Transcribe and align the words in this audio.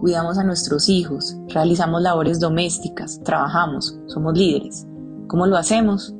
cuidamos 0.00 0.38
a 0.38 0.44
nuestros 0.44 0.88
hijos, 0.88 1.36
realizamos 1.48 2.00
labores 2.00 2.40
domésticas, 2.40 3.20
trabajamos, 3.22 3.98
somos 4.06 4.36
líderes. 4.36 4.86
¿Cómo 5.28 5.46
lo 5.46 5.58
hacemos? 5.58 6.14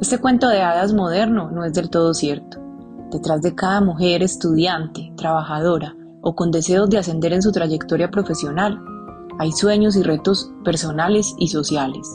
Este 0.00 0.18
cuento 0.18 0.48
de 0.48 0.62
hadas 0.62 0.92
moderno 0.94 1.50
no 1.50 1.64
es 1.64 1.74
del 1.74 1.90
todo 1.90 2.14
cierto. 2.14 2.58
Detrás 3.10 3.42
de 3.42 3.54
cada 3.54 3.80
mujer 3.80 4.22
estudiante, 4.22 5.12
trabajadora 5.16 5.96
o 6.22 6.36
con 6.36 6.52
deseos 6.52 6.88
de 6.88 6.98
ascender 6.98 7.32
en 7.32 7.42
su 7.42 7.50
trayectoria 7.50 8.10
profesional, 8.12 8.80
hay 9.40 9.50
sueños 9.50 9.96
y 9.96 10.04
retos 10.04 10.52
personales 10.64 11.34
y 11.38 11.48
sociales. 11.48 12.08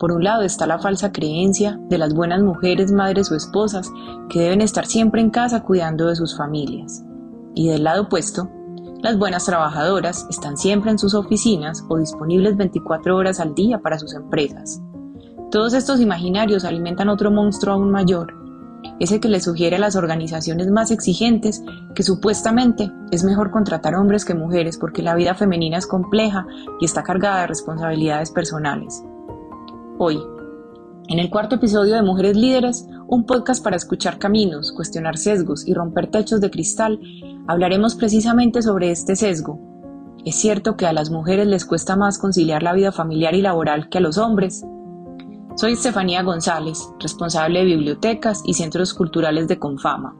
Por 0.00 0.10
un 0.10 0.24
lado 0.24 0.42
está 0.42 0.66
la 0.66 0.80
falsa 0.80 1.12
creencia 1.12 1.78
de 1.88 1.98
las 1.98 2.14
buenas 2.14 2.42
mujeres, 2.42 2.90
madres 2.90 3.30
o 3.30 3.36
esposas 3.36 3.88
que 4.28 4.40
deben 4.40 4.60
estar 4.60 4.86
siempre 4.86 5.20
en 5.20 5.30
casa 5.30 5.62
cuidando 5.62 6.08
de 6.08 6.16
sus 6.16 6.36
familias. 6.36 7.04
Y 7.54 7.68
del 7.68 7.84
lado 7.84 8.02
opuesto 8.02 8.50
las 9.02 9.18
buenas 9.18 9.44
trabajadoras 9.44 10.26
están 10.30 10.56
siempre 10.56 10.92
en 10.92 10.98
sus 10.98 11.14
oficinas 11.14 11.84
o 11.88 11.98
disponibles 11.98 12.56
24 12.56 13.16
horas 13.16 13.40
al 13.40 13.52
día 13.52 13.78
para 13.78 13.98
sus 13.98 14.14
empresas. 14.14 14.80
Todos 15.50 15.74
estos 15.74 16.00
imaginarios 16.00 16.64
alimentan 16.64 17.08
otro 17.08 17.32
monstruo 17.32 17.74
aún 17.74 17.90
mayor, 17.90 18.32
ese 19.00 19.18
que 19.18 19.28
le 19.28 19.40
sugiere 19.40 19.74
a 19.74 19.80
las 19.80 19.96
organizaciones 19.96 20.70
más 20.70 20.92
exigentes 20.92 21.64
que 21.96 22.04
supuestamente 22.04 22.92
es 23.10 23.24
mejor 23.24 23.50
contratar 23.50 23.96
hombres 23.96 24.24
que 24.24 24.34
mujeres 24.34 24.78
porque 24.78 25.02
la 25.02 25.16
vida 25.16 25.34
femenina 25.34 25.78
es 25.78 25.88
compleja 25.88 26.46
y 26.80 26.84
está 26.84 27.02
cargada 27.02 27.40
de 27.40 27.48
responsabilidades 27.48 28.30
personales. 28.30 29.02
Hoy, 29.98 30.22
en 31.08 31.18
el 31.18 31.28
cuarto 31.28 31.56
episodio 31.56 31.96
de 31.96 32.02
Mujeres 32.02 32.36
Líderes, 32.36 32.86
un 33.12 33.26
podcast 33.26 33.62
para 33.62 33.76
escuchar 33.76 34.18
caminos, 34.18 34.72
cuestionar 34.72 35.18
sesgos 35.18 35.68
y 35.68 35.74
romper 35.74 36.06
techos 36.06 36.40
de 36.40 36.50
cristal, 36.50 36.98
hablaremos 37.46 37.94
precisamente 37.94 38.62
sobre 38.62 38.90
este 38.90 39.16
sesgo. 39.16 39.60
¿Es 40.24 40.36
cierto 40.36 40.78
que 40.78 40.86
a 40.86 40.94
las 40.94 41.10
mujeres 41.10 41.46
les 41.46 41.66
cuesta 41.66 41.94
más 41.94 42.18
conciliar 42.18 42.62
la 42.62 42.72
vida 42.72 42.90
familiar 42.90 43.34
y 43.34 43.42
laboral 43.42 43.90
que 43.90 43.98
a 43.98 44.00
los 44.00 44.16
hombres? 44.16 44.64
Soy 45.56 45.74
Estefanía 45.74 46.22
González, 46.22 46.88
responsable 47.00 47.58
de 47.58 47.66
bibliotecas 47.66 48.42
y 48.46 48.54
centros 48.54 48.94
culturales 48.94 49.46
de 49.46 49.58
Confama. 49.58 50.16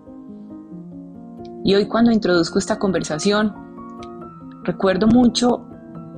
Y 1.64 1.74
hoy 1.74 1.88
cuando 1.88 2.12
introduzco 2.12 2.58
esta 2.58 2.78
conversación, 2.78 3.54
recuerdo 4.64 5.06
mucho 5.06 5.64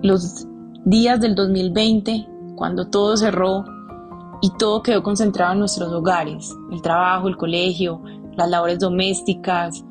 los 0.02 0.48
días 0.84 1.20
del 1.20 1.36
2020, 1.36 2.26
cuando 2.56 2.88
todo 2.88 3.16
cerró 3.16 3.64
y 4.40 4.50
todo 4.58 4.82
quedó 4.82 5.02
concentrado 5.02 5.52
en 5.52 5.60
nuestros 5.60 5.92
hogares, 5.92 6.54
el 6.70 6.82
trabajo, 6.82 7.28
el 7.28 7.36
colegio, 7.36 8.00
las 8.36 8.48
labores 8.48 8.78
domésticas, 8.78 9.84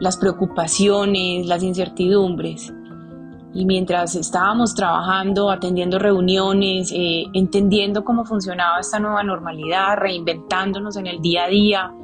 las 0.00 0.16
preocupaciones, 0.16 1.46
las 1.46 1.62
incertidumbres. 1.62 2.72
Y 3.54 3.64
mientras 3.64 4.14
estábamos 4.14 4.74
trabajando, 4.74 5.50
atendiendo 5.50 5.98
reuniones, 5.98 6.92
eh, 6.92 7.24
entendiendo 7.32 8.04
cómo 8.04 8.24
funcionaba 8.24 8.80
esta 8.80 8.98
nueva 8.98 9.22
normalidad, 9.22 9.96
reinventándonos 9.96 10.96
en 10.96 11.06
el 11.06 11.20
día 11.20 11.44
a 11.44 11.48
día, 11.48 11.94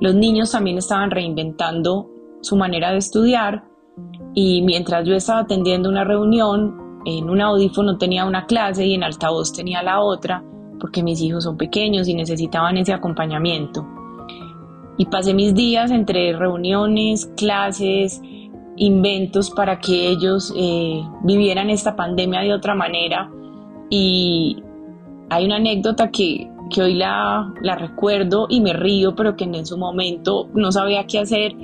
los 0.00 0.14
niños 0.14 0.50
también 0.50 0.78
estaban 0.78 1.10
reinventando 1.10 2.08
su 2.40 2.56
manera 2.56 2.90
de 2.90 2.98
estudiar 2.98 3.64
y 4.34 4.62
mientras 4.62 5.06
yo 5.06 5.14
estaba 5.14 5.40
atendiendo 5.40 5.88
una 5.88 6.04
reunión, 6.04 7.00
en 7.04 7.28
un 7.28 7.40
audífono 7.40 7.98
tenía 7.98 8.24
una 8.24 8.46
clase 8.46 8.86
y 8.86 8.94
en 8.94 9.04
altavoz 9.04 9.52
tenía 9.52 9.82
la 9.82 10.00
otra, 10.00 10.42
porque 10.82 11.04
mis 11.04 11.20
hijos 11.22 11.44
son 11.44 11.56
pequeños 11.56 12.08
y 12.08 12.14
necesitaban 12.14 12.76
ese 12.76 12.92
acompañamiento. 12.92 13.86
Y 14.98 15.06
pasé 15.06 15.32
mis 15.32 15.54
días 15.54 15.92
entre 15.92 16.36
reuniones, 16.36 17.26
clases, 17.36 18.20
inventos 18.76 19.50
para 19.50 19.78
que 19.78 20.08
ellos 20.08 20.52
eh, 20.56 21.00
vivieran 21.22 21.70
esta 21.70 21.94
pandemia 21.94 22.40
de 22.40 22.52
otra 22.52 22.74
manera. 22.74 23.30
Y 23.90 24.60
hay 25.30 25.46
una 25.46 25.56
anécdota 25.56 26.10
que, 26.10 26.50
que 26.68 26.82
hoy 26.82 26.94
la, 26.94 27.54
la 27.62 27.76
recuerdo 27.76 28.46
y 28.50 28.60
me 28.60 28.72
río, 28.72 29.14
pero 29.14 29.36
que 29.36 29.44
en 29.44 29.64
su 29.64 29.78
momento 29.78 30.48
no 30.52 30.72
sabía 30.72 31.06
qué 31.06 31.20
hacer. 31.20 31.54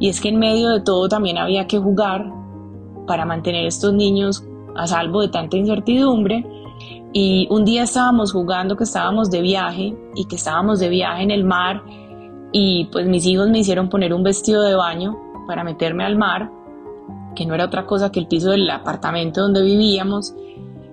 Y 0.00 0.08
es 0.08 0.18
que 0.18 0.30
en 0.30 0.38
medio 0.38 0.70
de 0.70 0.80
todo 0.80 1.10
también 1.10 1.36
había 1.36 1.66
que 1.66 1.78
jugar 1.78 2.24
para 3.06 3.26
mantener 3.26 3.66
a 3.66 3.68
estos 3.68 3.92
niños 3.92 4.42
a 4.74 4.86
salvo 4.86 5.20
de 5.20 5.28
tanta 5.28 5.58
incertidumbre 5.58 6.46
y 7.12 7.46
un 7.50 7.64
día 7.64 7.82
estábamos 7.82 8.32
jugando 8.32 8.76
que 8.76 8.84
estábamos 8.84 9.30
de 9.30 9.42
viaje 9.42 9.94
y 10.14 10.24
que 10.26 10.36
estábamos 10.36 10.80
de 10.80 10.88
viaje 10.88 11.22
en 11.22 11.30
el 11.30 11.44
mar 11.44 11.82
y 12.52 12.86
pues 12.86 13.06
mis 13.06 13.26
hijos 13.26 13.48
me 13.50 13.58
hicieron 13.58 13.88
poner 13.88 14.14
un 14.14 14.22
vestido 14.22 14.62
de 14.62 14.74
baño 14.74 15.18
para 15.46 15.64
meterme 15.64 16.04
al 16.04 16.16
mar, 16.16 16.50
que 17.34 17.44
no 17.44 17.54
era 17.54 17.66
otra 17.66 17.86
cosa 17.86 18.10
que 18.10 18.20
el 18.20 18.28
piso 18.28 18.50
del 18.50 18.68
apartamento 18.70 19.42
donde 19.42 19.62
vivíamos. 19.62 20.34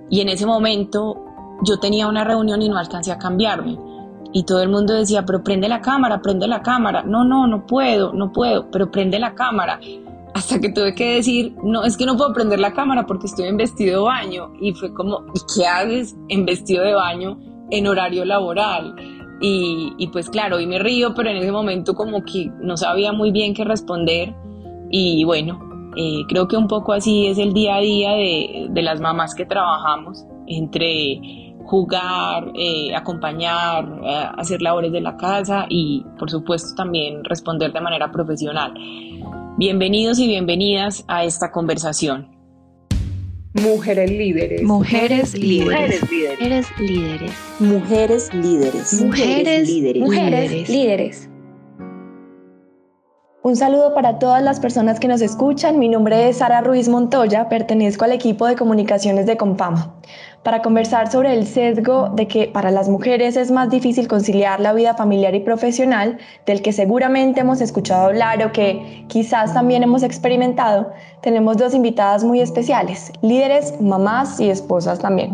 Y 0.10 0.22
en 0.22 0.30
ese 0.30 0.46
momento 0.46 1.18
yo 1.64 1.80
tenía 1.80 2.08
una 2.08 2.24
reunión 2.24 2.62
y 2.62 2.70
no 2.70 2.78
alcancé 2.78 3.12
a 3.12 3.18
cambiarme. 3.18 3.78
Y 4.32 4.44
todo 4.44 4.62
el 4.62 4.70
mundo 4.70 4.94
decía, 4.94 5.26
pero 5.26 5.44
prende 5.44 5.68
la 5.68 5.82
cámara, 5.82 6.22
prende 6.22 6.48
la 6.48 6.62
cámara. 6.62 7.04
No, 7.04 7.24
no, 7.24 7.48
no 7.48 7.66
puedo, 7.66 8.14
no 8.14 8.32
puedo, 8.32 8.70
pero 8.72 8.92
prende 8.92 9.20
la 9.20 9.36
cámara 9.36 9.80
hasta 10.34 10.60
que 10.60 10.70
tuve 10.70 10.94
que 10.94 11.16
decir, 11.16 11.56
no, 11.64 11.84
es 11.84 11.98
que 11.98 12.06
no 12.06 12.16
puedo 12.16 12.34
prender 12.34 12.60
la 12.60 12.74
cámara 12.74 13.06
porque 13.06 13.28
estoy 13.28 13.48
en 13.48 13.58
vestido 13.58 14.00
de 14.00 14.06
baño. 14.06 14.54
Y 14.62 14.74
fue 14.74 14.94
como, 14.94 15.26
¿y 15.34 15.40
qué 15.54 15.66
haces 15.66 16.16
en 16.30 16.46
vestido 16.46 16.84
de 16.84 16.94
baño 16.94 17.40
en 17.72 17.88
horario 17.88 18.26
laboral? 18.26 18.96
Y, 19.42 20.10
pues 20.12 20.30
claro, 20.30 20.58
hoy 20.58 20.68
me 20.68 20.80
río, 20.80 21.14
pero 21.16 21.30
en 21.30 21.38
ese 21.38 21.52
momento 21.52 21.94
como 21.94 22.24
que 22.26 22.52
no 22.62 22.76
sabía 22.76 23.14
muy 23.14 23.32
bien 23.32 23.54
qué 23.54 23.64
responder. 23.64 24.36
Y 24.92 25.24
bueno, 25.24 25.60
eh, 25.96 26.24
creo 26.28 26.48
que 26.48 26.58
un 26.58 26.68
poco 26.68 26.94
así 26.94 27.28
es 27.28 27.38
el 27.38 27.54
día 27.54 27.76
a 27.76 27.80
día 27.80 28.12
de, 28.12 28.70
las 28.82 29.00
mamás 29.00 29.36
que 29.36 29.46
trabajamos, 29.46 30.26
entre 30.48 31.22
jugar, 31.66 32.52
eh, 32.56 32.94
acompañar, 32.96 34.02
eh, 34.04 34.26
hacer 34.38 34.62
labores 34.62 34.92
de 34.92 35.02
la 35.02 35.16
casa 35.16 35.68
y 35.70 36.04
por 36.18 36.30
supuesto 36.30 36.76
también 36.76 37.24
responder 37.24 37.72
de 37.72 37.80
manera 37.80 38.12
profesional. 38.12 38.74
Bienvenidos 39.60 40.20
y 40.20 40.28
bienvenidas 40.28 41.04
a 41.10 41.26
esta 41.26 41.52
conversación. 41.52 42.30
Mujeres 43.52 44.10
líderes. 44.10 44.64
Mujeres 44.64 45.38
líderes. 45.38 46.02
Mujeres 46.02 46.70
líderes. 46.80 47.36
Mujeres 47.60 48.34
líderes. 48.34 48.94
Mujeres 49.02 49.68
líderes. 49.68 50.02
Mujeres 50.02 50.70
líderes. 50.70 51.30
Un 53.44 53.58
saludo 53.58 53.94
para 53.94 54.18
todas 54.18 54.42
las 54.42 54.62
personas 54.62 54.98
que 54.98 55.10
nos 55.10 55.20
escuchan. 55.20 55.78
Mi 55.78 55.90
nombre 55.90 56.30
es 56.30 56.38
Sara 56.38 56.62
Ruiz 56.62 56.88
Montoya, 56.88 57.50
pertenezco 57.50 58.06
al 58.06 58.14
equipo 58.14 58.48
de 58.48 58.56
comunicaciones 58.56 59.26
de 59.26 59.36
Compama 59.36 60.00
para 60.50 60.64
conversar 60.64 61.12
sobre 61.12 61.32
el 61.36 61.46
sesgo 61.46 62.10
de 62.16 62.28
que 62.28 62.48
para 62.48 62.72
las 62.72 62.90
mujeres 62.90 63.38
es 63.38 63.52
más 63.52 63.70
difícil 63.70 64.08
conciliar 64.08 64.60
la 64.60 64.74
vida 64.74 64.96
familiar 64.96 65.36
y 65.36 65.42
profesional, 65.42 66.18
del 66.48 66.64
que 66.64 66.74
seguramente 66.74 67.42
hemos 67.42 67.62
escuchado 67.62 68.08
hablar 68.08 68.44
o 68.44 68.52
que 68.52 69.06
quizás 69.10 69.54
también 69.54 69.84
hemos 69.84 70.02
experimentado, 70.02 70.92
tenemos 71.22 71.58
dos 71.58 71.76
invitadas 71.76 72.24
muy 72.24 72.42
especiales, 72.42 73.12
líderes, 73.22 73.80
mamás 73.80 74.40
y 74.40 74.50
esposas 74.50 74.98
también. 74.98 75.30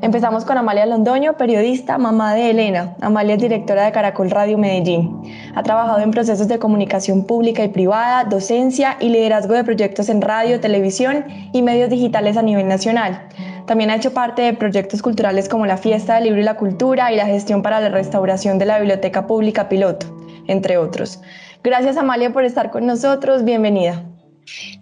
Empezamos 0.00 0.44
con 0.44 0.58
Amalia 0.58 0.86
Londoño, 0.86 1.34
periodista, 1.34 1.96
mamá 1.96 2.34
de 2.34 2.50
Elena. 2.50 2.96
Amalia 3.00 3.36
es 3.36 3.40
directora 3.40 3.84
de 3.84 3.92
Caracol 3.92 4.28
Radio 4.28 4.58
Medellín. 4.58 5.22
Ha 5.54 5.62
trabajado 5.62 6.00
en 6.00 6.10
procesos 6.10 6.48
de 6.48 6.58
comunicación 6.58 7.22
pública 7.22 7.62
y 7.62 7.68
privada, 7.68 8.24
docencia 8.24 8.96
y 8.98 9.10
liderazgo 9.10 9.54
de 9.54 9.62
proyectos 9.62 10.08
en 10.08 10.20
radio, 10.20 10.58
televisión 10.58 11.26
y 11.52 11.62
medios 11.62 11.90
digitales 11.90 12.36
a 12.36 12.42
nivel 12.42 12.66
nacional. 12.66 13.28
También 13.66 13.90
ha 13.90 13.96
hecho 13.96 14.12
parte 14.12 14.42
de 14.42 14.54
proyectos 14.54 15.02
culturales 15.02 15.48
como 15.48 15.66
la 15.66 15.76
Fiesta 15.76 16.14
del 16.14 16.24
Libro 16.24 16.40
y 16.40 16.44
la 16.44 16.56
Cultura 16.56 17.12
y 17.12 17.16
la 17.16 17.26
gestión 17.26 17.62
para 17.62 17.80
la 17.80 17.88
restauración 17.88 18.58
de 18.58 18.66
la 18.66 18.78
Biblioteca 18.78 19.26
Pública 19.26 19.68
Piloto, 19.68 20.06
entre 20.48 20.78
otros. 20.78 21.20
Gracias 21.62 21.96
Amalia 21.96 22.32
por 22.32 22.44
estar 22.44 22.70
con 22.70 22.86
nosotros, 22.86 23.44
bienvenida. 23.44 24.04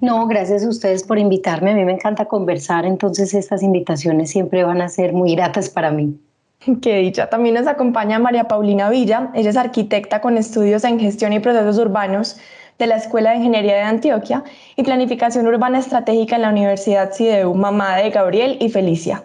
No, 0.00 0.26
gracias 0.26 0.64
a 0.64 0.68
ustedes 0.68 1.04
por 1.04 1.18
invitarme. 1.18 1.72
A 1.72 1.74
mí 1.74 1.84
me 1.84 1.92
encanta 1.92 2.24
conversar, 2.24 2.86
entonces 2.86 3.34
estas 3.34 3.62
invitaciones 3.62 4.30
siempre 4.30 4.64
van 4.64 4.80
a 4.80 4.88
ser 4.88 5.12
muy 5.12 5.34
gratas 5.34 5.68
para 5.68 5.90
mí. 5.90 6.18
Qué 6.82 6.96
dicha. 6.98 7.28
También 7.28 7.54
nos 7.54 7.66
acompaña 7.66 8.18
María 8.18 8.44
Paulina 8.44 8.90
Villa. 8.90 9.30
Ella 9.34 9.50
es 9.50 9.56
arquitecta 9.56 10.20
con 10.20 10.36
estudios 10.36 10.84
en 10.84 11.00
gestión 11.00 11.32
y 11.32 11.40
procesos 11.40 11.78
urbanos 11.78 12.38
de 12.80 12.86
la 12.86 12.96
Escuela 12.96 13.30
de 13.30 13.36
Ingeniería 13.36 13.74
de 13.74 13.82
Antioquia 13.82 14.42
y 14.74 14.82
Planificación 14.82 15.46
Urbana 15.46 15.78
Estratégica 15.78 16.36
en 16.36 16.42
la 16.42 16.48
Universidad 16.48 17.12
CIDEU, 17.12 17.54
mamá 17.54 17.96
de 17.96 18.08
Gabriel 18.10 18.56
y 18.58 18.70
Felicia. 18.70 19.22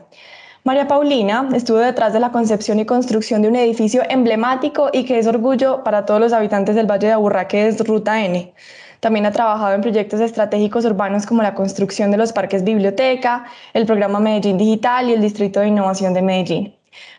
María 0.65 0.87
Paulina 0.87 1.47
estuvo 1.53 1.77
detrás 1.77 2.11
de 2.11 2.19
la 2.19 2.31
concepción 2.31 2.79
y 2.79 2.85
construcción 2.85 3.41
de 3.41 3.47
un 3.47 3.55
edificio 3.55 4.01
emblemático 4.09 4.89
y 4.91 5.05
que 5.05 5.19
es 5.19 5.25
orgullo 5.25 5.83
para 5.83 6.05
todos 6.05 6.19
los 6.19 6.33
habitantes 6.33 6.75
del 6.75 6.85
Valle 6.85 7.07
de 7.07 7.13
Aburrá, 7.13 7.47
que 7.47 7.67
es 7.67 7.79
Ruta 7.87 8.25
N. 8.25 8.53
También 8.99 9.25
ha 9.25 9.31
trabajado 9.31 9.73
en 9.73 9.81
proyectos 9.81 10.19
estratégicos 10.19 10.83
urbanos 10.83 11.25
como 11.25 11.41
la 11.41 11.53
construcción 11.53 12.11
de 12.11 12.17
los 12.17 12.33
parques 12.33 12.63
biblioteca, 12.63 13.45
el 13.73 13.85
programa 13.85 14.19
Medellín 14.19 14.57
Digital 14.57 15.09
y 15.09 15.13
el 15.13 15.21
Distrito 15.21 15.61
de 15.61 15.67
Innovación 15.67 16.13
de 16.13 16.21
Medellín. 16.21 16.75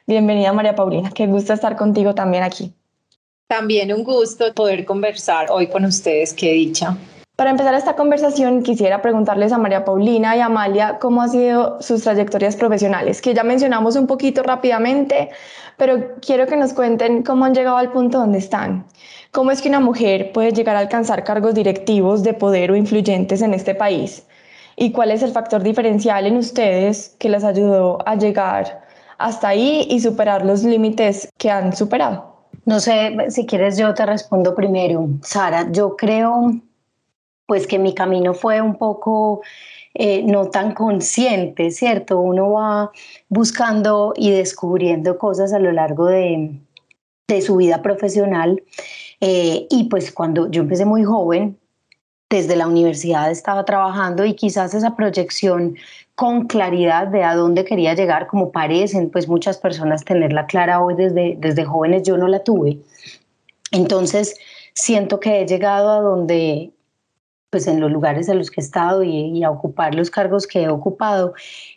Bienvenida 0.07 0.53
María 0.53 0.75
Paulina, 0.75 1.11
qué 1.15 1.27
gusto 1.27 1.55
estar 1.55 1.77
contigo 1.77 2.15
también 2.15 2.43
aquí. 2.43 2.75
También 3.49 3.93
un 3.93 4.03
gusto 4.03 4.53
poder 4.55 4.85
conversar 4.85 5.47
hoy 5.51 5.69
con 5.69 5.85
ustedes, 5.85 6.35
qué 6.35 6.53
dicha. 6.53 6.97
Para 7.37 7.51
empezar 7.51 7.75
esta 7.75 7.95
conversación, 7.95 8.65
quisiera 8.65 9.03
preguntarles 9.03 9.53
a 9.53 9.59
María 9.59 9.85
Paulina 9.85 10.37
y 10.37 10.41
a 10.41 10.47
Amalia 10.47 10.99
cómo 10.99 11.23
han 11.23 11.31
sido 11.31 11.81
sus 11.81 12.03
trayectorias 12.03 12.57
profesionales, 12.57 13.23
que 13.23 13.35
ya 13.35 13.45
mencionamos 13.45 13.95
un 13.95 14.09
poquito 14.09 14.43
rápidamente, 14.43 15.31
pero 15.77 16.17
quiero 16.21 16.47
que 16.47 16.57
nos 16.57 16.73
cuenten 16.73 17.23
cómo 17.23 17.45
han 17.45 17.55
llegado 17.55 17.77
al 17.77 17.93
punto 17.93 18.19
donde 18.19 18.39
están. 18.39 18.85
¿Cómo 19.31 19.53
es 19.53 19.63
que 19.63 19.69
una 19.69 19.81
mujer 19.81 20.33
puede 20.33 20.51
llegar 20.51 20.75
a 20.75 20.81
alcanzar 20.81 21.23
cargos 21.23 21.55
directivos 21.55 22.25
de 22.25 22.35
poder 22.35 22.73
o 22.73 22.77
influyentes 22.77 23.43
en 23.43 23.55
este 23.55 23.77
país? 23.77 24.27
¿Y 24.75 24.91
cuál 24.91 25.13
es 25.13 25.23
el 25.23 25.31
factor 25.31 25.63
diferencial 25.63 26.27
en 26.27 26.37
ustedes 26.37 27.15
que 27.21 27.29
les 27.29 27.45
ayudó 27.45 27.99
a 28.09 28.17
llegar 28.17 28.83
hasta 29.19 29.49
ahí 29.49 29.87
y 29.89 30.01
superar 30.01 30.45
los 30.45 30.65
límites 30.65 31.29
que 31.39 31.51
han 31.51 31.77
superado? 31.77 32.36
No 32.67 32.81
sé, 32.81 33.17
si 33.31 33.47
quieres 33.47 33.79
yo 33.79 33.95
te 33.95 34.05
respondo 34.05 34.55
primero. 34.55 35.09
Sara, 35.23 35.71
yo 35.71 35.97
creo 35.97 36.53
pues 37.47 37.69
que 37.69 37.79
mi 37.79 37.95
camino 37.95 38.35
fue 38.35 38.61
un 38.61 38.77
poco 38.77 39.41
eh, 39.95 40.25
no 40.25 40.51
tan 40.51 40.75
consciente, 40.75 41.71
¿cierto? 41.71 42.19
Uno 42.19 42.53
va 42.53 42.91
buscando 43.29 44.13
y 44.17 44.33
descubriendo 44.33 45.17
cosas 45.17 45.53
a 45.53 45.61
lo 45.61 45.71
largo 45.71 46.07
de, 46.07 46.61
su 47.41 47.57
vida 47.57 47.83
profesional. 47.83 48.63
Eh, 49.21 49.69
y 49.71 49.85
pues 49.85 50.13
cuando 50.13 50.51
yo 50.51 50.63
empecé 50.63 50.85
muy 50.85 51.05
joven, 51.05 51.57
desde 52.29 52.57
la 52.57 52.67
universidad 52.67 53.31
estaba 53.31 53.65
trabajando 53.65 54.25
y 54.25 54.35
quizás 54.35 54.75
esa 54.75 54.97
proyección 54.97 55.77
con 56.17 56.47
claridad 56.47 57.09
de 57.09 57.23
a 57.23 57.37
dónde 57.37 57.65
quería 57.65 57.95
llegar, 57.95 58.27
como 58.27 58.51
parecen 58.51 59.11
pues 59.11 59.29
muchas 59.29 59.59
personas 59.59 60.05
tenerla 60.05 60.47
clara 60.47 60.83
hoy 60.83 60.95
desde, 60.95 61.37
desde 61.39 61.65
jóvenes, 61.65 62.03
yo 62.03 62.17
no 62.17 62.27
la 62.27 62.43
tuve. 62.43 62.79
Entonces, 63.71 64.35
siento 64.73 65.21
que 65.21 65.43
he 65.43 65.47
llegado 65.47 65.91
a 65.91 66.01
donde 66.01 66.71
pues 67.51 67.67
en 67.67 67.81
los 67.81 67.93
lugares 67.93 68.29
en 68.29 68.39
los 68.39 68.51
que 68.51 68.61
he 68.61 68.65
estado 68.65 69.05
y, 69.05 69.43
a 69.45 69.51
ocupar 69.51 69.95
los 69.95 70.11
cargos 70.11 70.47
que 70.47 70.65
he 70.65 70.69
ocupado, 70.69 71.35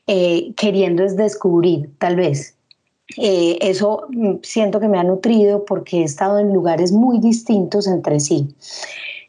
eh, 0.07 0.53
queriendo 0.55 1.03
es 1.03 1.15
descubrir, 1.15 1.89
tal 1.99 2.15
vez. 2.15 2.55
Eh, 3.17 3.57
eso 3.61 4.07
mm, 4.09 4.35
siento 4.41 4.79
que 4.79 4.87
me 4.87 4.99
ha 4.99 5.03
nutrido 5.03 5.65
porque 5.65 6.01
he 6.01 6.03
estado 6.03 6.39
en 6.39 6.53
lugares 6.53 6.91
muy 6.91 7.19
distintos 7.19 7.87
entre 7.87 8.19
sí. 8.19 8.55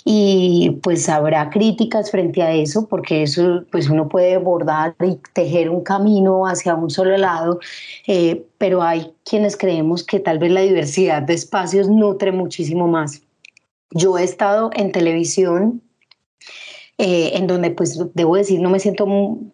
Y 0.05 0.79
pues 0.83 1.09
habrá 1.09 1.51
críticas 1.51 2.11
frente 2.11 2.43
a 2.43 2.53
eso, 2.53 2.89
porque 2.89 3.23
eso 3.23 3.65
pues 3.71 3.91
uno 3.91 4.09
puede 4.09 4.39
bordar 4.39 4.95
y 5.01 5.19
tejer 5.35 5.69
un 5.69 5.83
camino 5.83 6.47
hacia 6.47 6.75
un 6.75 6.91
solo 6.91 7.17
lado, 7.17 7.61
eh, 8.07 8.45
pero 8.59 8.83
hay 8.83 9.13
quienes 9.25 9.57
creemos 9.57 10.03
que 10.03 10.21
tal 10.21 10.39
vez 10.39 10.53
la 10.53 10.63
diversidad 10.63 11.23
de 11.23 11.35
espacios 11.35 11.89
nutre 11.89 12.33
muchísimo 12.33 12.89
más. 12.89 13.23
Yo 13.91 14.17
he 14.17 14.25
estado 14.25 14.71
en 14.75 14.93
televisión 14.93 15.83
eh, 17.03 17.33
en 17.39 17.47
donde 17.47 17.71
pues 17.71 17.99
debo 18.15 18.37
decir 18.37 18.61
no 18.61 18.69
me 18.69 18.79
siento 18.79 19.07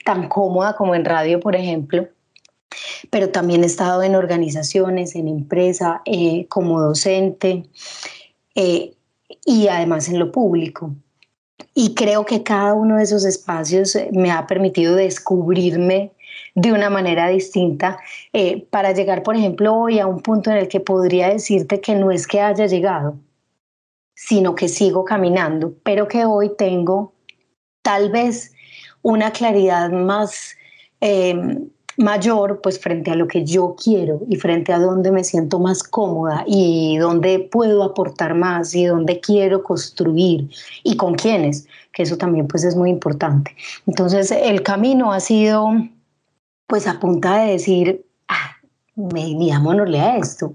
tan 0.05 0.29
cómoda 0.29 0.75
como 0.75 0.97
en 0.97 1.05
radio, 1.05 1.39
por 1.39 1.55
ejemplo, 1.55 2.09
pero 3.11 3.31
también 3.31 3.63
he 3.63 3.67
estado 3.67 4.03
en 4.03 4.17
organizaciones, 4.17 5.15
en 5.15 5.29
empresa, 5.29 6.03
eh, 6.07 6.47
como 6.49 6.81
docente 6.81 7.63
eh, 8.57 8.96
y 9.45 9.69
además 9.69 10.09
en 10.09 10.19
lo 10.19 10.33
público. 10.33 10.95
Y 11.75 11.95
creo 11.95 12.25
que 12.25 12.43
cada 12.43 12.75
uno 12.75 12.97
de 12.97 13.05
esos 13.05 13.25
espacios 13.25 13.97
me 14.13 14.31
ha 14.31 14.47
permitido 14.47 14.95
descubrirme 14.95 16.13
de 16.55 16.73
una 16.73 16.91
manera 16.91 17.29
distinta 17.29 17.99
para 18.71 18.93
llegar, 18.93 19.23
por 19.23 19.37
ejemplo, 19.37 19.75
hoy 19.75 19.99
a 19.99 20.07
un 20.07 20.21
punto 20.21 20.51
en 20.51 20.57
el 20.57 20.69
que 20.69 20.81
podría 20.81 21.29
decirte 21.29 21.81
que 21.81 21.95
no 21.95 22.11
es 22.11 22.27
que 22.27 22.41
haya 22.41 22.67
llegado, 22.67 23.19
sino 24.15 24.55
que 24.55 24.69
sigo 24.69 25.05
caminando, 25.05 25.75
pero 25.83 26.09
que 26.09 26.25
hoy 26.25 26.51
tengo 26.57 27.13
tal 27.83 28.11
vez 28.11 28.53
una 29.03 29.31
claridad 29.31 29.91
más 29.91 30.57
em, 31.01 31.69
mayor 31.97 32.61
pues 32.63 32.79
frente 32.79 33.11
a 33.11 33.15
lo 33.15 33.27
que 33.27 33.45
yo 33.45 33.75
quiero 33.83 34.21
y 34.29 34.37
frente 34.37 34.73
a 34.73 34.79
donde 34.79 35.11
me 35.11 35.25
siento 35.25 35.59
más 35.59 35.83
cómoda 35.83 36.45
y 36.47 36.99
donde 36.99 37.39
puedo 37.39 37.83
aportar 37.83 38.35
más 38.35 38.75
y 38.75 38.85
donde 38.85 39.21
quiero 39.21 39.63
construir 39.63 40.51
y 40.83 40.97
con 40.97 41.15
quiénes, 41.15 41.67
que 41.93 42.03
eso 42.03 42.19
también 42.19 42.47
pues 42.47 42.65
es 42.65 42.77
muy 42.77 42.91
importante. 42.91 43.57
Entonces 43.87 44.31
el 44.31 44.63
camino 44.63 45.13
ha 45.13 45.21
sido 45.21 45.71
pues 46.67 46.87
a 46.87 46.99
punta 47.01 47.39
de 47.39 47.53
decir, 47.53 48.05
ah, 48.29 48.57
me, 48.95 49.35
llamémosle 49.47 50.01
a 50.01 50.17
esto, 50.19 50.53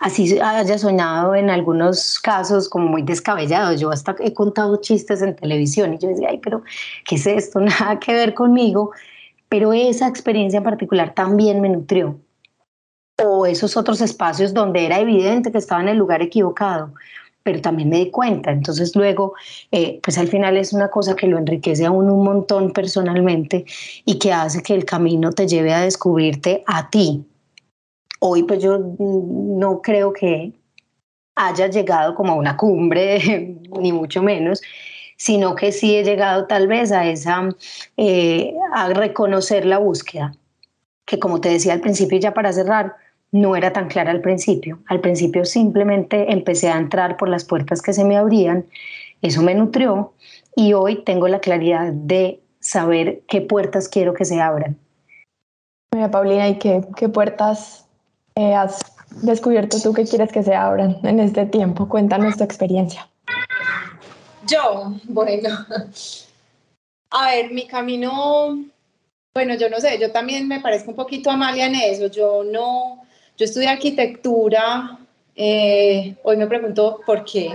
así 0.00 0.38
haya 0.38 0.78
soñado 0.78 1.34
en 1.34 1.50
algunos 1.50 2.20
casos 2.20 2.68
como 2.68 2.86
muy 2.86 3.02
descabellado. 3.02 3.72
Yo 3.72 3.90
hasta 3.90 4.14
he 4.20 4.32
contado 4.32 4.76
chistes 4.80 5.22
en 5.22 5.34
televisión 5.34 5.94
y 5.94 5.98
yo 5.98 6.08
decía, 6.08 6.28
ay, 6.30 6.38
pero 6.38 6.62
¿qué 7.04 7.16
es 7.16 7.26
esto? 7.26 7.60
Nada 7.60 7.98
que 7.98 8.12
ver 8.12 8.34
conmigo. 8.34 8.92
Pero 9.48 9.72
esa 9.72 10.08
experiencia 10.08 10.58
en 10.58 10.64
particular 10.64 11.14
también 11.14 11.60
me 11.60 11.68
nutrió. 11.68 12.18
O 13.22 13.46
esos 13.46 13.76
otros 13.76 14.00
espacios 14.00 14.52
donde 14.52 14.84
era 14.84 15.00
evidente 15.00 15.50
que 15.50 15.58
estaba 15.58 15.80
en 15.80 15.88
el 15.88 15.96
lugar 15.96 16.20
equivocado, 16.20 16.92
pero 17.42 17.60
también 17.60 17.88
me 17.88 17.98
di 17.98 18.10
cuenta. 18.10 18.50
Entonces 18.50 18.94
luego, 18.94 19.34
eh, 19.70 20.00
pues 20.02 20.18
al 20.18 20.28
final 20.28 20.56
es 20.56 20.72
una 20.72 20.88
cosa 20.88 21.16
que 21.16 21.26
lo 21.26 21.38
enriquece 21.38 21.86
a 21.86 21.90
uno 21.90 22.14
un 22.14 22.24
montón 22.24 22.72
personalmente 22.72 23.64
y 24.04 24.18
que 24.18 24.32
hace 24.32 24.62
que 24.62 24.74
el 24.74 24.84
camino 24.84 25.32
te 25.32 25.46
lleve 25.46 25.72
a 25.72 25.80
descubrirte 25.80 26.62
a 26.66 26.90
ti, 26.90 27.24
hoy 28.18 28.42
pues 28.42 28.62
yo 28.62 28.78
no 28.98 29.80
creo 29.82 30.12
que 30.12 30.52
haya 31.34 31.68
llegado 31.68 32.14
como 32.14 32.32
a 32.32 32.36
una 32.36 32.56
cumbre, 32.56 33.56
ni 33.80 33.92
mucho 33.92 34.22
menos, 34.22 34.62
sino 35.16 35.54
que 35.54 35.72
sí 35.72 35.96
he 35.96 36.04
llegado 36.04 36.46
tal 36.46 36.68
vez 36.68 36.92
a 36.92 37.06
esa, 37.06 37.48
eh, 37.96 38.54
a 38.72 38.88
reconocer 38.88 39.64
la 39.64 39.78
búsqueda, 39.78 40.34
que 41.04 41.18
como 41.18 41.40
te 41.40 41.48
decía 41.48 41.72
al 41.72 41.80
principio 41.80 42.18
ya 42.18 42.34
para 42.34 42.52
cerrar, 42.52 42.96
no 43.32 43.56
era 43.56 43.72
tan 43.72 43.88
clara 43.88 44.10
al 44.10 44.20
principio. 44.20 44.78
Al 44.86 45.00
principio 45.00 45.44
simplemente 45.44 46.32
empecé 46.32 46.68
a 46.68 46.78
entrar 46.78 47.16
por 47.16 47.28
las 47.28 47.44
puertas 47.44 47.82
que 47.82 47.92
se 47.92 48.04
me 48.04 48.16
abrían, 48.16 48.66
eso 49.22 49.42
me 49.42 49.54
nutrió 49.54 50.12
y 50.54 50.72
hoy 50.74 51.02
tengo 51.04 51.28
la 51.28 51.40
claridad 51.40 51.92
de 51.92 52.40
saber 52.60 53.22
qué 53.28 53.40
puertas 53.40 53.88
quiero 53.88 54.14
que 54.14 54.24
se 54.24 54.40
abran. 54.40 54.76
Mira, 55.94 56.10
Paulina, 56.10 56.48
¿y 56.48 56.58
qué, 56.58 56.82
qué 56.96 57.08
puertas 57.08 57.86
eh, 58.34 58.54
has 58.54 58.80
descubierto 59.22 59.80
tú 59.80 59.92
que 59.92 60.04
quieres 60.04 60.30
que 60.32 60.42
se 60.42 60.54
abran 60.54 60.98
en 61.04 61.20
este 61.20 61.46
tiempo? 61.46 61.88
Cuéntanos 61.88 62.36
tu 62.36 62.44
experiencia. 62.44 63.08
Yo, 64.48 64.94
bueno, 65.04 65.66
a 67.10 67.30
ver, 67.30 67.50
mi 67.52 67.66
camino, 67.66 68.64
bueno, 69.34 69.54
yo 69.54 69.68
no 69.68 69.80
sé, 69.80 69.98
yo 69.98 70.12
también 70.12 70.46
me 70.46 70.60
parezco 70.60 70.90
un 70.90 70.96
poquito 70.96 71.30
a 71.30 71.34
Amalia 71.34 71.66
en 71.66 71.74
eso. 71.74 72.06
Yo 72.06 72.44
no, 72.44 73.02
yo 73.36 73.44
estudié 73.44 73.68
arquitectura, 73.68 74.98
eh, 75.34 76.14
hoy 76.22 76.36
me 76.36 76.46
pregunto 76.46 77.00
por 77.04 77.24
qué. 77.24 77.52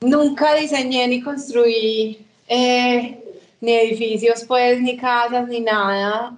Nunca 0.00 0.54
diseñé 0.54 1.06
ni 1.06 1.22
construí 1.22 2.26
eh, 2.48 3.18
ni 3.60 3.72
edificios, 3.72 4.44
pues, 4.44 4.80
ni 4.80 4.96
casas, 4.96 5.46
ni 5.48 5.60
nada 5.60 6.34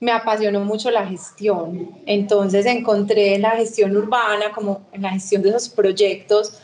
me 0.00 0.12
apasionó 0.12 0.60
mucho 0.60 0.90
la 0.90 1.06
gestión. 1.06 2.00
Entonces 2.06 2.64
encontré 2.66 3.34
en 3.34 3.42
la 3.42 3.50
gestión 3.50 3.96
urbana, 3.96 4.50
como 4.52 4.86
en 4.92 5.02
la 5.02 5.10
gestión 5.10 5.42
de 5.42 5.50
esos 5.50 5.68
proyectos 5.68 6.58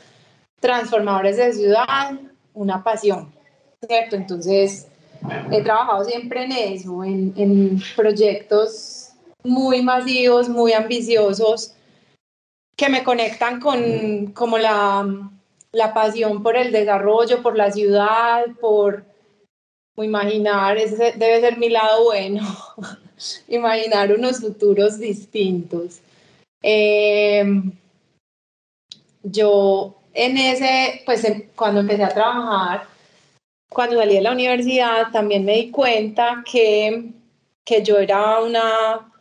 transformadores 0.61 1.37
de 1.37 1.53
ciudad, 1.53 2.21
una 2.55 2.83
pasión, 2.83 3.33
¿cierto? 3.87 4.17
Entonces 4.17 4.89
he 5.51 5.63
trabajado 5.63 6.05
siempre 6.05 6.45
en 6.45 6.53
eso, 6.53 7.05
en, 7.05 7.33
en 7.37 7.83
proyectos 7.95 9.11
muy 9.43 9.83
masivos, 9.83 10.49
muy 10.49 10.73
ambiciosos, 10.73 11.75
que 12.77 12.89
me 12.89 13.05
conectan 13.05 13.61
con 13.61 14.33
como 14.33 14.59
la, 14.59 15.31
la 15.73 15.95
pasión 15.95 16.43
por 16.43 16.57
el 16.57 16.73
desarrollo, 16.73 17.43
por 17.43 17.57
la 17.57 17.71
ciudad, 17.71 18.47
por 18.61 19.05
imaginar, 19.97 20.77
ese 20.77 21.13
debe 21.17 21.41
ser 21.41 21.59
mi 21.59 21.71
lado 21.71 22.05
bueno. 22.05 22.43
imaginar 23.49 24.13
unos 24.13 24.41
futuros 24.41 24.99
distintos. 24.99 26.01
Em, 26.63 27.73
yo 29.23 29.95
en 30.17 30.39
ese, 30.39 31.03
pues 31.05 31.25
em, 31.25 31.49
cuando 31.55 31.81
empecé 31.81 32.03
a 32.05 32.09
trabajar, 32.09 32.87
cuando 33.69 33.97
salí 33.99 34.15
de 34.15 34.23
la 34.23 34.33
universidad, 34.33 35.13
también 35.13 35.45
me 35.45 35.57
di 35.57 35.71
cuenta 35.71 36.43
que, 36.51 37.11
que 37.65 37.83
yo 37.83 37.99
era 37.99 38.41
una, 38.41 39.13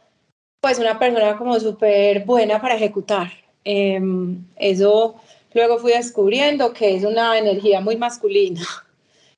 pues 0.62 0.80
una 0.80 0.98
persona 0.98 1.38
como 1.38 1.60
súper 1.60 2.24
buena 2.26 2.62
para 2.62 2.76
ejecutar. 2.76 3.32
Em, 3.64 4.46
eso 4.56 5.16
luego 5.54 5.80
fui 5.80 5.92
descubriendo 5.94 6.72
que 6.74 6.96
es 6.96 7.04
una 7.04 7.38
energía 7.38 7.82
muy 7.82 7.98
masculina. 7.98 8.66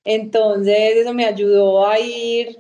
Entonces 0.04 0.98
eso 0.98 1.14
me 1.14 1.26
ayudó 1.26 1.88
a 1.88 2.00
ir 2.00 2.60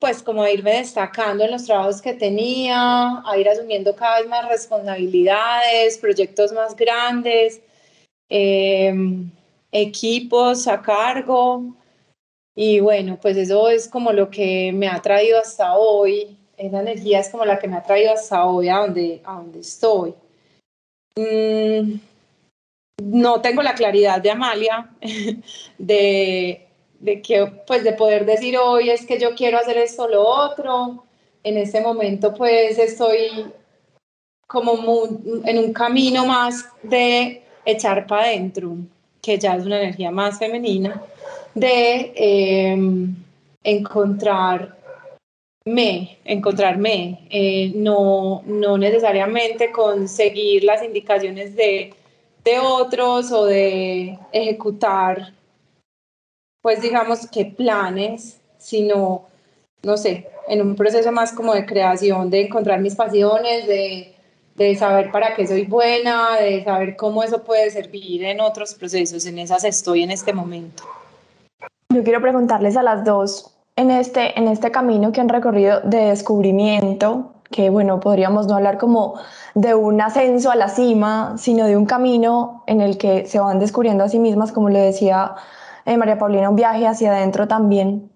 pues 0.00 0.22
como 0.22 0.42
a 0.42 0.50
irme 0.50 0.78
destacando 0.78 1.44
en 1.44 1.50
los 1.50 1.66
trabajos 1.66 2.00
que 2.00 2.14
tenía, 2.14 3.22
a 3.24 3.36
ir 3.36 3.48
asumiendo 3.48 3.94
cada 3.94 4.20
vez 4.20 4.28
más 4.30 4.48
responsabilidades, 4.48 5.98
proyectos 5.98 6.52
más 6.52 6.74
grandes. 6.74 7.60
Em, 8.30 9.28
equipos 9.72 10.68
a 10.68 10.80
cargo. 10.80 11.64
Y 12.54 12.78
bueno, 12.80 13.18
pues 13.20 13.36
eso 13.36 13.68
es 13.68 13.88
como 13.88 14.12
lo 14.12 14.30
que 14.30 14.72
me 14.72 14.88
ha 14.88 15.02
traído 15.02 15.40
hasta 15.40 15.76
hoy. 15.76 16.36
Esa 16.56 16.80
energía 16.80 17.20
es 17.20 17.28
como 17.28 17.44
la 17.44 17.58
que 17.58 17.68
me 17.68 17.76
ha 17.76 17.82
traído 17.82 18.12
hasta 18.12 18.46
hoy 18.46 18.68
a 18.68 18.78
donde, 18.78 19.20
a 19.24 19.34
donde 19.34 19.60
estoy. 19.60 20.14
Mm, 21.16 21.98
no 23.02 23.40
tengo 23.40 23.62
la 23.62 23.74
claridad 23.74 24.20
de 24.20 24.30
Amalia 24.30 24.90
de, 25.78 26.68
de 27.00 27.22
que, 27.22 27.46
pues 27.66 27.82
de 27.82 27.94
poder 27.94 28.26
decir 28.26 28.56
hoy 28.58 28.90
es 28.90 29.06
que 29.06 29.18
yo 29.18 29.34
quiero 29.34 29.58
hacer 29.58 29.76
esto 29.78 30.06
lo 30.06 30.22
otro. 30.22 31.04
En 31.42 31.56
este 31.56 31.80
momento 31.80 32.34
pues 32.34 32.78
estoy 32.78 33.50
como 34.46 35.06
en 35.44 35.58
un 35.58 35.72
camino 35.72 36.26
más 36.26 36.66
de 36.82 37.42
echar 37.64 38.06
para 38.06 38.24
adentro, 38.24 38.76
que 39.22 39.38
ya 39.38 39.56
es 39.56 39.66
una 39.66 39.80
energía 39.80 40.10
más 40.10 40.38
femenina, 40.38 41.02
de 41.54 42.12
em, 42.14 43.14
encontrarme, 43.62 44.76
encontrarme, 46.24 47.26
eh, 47.30 47.72
no, 47.74 48.42
no 48.46 48.78
necesariamente 48.78 49.70
conseguir 49.72 50.64
las 50.64 50.82
indicaciones 50.82 51.54
de, 51.56 51.94
de 52.44 52.58
otros 52.58 53.32
o 53.32 53.46
de 53.46 54.18
ejecutar, 54.32 55.32
pues 56.62 56.82
digamos 56.82 57.26
que 57.28 57.46
planes, 57.46 58.40
sino, 58.58 59.26
no 59.82 59.96
sé, 59.96 60.28
en 60.48 60.60
un 60.62 60.76
proceso 60.76 61.10
más 61.12 61.32
como 61.32 61.54
de 61.54 61.66
creación, 61.66 62.30
de 62.30 62.42
encontrar 62.42 62.80
mis 62.80 62.94
pasiones, 62.94 63.66
de 63.66 64.14
de 64.64 64.76
saber 64.76 65.10
para 65.10 65.34
qué 65.34 65.46
soy 65.46 65.64
buena, 65.64 66.36
de 66.36 66.62
saber 66.62 66.94
cómo 66.94 67.22
eso 67.22 67.42
puede 67.42 67.70
servir 67.70 68.24
en 68.24 68.40
otros 68.40 68.74
procesos. 68.74 69.24
En 69.24 69.38
esas 69.38 69.64
estoy 69.64 70.02
en 70.02 70.10
este 70.10 70.34
momento. 70.34 70.82
Yo 71.88 72.04
quiero 72.04 72.20
preguntarles 72.20 72.76
a 72.76 72.82
las 72.82 73.02
dos, 73.02 73.56
en 73.76 73.90
este, 73.90 74.38
en 74.38 74.48
este 74.48 74.70
camino 74.70 75.12
que 75.12 75.22
han 75.22 75.30
recorrido 75.30 75.80
de 75.80 76.08
descubrimiento, 76.08 77.32
que 77.50 77.70
bueno, 77.70 78.00
podríamos 78.00 78.46
no 78.46 78.54
hablar 78.54 78.76
como 78.76 79.14
de 79.54 79.74
un 79.74 79.98
ascenso 80.00 80.50
a 80.50 80.56
la 80.56 80.68
cima, 80.68 81.36
sino 81.38 81.64
de 81.64 81.78
un 81.78 81.86
camino 81.86 82.62
en 82.66 82.82
el 82.82 82.98
que 82.98 83.24
se 83.24 83.40
van 83.40 83.58
descubriendo 83.60 84.04
a 84.04 84.10
sí 84.10 84.18
mismas, 84.18 84.52
como 84.52 84.68
le 84.68 84.80
decía 84.80 85.36
eh, 85.86 85.96
María 85.96 86.18
Paulina, 86.18 86.50
un 86.50 86.56
viaje 86.56 86.86
hacia 86.86 87.12
adentro 87.12 87.48
también. 87.48 88.10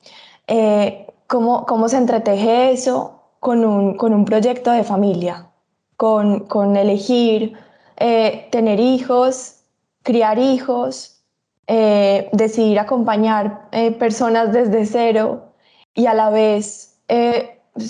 Eh, 0.47 1.07
¿cómo, 1.27 1.65
¿Cómo 1.65 1.89
se 1.89 1.97
entreteje 1.97 2.71
eso 2.71 3.23
con 3.41 3.65
un, 3.65 3.97
con 3.97 4.13
un 4.13 4.27
proyecto 4.27 4.71
de 4.73 4.85
familia? 4.85 5.49
Con, 5.97 6.77
elegir 6.77 7.57
eh, 7.97 8.49
tener 8.51 8.81
hijos, 8.81 9.61
criar 10.03 10.39
hijos, 10.39 11.23
eh, 11.67 12.29
decidir 12.33 12.79
acompañar 12.79 13.69
eh, 13.73 13.93
personas 13.93 14.53
desde 14.53 14.85
cero 14.87 15.55
y 15.95 16.07
a 16.07 16.15
la 16.15 16.31
vez 16.31 16.91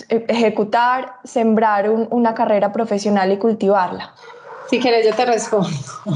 ejecutar, 0.09 1.17
sembrar 1.25 1.91
una 1.91 2.35
carrera 2.35 2.73
profesional 2.73 3.33
y 3.33 3.39
cultivarla. 3.39 4.15
Si 4.69 4.81
quieres, 4.81 5.07
yo 5.07 5.15
te 5.15 5.25
respondo. 5.25 5.69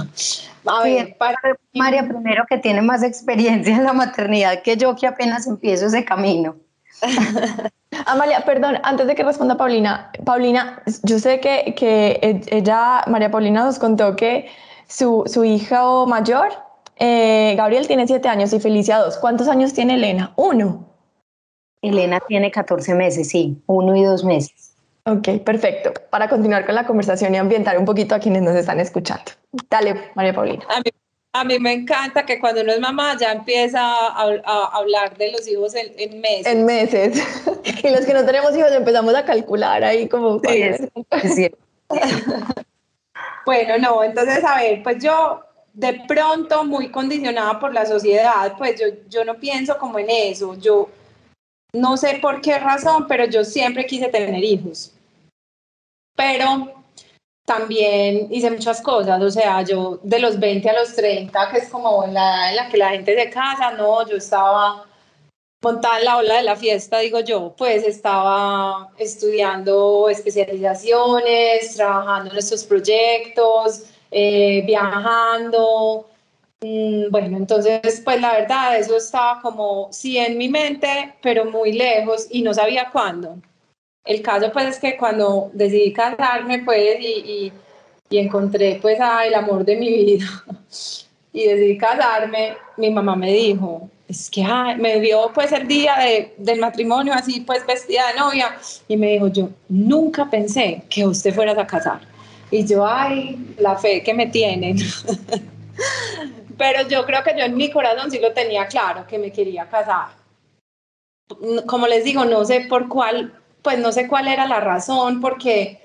A 0.67 0.83
ver, 0.83 1.17
para... 1.17 1.37
María, 1.75 2.07
primero 2.07 2.45
que 2.49 2.59
tiene 2.59 2.83
más 2.83 3.03
experiencia 3.03 3.75
en 3.75 3.85
la 3.85 3.93
maternidad 3.93 4.63
que 4.63 4.77
yo, 4.77 4.97
que 4.97 5.07
apenas 5.07 5.47
empiezo 5.47 5.87
ese 5.87 6.05
camino. 6.05 6.57
Amalia, 8.07 8.45
perdón, 8.45 8.79
antes 8.83 9.07
de 9.07 9.15
que 9.15 9.23
responda 9.23 9.57
Paulina, 9.57 10.11
Paulina, 10.25 10.83
yo 11.03 11.19
sé 11.19 11.41
que, 11.41 11.75
que 11.75 12.19
e, 12.23 12.41
ella, 12.57 13.05
María 13.07 13.31
Paulina 13.31 13.65
nos 13.65 13.79
contó 13.79 14.17
que 14.17 14.49
su, 14.87 15.25
su 15.27 15.45
hijo 15.45 16.07
mayor, 16.07 16.49
eh, 16.97 17.55
Gabriel, 17.57 17.87
tiene 17.87 18.07
siete 18.07 18.29
años 18.29 18.53
y 18.53 18.61
Felicia 18.61 18.99
dos. 18.99 19.19
¿Cuántos 19.19 19.49
años 19.49 19.73
tiene 19.73 19.95
Elena? 19.95 20.33
Uno. 20.37 20.87
Elena 21.81 22.21
tiene 22.27 22.51
14 22.51 22.95
meses, 22.95 23.29
sí, 23.29 23.63
uno 23.67 23.95
y 23.95 24.03
dos 24.03 24.25
meses. 24.25 24.75
Ok, 25.05 25.43
perfecto. 25.45 25.93
Para 26.11 26.29
continuar 26.29 26.67
con 26.67 26.75
la 26.75 26.87
conversación 26.87 27.35
y 27.35 27.39
ambientar 27.39 27.79
un 27.79 27.85
poquito 27.85 28.15
a 28.15 28.19
quienes 28.19 28.43
nos 28.43 28.57
están 28.57 28.81
escuchando. 28.81 29.33
Dale, 29.71 30.11
María 30.15 30.35
Paulina. 30.35 30.65
A 30.69 30.81
mí 30.81 30.91
me 31.61 31.73
encanta 31.73 32.25
que 32.25 32.41
cuando 32.41 32.63
uno 32.63 32.73
es 32.73 32.81
mamá 32.81 33.17
ya 33.19 33.33
empieza 33.33 33.81
a, 33.83 34.71
hablar 34.73 35.17
de 35.17 35.33
los 35.33 35.47
hijos 35.47 35.75
en, 35.75 36.21
meses. 36.21 36.47
En 36.47 36.65
meses. 36.65 37.23
y 37.83 37.91
los 37.91 38.05
que 38.05 38.15
no 38.15 38.25
tenemos 38.25 38.57
hijos 38.57 38.73
empezamos 38.73 39.15
a 39.15 39.25
calcular 39.25 39.85
ahí 39.85 40.09
como... 40.09 40.41
Sí, 40.41 41.51
bueno, 43.47 43.79
no, 43.79 44.03
entonces, 44.03 44.45
a 44.45 44.57
ver, 44.57 44.83
pues 44.83 45.03
yo 45.03 45.41
de 45.73 46.03
pronto 46.09 46.65
muy 46.65 46.91
condicionada 46.91 47.61
por 47.61 47.73
la 47.73 47.87
sociedad, 47.87 48.55
pues 48.59 48.81
yo, 48.81 48.87
yo 49.09 49.25
no 49.25 49.37
pienso 49.37 49.79
como 49.79 49.99
en 49.99 50.11
eso. 50.11 50.55
Yo 50.55 50.89
no 51.73 51.97
sé 51.97 52.19
por 52.21 52.41
qué 52.41 52.59
razón, 52.59 53.07
pero 53.07 53.27
yo 53.27 53.45
siempre 53.45 53.87
quise 53.87 54.09
tener 54.09 54.43
hijos. 54.43 54.93
Pero 56.17 56.78
también 57.49 58.29
hice 58.31 58.51
muchas 58.51 58.83
cosas, 58.83 59.21
o 59.23 59.31
sea, 59.31 59.63
yo 59.63 59.99
de 60.03 60.19
los 60.19 60.39
20 60.39 60.69
a 60.69 60.79
los 60.81 60.95
30, 60.95 61.51
que 61.51 61.59
es 61.59 61.69
como 61.71 62.07
la 62.07 62.11
edad 62.13 62.51
en 62.51 62.57
la 62.57 62.69
que 62.69 62.77
la 62.77 62.91
gente 62.91 63.17
se 63.17 63.31
casa, 63.31 63.73
no, 63.73 64.07
yo 64.07 64.19
estaba 64.19 64.85
montada 65.63 65.99
en 65.99 66.05
la 66.05 66.19
ola 66.19 66.35
de 66.37 66.43
la 66.43 66.57
fiesta, 66.57 66.99
digo 66.99 67.21
yo, 67.21 67.55
pues 67.57 67.85
estaba 67.85 68.91
estudiando 68.99 70.09
especializaciones, 70.11 71.75
trabajando 71.75 72.33
en 72.33 72.39
estos 72.39 72.65
proyectos, 72.65 73.85
eh, 74.11 74.63
viajando, 74.67 76.07
mm, 76.61 77.11
bueno, 77.11 77.39
entonces, 77.39 78.03
pues 78.05 78.21
la 78.21 78.33
verdad, 78.35 78.77
eso 78.77 78.97
estaba 78.97 79.41
como, 79.41 79.89
sí, 79.91 80.19
en 80.19 80.37
mi 80.37 80.51
mente, 80.51 81.15
pero 81.23 81.47
muy 81.47 81.73
lejos 81.73 82.27
y 82.31 82.43
no 82.43 82.53
sabía 82.53 82.91
cuándo. 82.93 83.37
El 84.09 84.23
caso 84.23 84.51
pues 84.51 84.69
es 84.69 84.79
que 84.79 84.97
cuando 84.97 85.51
decidí 85.53 85.93
casarme 85.93 86.61
pues 86.61 86.99
y, 86.99 87.53
y, 88.09 88.19
encontré 88.19 88.79
pues 88.81 88.99
el 88.99 89.35
amor 89.35 89.67
de 89.67 89.77
mi 89.77 89.91
vida 89.91 90.27
y 91.35 91.45
decidí 91.45 91.77
casarme, 91.77 92.57
mi 92.79 92.91
mamá 92.91 93.15
me 93.17 93.31
dijo, 93.31 93.91
es 94.09 94.31
que 94.31 94.43
me 94.79 94.99
vio 94.99 95.31
pues 95.35 95.53
el 95.53 95.69
día 95.69 95.97
de, 95.99 96.35
del 96.39 96.59
matrimonio 96.59 97.13
así 97.13 97.41
pues 97.41 97.67
vestida 97.67 98.09
de 98.09 98.19
novia 98.19 98.57
y 98.89 98.97
me 98.97 99.09
dijo, 99.09 99.29
yo 99.29 99.51
nunca 99.69 100.25
pensé 100.31 100.85
que 100.89 101.07
usted 101.07 101.35
fuera 101.35 101.53
a 101.53 101.67
casar. 101.67 102.01
Y 102.51 102.65
yo, 102.65 102.87
ay, 102.87 103.55
la 103.59 103.77
fe 103.77 104.03
que 104.03 104.15
me 104.15 104.29
tienen. 104.29 104.79
Pero 106.57 106.89
yo 106.89 107.05
creo 107.05 107.23
que 107.23 107.35
yo 107.39 107.45
en 107.45 107.59
mi 107.59 107.71
corazón 107.71 108.11
sí 108.11 108.19
lo 108.19 108.33
tenía 108.33 108.67
claro, 108.69 109.07
que 109.07 109.19
me 109.19 109.31
quería 109.31 109.69
casar. 109.69 110.09
Como 111.67 111.87
les 111.87 112.05
digo, 112.05 112.25
no 112.25 112.43
sé 112.47 112.63
por 112.63 112.89
cuál 112.89 113.35
pues 113.69 113.81
no 113.81 113.93
sé 113.93 114.09
cuál 114.09 114.29
era 114.29 114.47
la 114.47 114.61
razón, 114.61 115.21
porque 115.21 115.79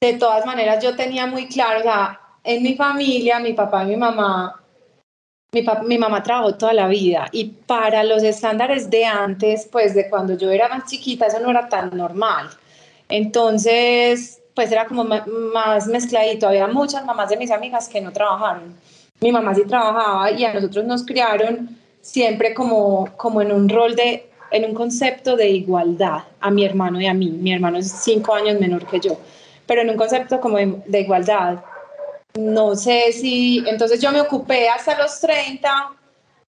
de 0.00 0.14
todas 0.14 0.44
maneras 0.44 0.82
yo 0.82 0.96
tenía 0.96 1.24
muy 1.24 1.46
claro, 1.46 1.78
o 1.78 1.82
sea, 1.84 2.18
en 2.42 2.64
mi 2.64 2.74
familia, 2.74 3.38
mi 3.38 3.52
papá 3.52 3.84
y 3.84 3.90
mi 3.90 3.96
mamá, 3.96 4.60
mi, 5.54 5.64
mi 5.84 5.98
mamá 5.98 6.20
trabajó 6.24 6.56
toda 6.56 6.72
la 6.72 6.88
vida 6.88 7.28
y 7.30 7.44
para 7.44 8.02
los 8.02 8.24
estándares 8.24 8.90
de 8.90 9.04
antes, 9.04 9.68
pues 9.70 9.94
de 9.94 10.10
cuando 10.10 10.36
yo 10.36 10.50
era 10.50 10.68
más 10.68 10.90
chiquita, 10.90 11.26
eso 11.26 11.38
no 11.38 11.50
era 11.50 11.68
tan 11.68 11.96
normal. 11.96 12.50
Entonces, 13.08 14.42
pues 14.56 14.72
era 14.72 14.86
como 14.86 15.04
más 15.04 15.86
mezcladito. 15.86 16.48
Había 16.48 16.66
muchas 16.66 17.04
mamás 17.04 17.28
de 17.28 17.36
mis 17.36 17.52
amigas 17.52 17.88
que 17.88 18.00
no 18.00 18.10
trabajaron. 18.10 18.74
Mi 19.20 19.30
mamá 19.30 19.54
sí 19.54 19.62
trabajaba 19.64 20.28
y 20.32 20.44
a 20.44 20.54
nosotros 20.54 20.84
nos 20.86 21.06
criaron 21.06 21.78
siempre 22.00 22.52
como, 22.52 23.16
como 23.16 23.42
en 23.42 23.52
un 23.52 23.68
rol 23.68 23.94
de 23.94 24.31
en 24.52 24.64
un 24.66 24.74
concepto 24.74 25.36
de 25.36 25.48
igualdad 25.48 26.24
a 26.40 26.50
mi 26.50 26.64
hermano 26.64 27.00
y 27.00 27.06
a 27.06 27.14
mí. 27.14 27.30
Mi 27.30 27.52
hermano 27.52 27.78
es 27.78 27.90
cinco 27.90 28.34
años 28.34 28.60
menor 28.60 28.86
que 28.86 29.00
yo, 29.00 29.18
pero 29.66 29.82
en 29.82 29.90
un 29.90 29.96
concepto 29.96 30.40
como 30.40 30.58
de, 30.58 31.00
igualdad. 31.00 31.64
No 32.38 32.76
sé 32.76 33.12
si, 33.12 33.64
entonces 33.66 34.00
yo 34.00 34.12
me 34.12 34.20
ocupé 34.20 34.68
hasta 34.68 34.96
los 34.98 35.20
30, 35.20 35.92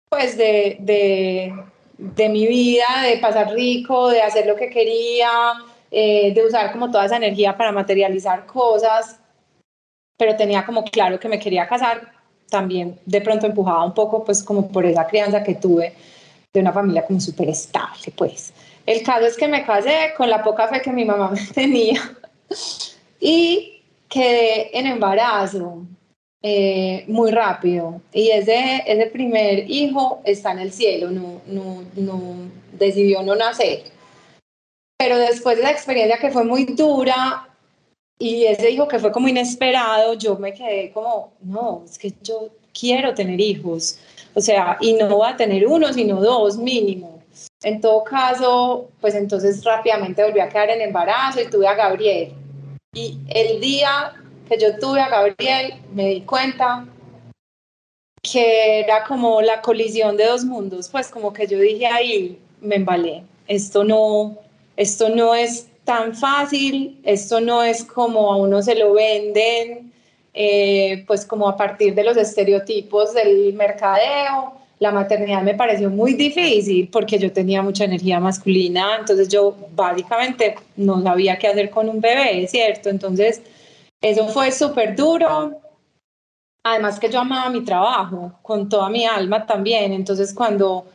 pues 0.09 0.37
de, 0.37 0.77
de, 0.81 1.55
de 1.99 2.29
mi 2.29 2.47
vida, 2.47 2.87
de 3.05 3.19
pasar 3.19 3.53
rico, 3.53 4.09
de 4.09 4.23
hacer 4.23 4.47
lo 4.47 4.57
que 4.57 4.71
quería, 4.71 5.31
eh, 5.91 6.33
de 6.35 6.45
usar 6.45 6.73
como 6.73 6.91
toda 6.91 7.07
esa 7.07 7.17
energía 7.17 7.57
para 7.57 7.73
materializar 7.73 8.47
cosas, 8.47 9.21
pero 10.17 10.37
tenía 10.37 10.65
como 10.65 10.85
claro 10.85 11.19
que 11.21 11.29
me 11.29 11.39
quería 11.39 11.69
casar, 11.69 12.13
también 12.51 12.99
de 13.07 13.21
pronto 13.21 13.47
empujaba 13.47 13.85
un 13.85 13.95
poco 13.95 14.25
pues 14.25 14.43
como 14.43 14.69
por 14.69 14.85
esa 14.85 15.07
crianza 15.07 15.43
que 15.43 15.55
tuve 15.55 15.95
de 16.53 16.61
una 16.61 16.73
familia 16.73 17.05
como 17.05 17.21
súper 17.21 17.49
estable, 17.51 18.13
pues. 18.17 18.53
El 18.87 19.03
caso 19.03 19.27
es 19.27 19.37
que 19.37 19.49
me 19.49 19.65
casé 19.65 20.15
con 20.17 20.31
la 20.31 20.43
poca 20.43 20.69
fe 20.69 20.81
que 20.81 20.93
mi 20.93 21.05
mamá 21.05 21.31
me 21.33 21.47
tenía 21.53 22.17
y 23.21 23.83
quedé 24.09 24.77
en 24.79 24.87
embarazo 24.87 25.85
eh, 26.43 27.05
muy 27.09 27.31
rápido. 27.31 28.01
Y 28.13 28.31
ese, 28.31 28.83
ese 28.87 29.07
primer 29.07 29.71
hijo 29.71 30.21
está 30.25 30.53
en 30.53 30.61
el 30.61 30.73
cielo, 30.73 31.11
no, 31.11 31.41
no, 31.47 31.85
no 31.97 32.51
decidió 32.73 33.23
no 33.23 33.35
nacer. 33.35 33.83
Pero 34.97 35.19
después 35.19 35.57
de 35.57 35.65
la 35.65 35.71
experiencia 35.71 36.19
que 36.19 36.31
fue 36.31 36.45
muy 36.45 36.65
dura 36.65 37.49
y 38.19 38.45
ese 38.45 38.71
hijo 38.71 38.89
que 38.89 38.99
fue 38.99 39.13
como 39.13 39.29
inesperado, 39.29 40.15
yo 40.15 40.37
me 40.39 40.53
quedé 40.53 40.91
como, 40.93 41.33
no, 41.41 41.85
es 41.85 41.99
que 41.99 42.13
yo 42.23 42.49
quiero 42.73 43.15
tener 43.15 43.41
hijos. 43.41 43.99
O 44.39 44.41
sea, 44.41 44.77
y 44.81 44.93
no 44.93 45.09
voy 45.09 45.29
a 45.29 45.37
tener 45.37 45.67
uno, 45.67 45.93
sino 45.93 46.21
dos 46.21 46.59
mínimo. 46.59 47.21
En 47.65 47.81
todo 47.81 48.05
caso, 48.05 48.89
pues 49.01 49.17
entonces 49.17 49.65
rápidamente 49.65 50.23
volví 50.23 50.39
a 50.39 50.49
quedar 50.49 50.71
en 50.71 50.81
embarazo 50.81 51.41
y 51.41 51.51
tuve 51.51 51.67
a 51.67 51.75
Gabriel. 51.75 52.35
Y 52.95 53.19
el 53.31 53.61
día 53.61 54.15
que 54.49 54.57
yo 54.57 54.79
tuve 54.79 55.01
a 55.01 55.09
Gabriel, 55.09 55.75
me 55.93 56.07
di 56.07 56.21
cuenta 56.21 56.87
que 58.23 58.79
era 58.79 59.03
como 59.03 59.43
la 59.43 59.61
colisión 59.61 60.17
de 60.17 60.27
dos 60.27 60.45
mundos, 60.45 60.89
pues 60.89 61.09
como 61.09 61.33
que 61.33 61.49
yo 61.49 61.59
dije 61.59 61.87
ahí, 61.89 62.39
me 62.61 62.77
embalé, 62.77 63.25
esto 63.49 63.83
no, 63.83 64.39
esto 64.77 65.09
no 65.09 65.35
es 65.35 65.67
tan 65.83 66.15
fácil, 66.15 67.01
esto 67.03 67.41
no 67.41 67.65
es 67.65 67.83
como 67.83 68.33
a 68.33 68.37
uno 68.37 68.63
se 68.63 68.77
lo 68.77 68.93
venden, 68.93 69.93
eh, 70.35 71.05
pues 71.07 71.25
como 71.25 71.49
a 71.49 71.57
partir 71.57 71.95
de 71.95 72.05
los 72.05 72.17
estereotipos 72.17 73.15
del 73.15 73.53
mercadeo. 73.55 74.53
La 74.79 74.93
maternidad 74.93 75.43
me 75.43 75.55
pareció 75.55 75.91
muy 75.91 76.15
difícil 76.15 76.89
porque 76.93 77.19
yo 77.19 77.33
tenía 77.33 77.63
mucha 77.63 77.85
energía 77.85 78.21
masculina, 78.21 78.97
entonces 79.01 79.29
yo 79.29 79.57
básicamente 79.73 80.55
no 80.77 81.03
sabía 81.03 81.37
qué 81.37 81.49
hacer 81.49 81.71
con 81.71 81.89
un 81.89 82.01
bebé, 82.01 82.47
¿cierto? 82.47 82.89
Entonces 82.89 83.43
eso 84.01 84.29
fue 84.29 84.53
súper 84.53 84.95
duro. 84.95 85.61
Además 86.63 87.01
que 87.01 87.11
yo 87.11 87.21
amaba 87.21 87.51
mi 87.51 87.65
trabajo 87.65 88.33
con 88.43 88.69
toda 88.69 88.89
mi 88.89 89.05
alma 89.05 89.47
también, 89.47 89.93
entonces 89.93 90.33
cuando 90.33 90.87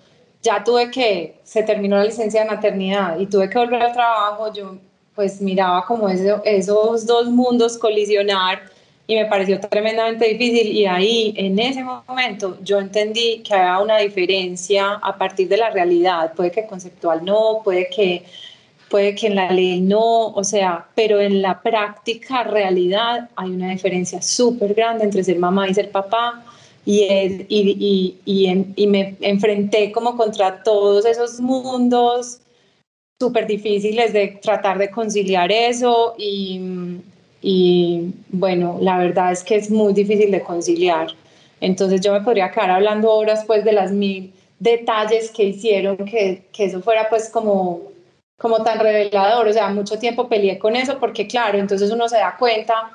ya 0.41 0.63
tuve 0.63 0.91
que, 0.91 1.39
se 1.43 1.63
terminó 1.63 1.97
la 1.97 2.03
licencia 2.05 2.43
de 2.43 2.49
maternidad 2.49 3.17
y 3.17 3.25
tuve 3.25 3.49
que 3.49 3.57
volver 3.57 3.81
al 3.81 3.93
trabajo, 3.93 4.53
yo 4.53 4.77
pues 5.15 5.41
miraba 5.41 5.85
como 5.85 6.09
esos 6.09 7.05
dos 7.05 7.27
mundos 7.27 7.77
colisionar 7.77 8.63
y 9.05 9.15
me 9.15 9.25
pareció 9.25 9.59
tremendamente 9.59 10.27
difícil. 10.27 10.71
Y 10.71 10.85
ahí 10.85 11.33
en 11.37 11.59
ese 11.59 11.83
momento 11.83 12.57
yo 12.63 12.79
entendí 12.79 13.41
que 13.43 13.53
había 13.53 13.79
una 13.79 13.97
diferencia 13.97 14.93
a 14.93 15.17
partir 15.17 15.47
de 15.49 15.57
la 15.57 15.69
realidad, 15.69 16.33
puede 16.33 16.51
que 16.51 16.65
conceptual 16.65 17.23
no, 17.23 17.61
puede 17.63 17.89
que 17.89 18.23
puede 18.89 19.15
que 19.15 19.25
en 19.25 19.35
la 19.35 19.51
ley 19.51 19.81
no, 19.81 20.27
o 20.27 20.43
sea, 20.43 20.85
pero 20.93 21.19
en 21.19 21.41
la 21.41 21.61
práctica 21.61 22.43
realidad 22.43 23.27
hay 23.35 23.49
una 23.49 23.71
diferencia 23.71 24.21
súper 24.21 24.75
grande 24.75 25.05
entre 25.05 25.23
ser 25.23 25.39
mamá 25.39 25.67
y 25.67 25.73
ser 25.73 25.89
papá. 25.89 26.45
Y, 26.85 27.01
y, 27.47 28.19
y, 28.25 28.73
y, 28.75 28.87
me 28.87 29.15
enfrenté 29.21 29.91
como 29.93 30.17
contra 30.17 30.61
todos 30.63 31.05
esos 31.05 31.39
mundos 31.39 32.41
súper 33.19 33.47
difíciles 33.47 34.11
de 34.11 34.37
tratar 34.41 34.77
de 34.77 34.91
conciliar 34.91 35.49
eso 35.49 36.13
y, 36.17 36.59
y 37.45 38.13
bueno, 38.29 38.77
la 38.79 38.97
verdad 38.97 39.33
es 39.33 39.43
que 39.43 39.57
es 39.57 39.69
muy 39.69 39.93
difícil 39.93 40.31
de 40.31 40.41
conciliar. 40.41 41.07
Entonces 41.59 41.99
yo 41.99 42.13
me 42.13 42.21
podría 42.21 42.49
quedar 42.51 42.71
hablando 42.71 43.11
horas 43.11 43.43
pues 43.45 43.65
de 43.65 43.73
las 43.73 43.91
mil 43.91 44.33
detalles 44.59 45.29
que 45.29 45.43
hicieron 45.43 45.97
que, 45.97 46.45
que 46.53 46.65
eso 46.65 46.81
fuera 46.81 47.09
pues 47.09 47.29
como 47.29 47.81
como 48.39 48.63
tan 48.63 48.79
revelador, 48.79 49.47
o 49.47 49.53
sea, 49.53 49.69
mucho 49.69 49.99
tiempo 49.99 50.27
peleé 50.27 50.57
con 50.57 50.75
eso 50.75 50.99
porque 50.99 51.27
claro, 51.27 51.57
entonces 51.57 51.91
uno 51.91 52.09
se 52.09 52.17
da 52.17 52.35
cuenta 52.37 52.91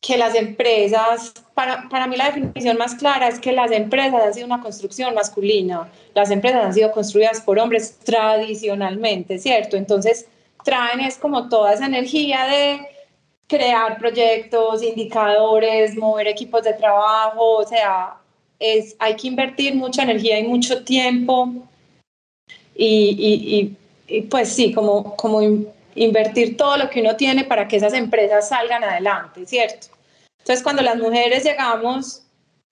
que 0.00 0.18
las 0.18 0.34
empresas, 0.34 1.32
para, 1.54 1.88
para 1.88 2.06
mí 2.06 2.16
la 2.16 2.26
definición 2.26 2.76
más 2.76 2.94
clara 2.94 3.28
es 3.28 3.38
que 3.38 3.52
las 3.52 3.70
empresas 3.70 4.22
han 4.22 4.34
sido 4.34 4.46
una 4.46 4.60
construcción 4.60 5.14
masculina, 5.14 5.88
las 6.14 6.30
empresas 6.30 6.64
han 6.64 6.74
sido 6.74 6.92
construidas 6.92 7.40
por 7.40 7.58
hombres 7.58 7.98
tradicionalmente, 8.04 9.38
¿cierto? 9.38 9.76
Entonces 9.76 10.26
traen 10.62 11.00
es 11.00 11.16
como 11.16 11.48
toda 11.48 11.72
esa 11.72 11.86
energía 11.86 12.44
de 12.44 12.93
crear 13.48 13.98
proyectos, 13.98 14.82
indicadores, 14.82 15.96
mover 15.96 16.28
equipos 16.28 16.62
de 16.62 16.72
trabajo, 16.74 17.58
o 17.58 17.66
sea, 17.66 18.14
es, 18.58 18.96
hay 18.98 19.16
que 19.16 19.28
invertir 19.28 19.74
mucha 19.74 20.02
energía 20.02 20.38
y 20.38 20.44
mucho 20.44 20.84
tiempo 20.84 21.52
y, 22.74 23.76
y, 24.08 24.14
y 24.16 24.22
pues 24.22 24.48
sí, 24.48 24.72
como, 24.72 25.16
como 25.16 25.40
invertir 25.94 26.56
todo 26.56 26.76
lo 26.76 26.90
que 26.90 27.00
uno 27.00 27.16
tiene 27.16 27.44
para 27.44 27.68
que 27.68 27.76
esas 27.76 27.92
empresas 27.92 28.48
salgan 28.48 28.84
adelante, 28.84 29.46
¿cierto? 29.46 29.88
Entonces, 30.40 30.62
cuando 30.62 30.82
las 30.82 30.96
mujeres 30.96 31.44
llegamos 31.44 32.22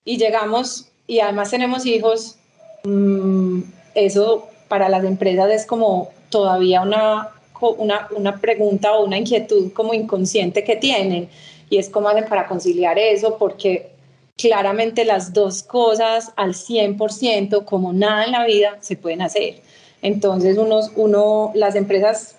y 0.05 0.17
llegamos 0.17 0.89
y 1.07 1.19
además 1.19 1.49
tenemos 1.49 1.85
hijos, 1.85 2.37
mm, 2.83 3.61
eso 3.95 4.47
para 4.67 4.89
las 4.89 5.03
empresas 5.03 5.49
es 5.51 5.65
como 5.65 6.11
todavía 6.29 6.81
una, 6.81 7.29
una, 7.71 8.39
pregunta 8.39 8.93
o 8.93 9.05
una 9.05 9.17
inquietud 9.17 9.71
como 9.73 9.93
inconsciente 9.93 10.63
que 10.63 10.75
tienen. 10.75 11.29
Y 11.69 11.77
es 11.77 11.89
cómo 11.89 12.09
hacen 12.09 12.25
para 12.25 12.47
conciliar 12.47 12.99
eso, 12.99 13.37
porque 13.37 13.91
claramente 14.37 15.05
las 15.05 15.33
dos 15.33 15.63
cosas 15.63 16.31
al 16.35 16.53
100%, 16.53 17.65
como 17.65 17.93
nada 17.93 18.25
en 18.25 18.31
la 18.31 18.45
vida, 18.45 18.77
se 18.81 18.95
pueden 18.95 19.21
hacer. 19.21 19.61
Entonces, 20.01 20.57
unos, 20.57 20.91
uno, 20.95 21.51
las 21.55 21.75
empresas 21.75 22.35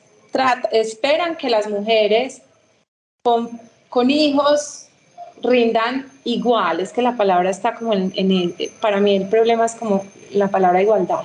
esperan 0.73 1.37
que 1.37 1.49
las 1.49 1.69
mujeres 1.69 2.43
con, 3.23 4.11
hijos 4.11 4.89
rindan 5.43 6.11
igual, 6.25 6.81
es 6.81 6.93
que 6.93 7.03
la 7.03 7.17
palabra 7.17 7.51
está 7.51 7.75
como 7.75 7.95
en, 7.95 8.13
el, 8.17 8.55
para 8.81 8.99
mí 8.99 9.17
el 9.17 9.29
problema 9.29 9.65
es 9.65 9.75
como 9.75 10.05
la 10.33 10.49
palabra 10.49 10.83
igualdad, 10.83 11.23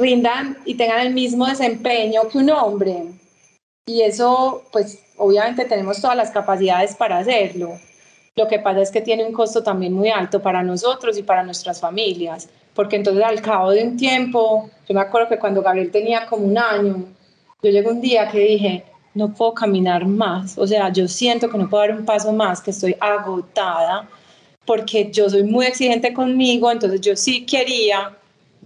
rindan 0.00 0.58
y 0.64 0.74
tengan 0.74 1.06
el 1.06 1.14
mismo 1.14 1.46
desempeño 1.46 2.28
que 2.28 2.38
un 2.38 2.50
hombre. 2.50 3.04
Y 3.86 4.02
eso, 4.02 4.64
pues 4.72 5.02
obviamente 5.16 5.64
tenemos 5.64 6.00
todas 6.00 6.16
las 6.16 6.30
capacidades 6.30 6.94
para 6.94 7.18
hacerlo. 7.18 7.78
Lo 8.36 8.46
que 8.46 8.60
pasa 8.60 8.80
es 8.80 8.90
que 8.90 9.00
tiene 9.00 9.26
un 9.26 9.32
costo 9.32 9.62
también 9.62 9.92
muy 9.92 10.10
alto 10.10 10.40
para 10.40 10.62
nosotros 10.62 11.18
y 11.18 11.22
para 11.22 11.42
nuestras 11.42 11.80
familias, 11.80 12.48
porque 12.72 12.94
entonces 12.94 13.24
al 13.24 13.42
cabo 13.42 13.70
de 13.70 13.82
un 13.82 13.96
tiempo, 13.96 14.70
yo 14.88 14.94
me 14.94 15.00
acuerdo 15.00 15.28
que 15.28 15.38
cuando 15.38 15.60
Gabriel 15.60 15.90
tenía 15.90 16.26
como 16.26 16.46
un 16.46 16.56
año, 16.56 17.04
yo 17.60 17.70
llegué 17.70 17.88
un 17.88 18.00
día 18.00 18.28
que 18.28 18.38
dije, 18.38 18.84
no 19.14 19.34
puedo 19.34 19.54
caminar 19.54 20.06
más, 20.06 20.56
o 20.56 20.66
sea, 20.66 20.92
yo 20.92 21.08
siento 21.08 21.50
que 21.50 21.58
no 21.58 21.68
puedo 21.68 21.82
dar 21.82 21.98
un 21.98 22.04
paso 22.04 22.32
más, 22.32 22.60
que 22.60 22.70
estoy 22.70 22.94
agotada, 23.00 24.08
porque 24.64 25.10
yo 25.10 25.28
soy 25.28 25.42
muy 25.42 25.66
exigente 25.66 26.12
conmigo, 26.12 26.70
entonces 26.70 27.00
yo 27.00 27.16
sí 27.16 27.44
quería 27.44 28.16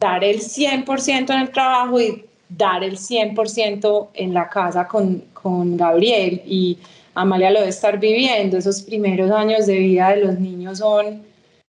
dar 0.03 0.25
el 0.25 0.41
100% 0.41 1.31
en 1.31 1.41
el 1.41 1.51
trabajo 1.53 2.01
y 2.01 2.25
dar 2.49 2.83
el 2.83 2.99
100% 2.99 4.09
en 4.15 4.35
la 4.35 4.49
casa 4.49 4.89
con, 4.89 5.23
con 5.33 5.77
Gabriel. 5.77 6.43
Y 6.45 6.77
Amalia 7.15 7.53
lo 7.53 7.61
de 7.61 7.69
estar 7.69 8.01
viviendo, 8.01 8.59
esos 8.59 8.83
primeros 8.83 9.31
años 9.31 9.67
de 9.67 9.79
vida 9.79 10.11
de 10.11 10.25
los 10.25 10.41
niños 10.41 10.79
son 10.79 11.23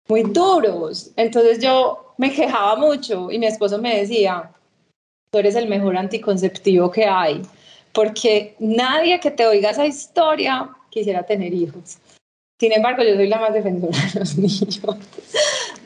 muy 0.09 0.23
duros, 0.23 1.11
entonces 1.17 1.59
yo 1.61 2.15
me 2.17 2.33
quejaba 2.33 2.77
mucho 2.77 3.31
y 3.31 3.39
mi 3.39 3.47
esposo 3.47 3.79
me 3.79 4.01
decía, 4.01 4.51
tú 5.31 5.39
eres 5.39 5.55
el 5.55 5.69
mejor 5.69 5.97
anticonceptivo 5.97 6.91
que 6.91 7.05
hay 7.05 7.43
porque 7.93 8.55
nadie 8.59 9.19
que 9.21 9.31
te 9.31 9.47
oiga 9.47 9.71
esa 9.71 9.87
historia 9.87 10.69
quisiera 10.91 11.25
tener 11.25 11.53
hijos. 11.53 11.99
Sin 12.59 12.73
embargo, 12.73 13.03
yo 13.03 13.15
soy 13.15 13.29
la 13.29 13.39
más 13.39 13.53
defensora 13.53 13.99
de 14.13 14.21
los 14.21 14.37
niños. 14.37 14.81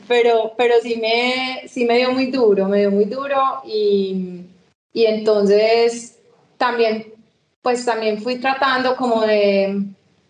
Pero, 0.07 0.53
pero 0.57 0.75
sí, 0.81 0.97
me, 0.97 1.67
sí 1.67 1.85
me 1.85 1.97
dio 1.97 2.11
muy 2.11 2.27
duro, 2.27 2.67
me 2.67 2.79
dio 2.79 2.91
muy 2.91 3.05
duro 3.05 3.61
y, 3.65 4.41
y 4.91 5.05
entonces 5.05 6.19
también, 6.57 7.13
pues 7.61 7.85
también 7.85 8.21
fui 8.21 8.35
tratando 8.37 8.95
como 8.95 9.21
de, 9.21 9.81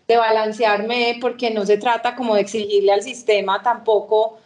de 0.06 0.16
balancearme 0.16 1.18
porque 1.20 1.50
no 1.50 1.66
se 1.66 1.78
trata 1.78 2.14
como 2.14 2.34
de 2.34 2.42
exigirle 2.42 2.92
al 2.92 3.02
sistema 3.02 3.62
tampoco 3.62 4.38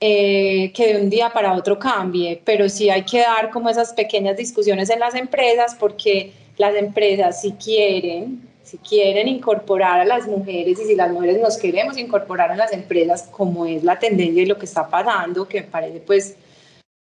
eh, 0.00 0.72
que 0.74 0.92
de 0.92 1.00
un 1.00 1.08
día 1.08 1.30
para 1.30 1.54
otro 1.54 1.78
cambie, 1.78 2.40
pero 2.44 2.68
sí 2.68 2.90
hay 2.90 3.04
que 3.04 3.20
dar 3.20 3.50
como 3.50 3.70
esas 3.70 3.92
pequeñas 3.92 4.36
discusiones 4.36 4.90
en 4.90 5.00
las 5.00 5.14
empresas 5.14 5.76
porque 5.78 6.32
las 6.56 6.74
empresas 6.74 7.40
si 7.40 7.52
quieren, 7.52 8.48
si 8.74 8.78
quieren 8.78 9.28
incorporar 9.28 10.00
a 10.00 10.04
las 10.04 10.26
mujeres 10.26 10.80
y 10.80 10.84
si 10.84 10.96
las 10.96 11.12
mujeres 11.12 11.40
nos 11.40 11.56
queremos 11.56 11.96
incorporar 11.96 12.50
a 12.50 12.56
las 12.56 12.72
empresas 12.72 13.28
como 13.30 13.66
es 13.66 13.84
la 13.84 13.98
tendencia 13.98 14.42
y 14.42 14.46
lo 14.46 14.58
que 14.58 14.64
está 14.64 14.88
pasando, 14.88 15.46
que 15.46 15.60
me 15.60 15.66
parece 15.68 16.00
pues 16.00 16.36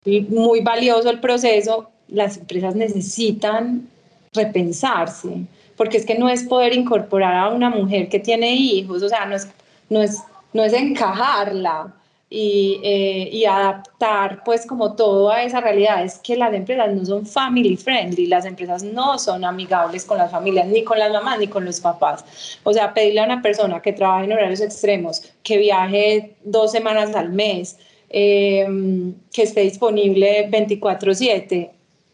muy 0.06 0.62
valioso 0.62 1.10
el 1.10 1.19
proceso, 1.19 1.89
las 2.08 2.38
empresas 2.38 2.76
necesitan 2.76 3.89
repensarse, 4.34 5.45
porque 5.76 5.98
es 5.98 6.06
que 6.06 6.17
no 6.17 6.30
es 6.30 6.43
poder 6.43 6.74
incorporar 6.74 7.36
a 7.36 7.50
una 7.50 7.69
mujer 7.69 8.08
que 8.08 8.19
tiene 8.19 8.56
hijos, 8.56 9.04
o 9.04 9.10
sea, 9.10 9.26
no 9.26 9.36
es, 9.36 9.50
no 9.89 10.02
es, 10.02 10.19
no 10.54 10.63
es 10.63 10.72
encajarla, 10.72 11.93
y, 12.30 12.80
eh, 12.84 13.30
y, 13.32 13.46
adaptar 13.46 14.44
pues 14.44 14.65
como 14.68 14.94
todo 14.94 15.32
a 15.32 15.44
esa 15.44 15.62
realidad. 15.62 16.04
Es 16.04 16.20
que 16.20 16.36
las 16.38 16.54
empresas 16.54 16.94
no 16.94 17.04
son 17.06 17.26
family 17.26 17.76
friendly, 17.76 18.28
las 18.28 18.46
empresas 18.46 18.84
no 18.84 19.18
son 19.18 19.44
amigables 19.44 20.06
con 20.06 20.20
las 20.20 20.30
familias, 20.32 20.68
ni 20.68 20.84
con 20.84 21.00
las 21.00 21.12
mamás, 21.12 21.39
ni 21.39 21.48
con 21.48 21.65
los 21.65 21.80
papás. 21.80 22.24
O 22.63 22.72
sea, 22.72 22.94
pedirle 22.94 23.22
a 23.22 23.26
una 23.26 23.42
persona 23.42 23.82
que 23.82 23.94
trabaje 23.94 24.26
en 24.26 24.34
horarios 24.34 24.62
extremos, 24.62 25.24
que 25.42 25.58
viaje 25.58 26.36
dos 26.44 26.72
semanas 26.72 27.15
al 27.15 27.30
mes, 27.32 27.78
em, 28.10 29.13
que 29.34 29.44
esté 29.44 29.62
disponible 29.62 30.48
24/7, 30.50 31.72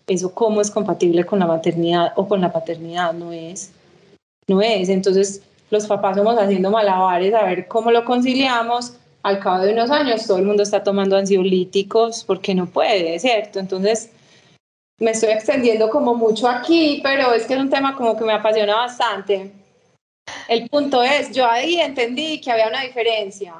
eso 0.07 0.33
cómo 0.33 0.61
es 0.61 0.71
compatible 0.71 1.25
con 1.25 1.39
la 1.39 1.47
maternidad 1.47 2.13
o 2.15 2.27
con 2.27 2.39
la 2.41 2.51
paternidad, 2.53 3.13
no 3.13 3.33
es. 3.33 3.71
No 4.47 4.61
es. 4.61 4.89
Entonces, 4.89 5.41
los 5.71 5.87
papás 5.87 6.15
somos 6.15 6.37
haciendo 6.37 6.71
malabares 6.71 7.33
a 7.33 7.43
ver 7.43 7.67
cómo 7.67 7.91
lo 7.91 8.05
conciliamos 8.05 8.93
al 9.25 9.39
cabo 9.39 9.63
de 9.63 9.73
unos 9.73 9.89
años 9.89 10.27
todo 10.27 10.37
el 10.37 10.45
mundo 10.45 10.61
está 10.61 10.83
tomando 10.83 11.17
ansiolíticos 11.17 12.23
porque 12.23 12.53
no 12.53 12.67
puede, 12.67 13.17
¿cierto? 13.17 13.57
Entonces, 13.57 14.11
me 14.99 15.11
estoy 15.11 15.31
extendiendo 15.31 15.89
como 15.89 16.13
mucho 16.13 16.47
aquí, 16.47 16.99
pero 17.01 17.33
es 17.33 17.47
que 17.47 17.55
es 17.55 17.59
un 17.59 17.71
tema 17.71 17.95
como 17.95 18.15
que 18.15 18.23
me 18.23 18.33
apasiona 18.33 18.75
bastante. 18.75 19.51
El 20.47 20.69
punto 20.69 21.01
es, 21.01 21.31
yo 21.31 21.49
ahí 21.49 21.79
entendí 21.79 22.39
que 22.39 22.51
había 22.51 22.67
una 22.67 22.81
diferencia, 22.81 23.55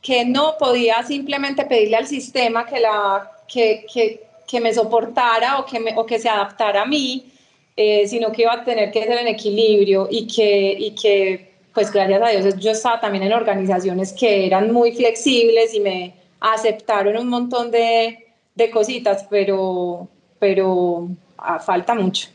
que 0.00 0.24
no 0.24 0.54
podía 0.58 1.02
simplemente 1.02 1.66
pedirle 1.66 1.96
al 1.96 2.06
sistema 2.06 2.64
que, 2.64 2.80
la, 2.80 3.30
que, 3.46 3.84
que, 3.92 4.24
que 4.48 4.58
me 4.58 4.72
soportara 4.72 5.58
o 5.58 5.66
que, 5.66 5.80
me, 5.80 5.98
o 5.98 6.06
que 6.06 6.18
se 6.18 6.30
adaptara 6.30 6.80
a 6.80 6.86
mí, 6.86 7.30
eh, 7.76 8.08
sino 8.08 8.32
que 8.32 8.42
iba 8.42 8.54
a 8.54 8.64
tener 8.64 8.90
que 8.90 9.04
ser 9.04 9.18
en 9.18 9.28
equilibrio 9.28 10.08
y 10.10 10.26
que, 10.26 10.76
y 10.78 10.94
que 10.94 11.49
pues 11.74 11.92
gracias 11.92 12.22
a 12.22 12.28
Dios 12.28 12.56
yo 12.58 12.72
estaba 12.72 13.00
también 13.00 13.24
en 13.24 13.32
organizaciones 13.32 14.12
que 14.12 14.46
eran 14.46 14.72
muy 14.72 14.92
flexibles 14.92 15.74
y 15.74 15.80
me 15.80 16.14
aceptaron 16.40 17.16
un 17.16 17.28
montón 17.28 17.70
de, 17.70 18.26
de 18.54 18.70
cositas, 18.70 19.26
pero, 19.30 20.08
pero 20.38 21.08
ah, 21.38 21.58
falta 21.58 21.94
mucho. 21.94 22.28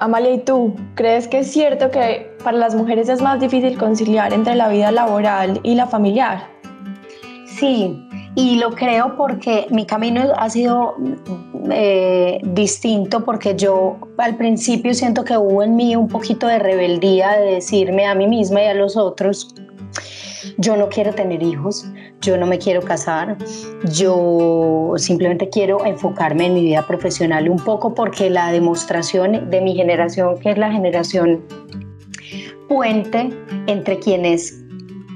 Amalia, 0.00 0.34
¿y 0.34 0.38
tú 0.44 0.76
crees 0.94 1.26
que 1.26 1.40
es 1.40 1.50
cierto 1.50 1.90
que 1.90 2.27
para 2.42 2.58
las 2.58 2.74
mujeres 2.74 3.08
es 3.08 3.20
más 3.20 3.40
difícil 3.40 3.78
conciliar 3.78 4.32
entre 4.32 4.54
la 4.54 4.68
vida 4.68 4.90
laboral 4.90 5.60
y 5.62 5.74
la 5.74 5.86
familiar? 5.86 6.48
Sí, 7.46 8.08
y 8.34 8.56
lo 8.56 8.70
creo 8.70 9.16
porque 9.16 9.66
mi 9.70 9.84
camino 9.84 10.22
ha 10.36 10.48
sido 10.48 10.94
eh, 11.72 12.38
distinto 12.44 13.24
porque 13.24 13.56
yo 13.56 13.96
al 14.16 14.36
principio 14.36 14.94
siento 14.94 15.24
que 15.24 15.36
hubo 15.36 15.62
en 15.62 15.74
mí 15.74 15.96
un 15.96 16.06
poquito 16.06 16.46
de 16.46 16.60
rebeldía 16.60 17.32
de 17.32 17.54
decirme 17.54 18.06
a 18.06 18.14
mí 18.14 18.28
misma 18.28 18.62
y 18.62 18.66
a 18.66 18.74
los 18.74 18.96
otros, 18.96 19.54
yo 20.56 20.76
no 20.76 20.88
quiero 20.88 21.12
tener 21.14 21.42
hijos, 21.42 21.86
yo 22.20 22.36
no 22.36 22.46
me 22.46 22.58
quiero 22.58 22.80
casar, 22.80 23.36
yo 23.92 24.92
simplemente 24.96 25.48
quiero 25.48 25.84
enfocarme 25.84 26.46
en 26.46 26.54
mi 26.54 26.62
vida 26.62 26.86
profesional 26.86 27.48
un 27.48 27.58
poco 27.58 27.94
porque 27.94 28.30
la 28.30 28.52
demostración 28.52 29.50
de 29.50 29.60
mi 29.60 29.74
generación, 29.74 30.38
que 30.38 30.50
es 30.50 30.58
la 30.58 30.70
generación 30.70 31.42
puente 32.68 33.30
entre 33.66 33.98
quienes 33.98 34.54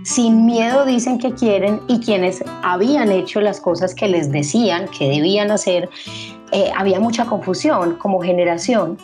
sin 0.04 0.46
miedo 0.46 0.84
dicen 0.84 1.18
que 1.18 1.32
quieren 1.32 1.80
y 1.86 2.00
quienes 2.00 2.42
habían 2.62 3.12
hecho 3.12 3.40
las 3.40 3.60
cosas 3.60 3.94
que 3.94 4.08
les 4.08 4.32
decían 4.32 4.88
que 4.88 5.08
debían 5.08 5.50
hacer, 5.50 5.88
eh, 6.50 6.70
había 6.76 6.98
mucha 6.98 7.26
confusión 7.26 7.96
como 7.96 8.20
generación. 8.20 8.98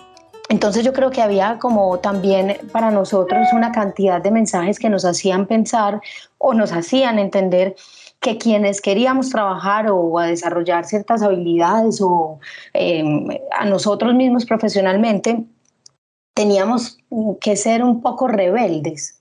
Entonces 0.49 0.85
yo 0.85 0.93
creo 0.93 1.11
que 1.11 1.21
había 1.21 1.59
como 1.59 1.99
también 1.99 2.57
para 2.73 2.91
nosotros 2.91 3.49
una 3.53 3.71
cantidad 3.71 4.21
de 4.21 4.31
mensajes 4.31 4.79
que 4.79 4.89
nos 4.89 5.05
hacían 5.05 5.47
pensar 5.47 6.01
o 6.39 6.55
nos 6.55 6.73
hacían 6.73 7.19
entender 7.19 7.77
que 8.21 8.39
quienes 8.39 8.81
queríamos 8.81 9.31
trabajar 9.31 9.91
o 9.91 10.19
a 10.19 10.27
desarrollar 10.27 10.85
ciertas 10.85 11.23
habilidades 11.23 12.01
o 12.01 12.41
em, 12.73 13.29
a 13.57 13.67
nosotros 13.67 14.15
mismos 14.15 14.45
profesionalmente, 14.47 15.45
teníamos 16.39 16.99
que 17.41 17.57
ser 17.57 17.83
un 17.83 18.01
poco 18.01 18.29
rebeldes 18.29 19.21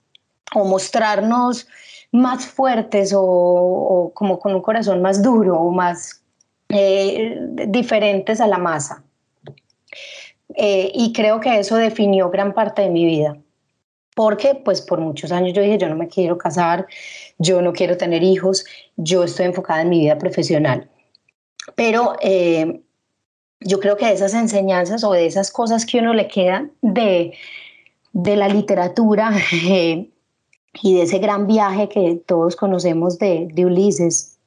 o 0.54 0.64
mostrarnos 0.64 1.66
más 2.12 2.46
fuertes 2.46 3.12
o, 3.12 4.12
como 4.14 4.38
con 4.38 4.54
un 4.54 4.62
corazón 4.62 5.02
más 5.02 5.20
duro 5.20 5.58
o 5.58 5.72
más 5.72 6.22
eh, 6.68 7.36
diferentes 7.66 8.40
a 8.40 8.46
la 8.46 8.58
masa. 8.58 9.02
Eh, 10.54 10.92
y 10.94 11.12
creo 11.12 11.40
que 11.40 11.58
eso 11.58 11.74
definió 11.74 12.30
gran 12.30 12.54
parte 12.54 12.82
de 12.82 12.90
mi 12.90 13.04
vida. 13.04 13.36
Porque 14.14 14.54
pues 14.54 14.80
por 14.80 15.00
muchos 15.00 15.32
años 15.32 15.54
yo 15.54 15.62
dije, 15.62 15.76
yo 15.76 15.88
no 15.88 15.96
me 15.96 16.06
quiero 16.06 16.38
casar, 16.38 16.86
yo 17.38 17.60
no 17.62 17.72
quiero 17.72 17.96
tener 17.96 18.22
hijos, 18.22 18.64
yo 18.96 19.24
estoy 19.24 19.46
enfocada 19.46 19.82
en 19.82 19.88
mi 19.88 19.98
vida 20.02 20.18
profesional. 20.18 20.88
Pero 21.74 22.14
eh, 22.20 22.80
yo 23.60 23.80
creo 23.80 23.96
que 23.96 24.10
esas 24.10 24.34
enseñanzas 24.34 25.04
o 25.04 25.12
de 25.12 25.26
esas 25.26 25.50
cosas 25.50 25.84
que 25.84 25.98
uno 25.98 26.14
le 26.14 26.28
quedan 26.28 26.72
de, 26.82 27.34
de 28.12 28.36
la 28.36 28.48
literatura 28.48 29.32
y 29.62 30.94
de 30.94 31.02
ese 31.02 31.18
gran 31.18 31.46
viaje 31.46 31.88
que 31.88 32.22
todos 32.26 32.56
conocemos 32.56 33.18
de, 33.18 33.48
de 33.52 33.66
Ulises, 33.66 34.38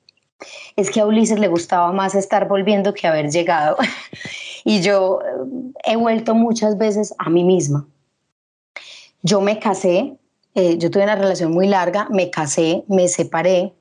es 0.76 0.90
que 0.90 1.02
a 1.02 1.06
Ulises 1.06 1.40
le 1.40 1.48
gustaba 1.48 1.92
más 1.92 2.16
estar 2.16 2.48
volviendo 2.48 2.94
que 2.94 3.08
haber 3.08 3.30
llegado. 3.30 3.78
y 4.64 4.82
yo 4.82 5.20
eh, 5.22 5.92
he 5.92 5.96
vuelto 5.96 6.34
muchas 6.36 6.78
veces 6.78 7.14
a 7.18 7.30
mí 7.30 7.44
misma. 7.44 7.88
Yo 9.24 9.42
me 9.42 9.60
casé, 9.60 10.18
eh, 10.56 10.78
yo 10.78 10.90
tuve 10.90 11.04
una 11.04 11.16
relación 11.16 11.52
muy 11.52 11.68
larga, 11.68 12.08
me 12.10 12.32
casé, 12.32 12.84
me 12.88 13.08
separé. 13.08 13.74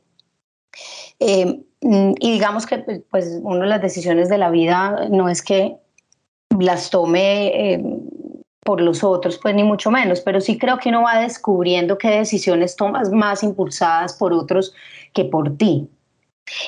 Eh, 1.18 1.62
y 1.80 2.32
digamos 2.32 2.66
que 2.66 2.78
pues 3.10 3.40
una 3.42 3.60
de 3.60 3.66
las 3.66 3.82
decisiones 3.82 4.28
de 4.28 4.38
la 4.38 4.50
vida 4.50 5.08
no 5.10 5.28
es 5.28 5.42
que 5.42 5.76
las 6.58 6.90
tome 6.90 7.82
por 8.62 8.80
los 8.80 9.02
otros, 9.02 9.38
pues 9.38 9.54
ni 9.54 9.64
mucho 9.64 9.90
menos, 9.90 10.20
pero 10.20 10.40
sí 10.40 10.58
creo 10.58 10.78
que 10.78 10.90
uno 10.90 11.02
va 11.02 11.20
descubriendo 11.20 11.96
qué 11.96 12.10
decisiones 12.10 12.76
tomas 12.76 13.10
más 13.10 13.42
impulsadas 13.42 14.14
por 14.14 14.32
otros 14.32 14.74
que 15.14 15.24
por 15.24 15.56
ti. 15.56 15.88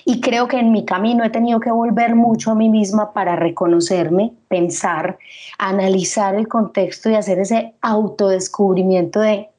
Y 0.04 0.20
creo 0.20 0.48
que 0.48 0.58
en 0.58 0.72
mi 0.72 0.84
camino 0.84 1.24
he 1.24 1.30
tenido 1.30 1.60
que 1.60 1.70
volver 1.70 2.14
mucho 2.14 2.52
a 2.52 2.54
mí 2.54 2.68
misma 2.68 3.12
para 3.12 3.36
reconocerme, 3.36 4.32
pensar, 4.48 5.18
analizar 5.58 6.34
el 6.34 6.48
contexto 6.48 7.10
y 7.10 7.14
hacer 7.14 7.40
ese 7.40 7.74
autodescubrimiento 7.82 9.20
de 9.20 9.51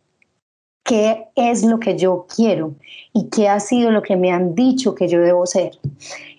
qué 0.84 1.28
es 1.36 1.64
lo 1.64 1.80
que 1.80 1.98
yo 1.98 2.28
quiero 2.34 2.76
y 3.14 3.30
qué 3.30 3.48
ha 3.48 3.60
sido 3.60 3.92
lo 3.92 4.02
que 4.02 4.18
me 4.18 4.32
han 4.32 4.54
dicho 4.54 4.96
que 4.96 5.08
yo 5.08 5.22
debo 5.22 5.46
ser. 5.46 5.80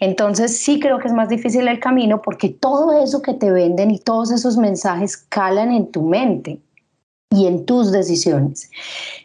Entonces 0.00 0.58
sí 0.58 0.78
creo 0.78 0.98
que 0.98 1.08
es 1.08 1.14
más 1.14 1.28
difícil 1.28 1.66
el 1.66 1.80
camino 1.80 2.20
porque 2.20 2.50
todo 2.50 3.02
eso 3.02 3.22
que 3.22 3.34
te 3.34 3.50
venden 3.50 3.90
y 3.90 3.98
todos 3.98 4.30
esos 4.30 4.56
mensajes 4.56 5.16
calan 5.16 5.72
en 5.72 5.90
tu 5.90 6.02
mente 6.02 6.60
y 7.30 7.46
en 7.46 7.64
tus 7.64 7.90
decisiones. 7.90 8.70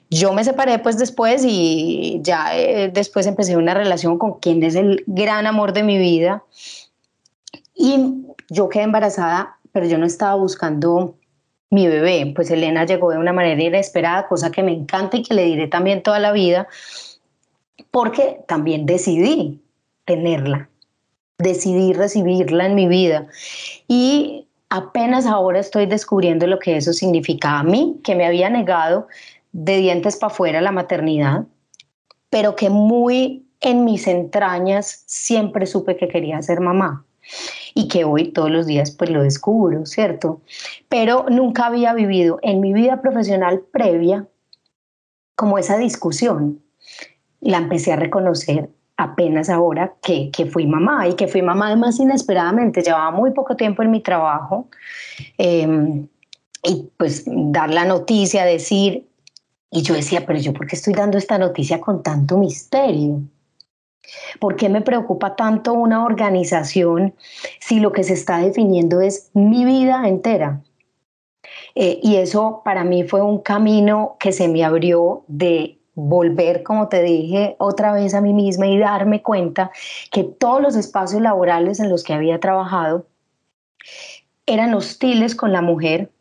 Yo 0.09 0.33
me 0.33 0.43
separé 0.43 0.79
pues 0.79 0.97
después 0.97 1.43
y 1.45 2.19
ya 2.23 2.57
eh, 2.57 2.89
después 2.91 3.27
empecé 3.27 3.57
una 3.57 3.73
relación 3.73 4.17
con 4.17 4.39
quien 4.39 4.63
es 4.63 4.75
el 4.75 5.03
gran 5.05 5.45
amor 5.45 5.73
de 5.73 5.83
mi 5.83 5.97
vida 5.97 6.43
y 7.75 8.25
yo 8.49 8.69
quedé 8.69 8.83
embarazada, 8.83 9.57
pero 9.71 9.85
yo 9.85 9.97
no 9.97 10.05
estaba 10.05 10.35
buscando 10.35 11.15
mi 11.69 11.87
bebé, 11.87 12.31
pues 12.35 12.49
Elena 12.49 12.85
llegó 12.85 13.11
de 13.11 13.17
una 13.17 13.33
manera 13.33 13.61
inesperada, 13.61 14.27
cosa 14.27 14.51
que 14.51 14.63
me 14.63 14.71
encanta 14.71 15.17
y 15.17 15.23
que 15.23 15.33
le 15.33 15.45
diré 15.45 15.67
también 15.67 16.01
toda 16.01 16.19
la 16.19 16.31
vida, 16.31 16.67
porque 17.91 18.41
también 18.47 18.85
decidí 18.85 19.61
tenerla, 20.05 20.69
decidí 21.37 21.93
recibirla 21.93 22.65
en 22.65 22.75
mi 22.75 22.87
vida. 22.87 23.27
Y 23.87 24.47
apenas 24.69 25.25
ahora 25.25 25.59
estoy 25.59 25.85
descubriendo 25.85 26.47
lo 26.47 26.59
que 26.59 26.77
eso 26.77 26.93
significa 26.93 27.59
a 27.59 27.63
mí, 27.63 27.99
que 28.03 28.15
me 28.15 28.25
había 28.25 28.49
negado 28.49 29.07
de 29.51 29.77
dientes 29.77 30.17
para 30.17 30.33
afuera 30.33 30.61
la 30.61 30.71
maternidad, 30.71 31.45
pero 32.29 32.55
que 32.55 32.69
muy 32.69 33.45
en 33.61 33.85
mis 33.85 34.07
entrañas 34.07 35.03
siempre 35.05 35.65
supe 35.65 35.97
que 35.97 36.07
quería 36.07 36.41
ser 36.41 36.61
mamá 36.61 37.05
y 37.73 37.87
que 37.87 38.03
hoy 38.03 38.31
todos 38.31 38.51
los 38.51 38.65
días 38.65 38.91
pues 38.91 39.09
lo 39.09 39.23
descubro, 39.23 39.85
¿cierto? 39.85 40.41
Pero 40.87 41.25
nunca 41.29 41.67
había 41.67 41.93
vivido 41.93 42.39
en 42.41 42.59
mi 42.59 42.73
vida 42.73 43.01
profesional 43.01 43.61
previa 43.71 44.27
como 45.35 45.57
esa 45.57 45.77
discusión. 45.77 46.61
La 47.41 47.57
empecé 47.57 47.93
a 47.93 47.95
reconocer 47.95 48.69
apenas 48.97 49.49
ahora 49.49 49.93
que, 50.01 50.29
que 50.31 50.45
fui 50.45 50.67
mamá 50.67 51.07
y 51.07 51.13
que 51.13 51.27
fui 51.27 51.41
mamá 51.41 51.67
además 51.67 51.99
inesperadamente. 51.99 52.81
Llevaba 52.81 53.11
muy 53.11 53.31
poco 53.31 53.55
tiempo 53.55 53.81
en 53.81 53.91
mi 53.91 54.01
trabajo 54.01 54.67
em, 55.37 56.07
y 56.63 56.89
pues 56.97 57.23
dar 57.25 57.73
la 57.73 57.85
noticia, 57.85 58.43
decir, 58.43 59.07
y 59.71 59.81
yo 59.83 59.93
decía, 59.93 60.25
pero 60.25 60.39
yo 60.39 60.51
por 60.51 60.67
qué 60.67 60.75
estoy 60.75 60.93
dando 60.93 61.17
esta 61.17 61.37
noticia 61.37 61.79
con 61.79 62.03
tanto 62.03 62.37
misterio? 62.37 63.21
¿Por 64.39 64.55
qué 64.55 64.69
me 64.69 64.81
preocupa 64.81 65.35
tanto 65.35 65.73
una 65.73 66.05
organización 66.05 67.13
si 67.59 67.79
lo 67.79 67.91
que 67.91 68.03
se 68.03 68.13
está 68.13 68.39
definiendo 68.39 69.01
es 69.01 69.31
mi 69.33 69.65
vida 69.65 70.07
entera? 70.07 70.61
Eh, 71.75 71.99
y 72.01 72.17
eso 72.17 72.61
para 72.65 72.83
mí 72.83 73.03
fue 73.03 73.21
un 73.21 73.39
camino 73.39 74.17
que 74.19 74.31
se 74.31 74.47
me 74.47 74.63
abrió 74.63 75.23
de 75.27 75.79
volver, 75.95 76.63
como 76.63 76.87
te 76.87 77.01
dije, 77.03 77.55
otra 77.59 77.91
vez 77.93 78.13
a 78.13 78.21
mí 78.21 78.33
misma 78.33 78.67
y 78.67 78.77
darme 78.77 79.21
cuenta 79.21 79.71
que 80.11 80.23
todos 80.23 80.61
los 80.61 80.75
espacios 80.75 81.21
laborales 81.21 81.79
en 81.79 81.89
los 81.89 82.03
que 82.03 82.13
había 82.13 82.39
trabajado 82.39 83.05
eran 84.45 84.73
hostiles 84.73 85.35
con 85.35 85.51
la 85.51 85.61
mujer, 85.61 86.11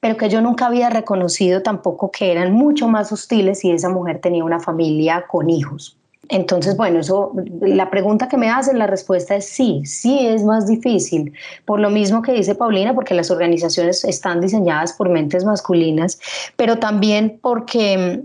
pero 0.00 0.16
que 0.16 0.28
yo 0.28 0.40
nunca 0.40 0.66
había 0.66 0.90
reconocido 0.90 1.62
tampoco 1.62 2.10
que 2.10 2.32
eran 2.32 2.52
mucho 2.52 2.88
más 2.88 3.12
hostiles 3.12 3.60
si 3.60 3.70
esa 3.70 3.88
mujer 3.88 4.20
tenía 4.20 4.44
una 4.44 4.60
familia 4.60 5.26
con 5.26 5.48
hijos. 5.50 5.98
Entonces, 6.28 6.76
bueno, 6.76 7.00
eso, 7.00 7.32
la 7.60 7.90
pregunta 7.90 8.28
que 8.28 8.36
me 8.36 8.50
hacen, 8.50 8.78
la 8.78 8.86
respuesta 8.86 9.36
es 9.36 9.48
sí, 9.48 9.82
sí 9.84 10.26
es 10.26 10.44
más 10.44 10.66
difícil. 10.66 11.32
Por 11.64 11.80
lo 11.80 11.90
mismo 11.90 12.22
que 12.22 12.32
dice 12.32 12.54
Paulina, 12.54 12.94
porque 12.94 13.14
las 13.14 13.30
organizaciones 13.30 14.04
están 14.04 14.40
diseñadas 14.40 14.92
por 14.92 15.08
mentes 15.08 15.44
masculinas, 15.44 16.18
pero 16.56 16.78
también 16.78 17.38
porque 17.40 18.24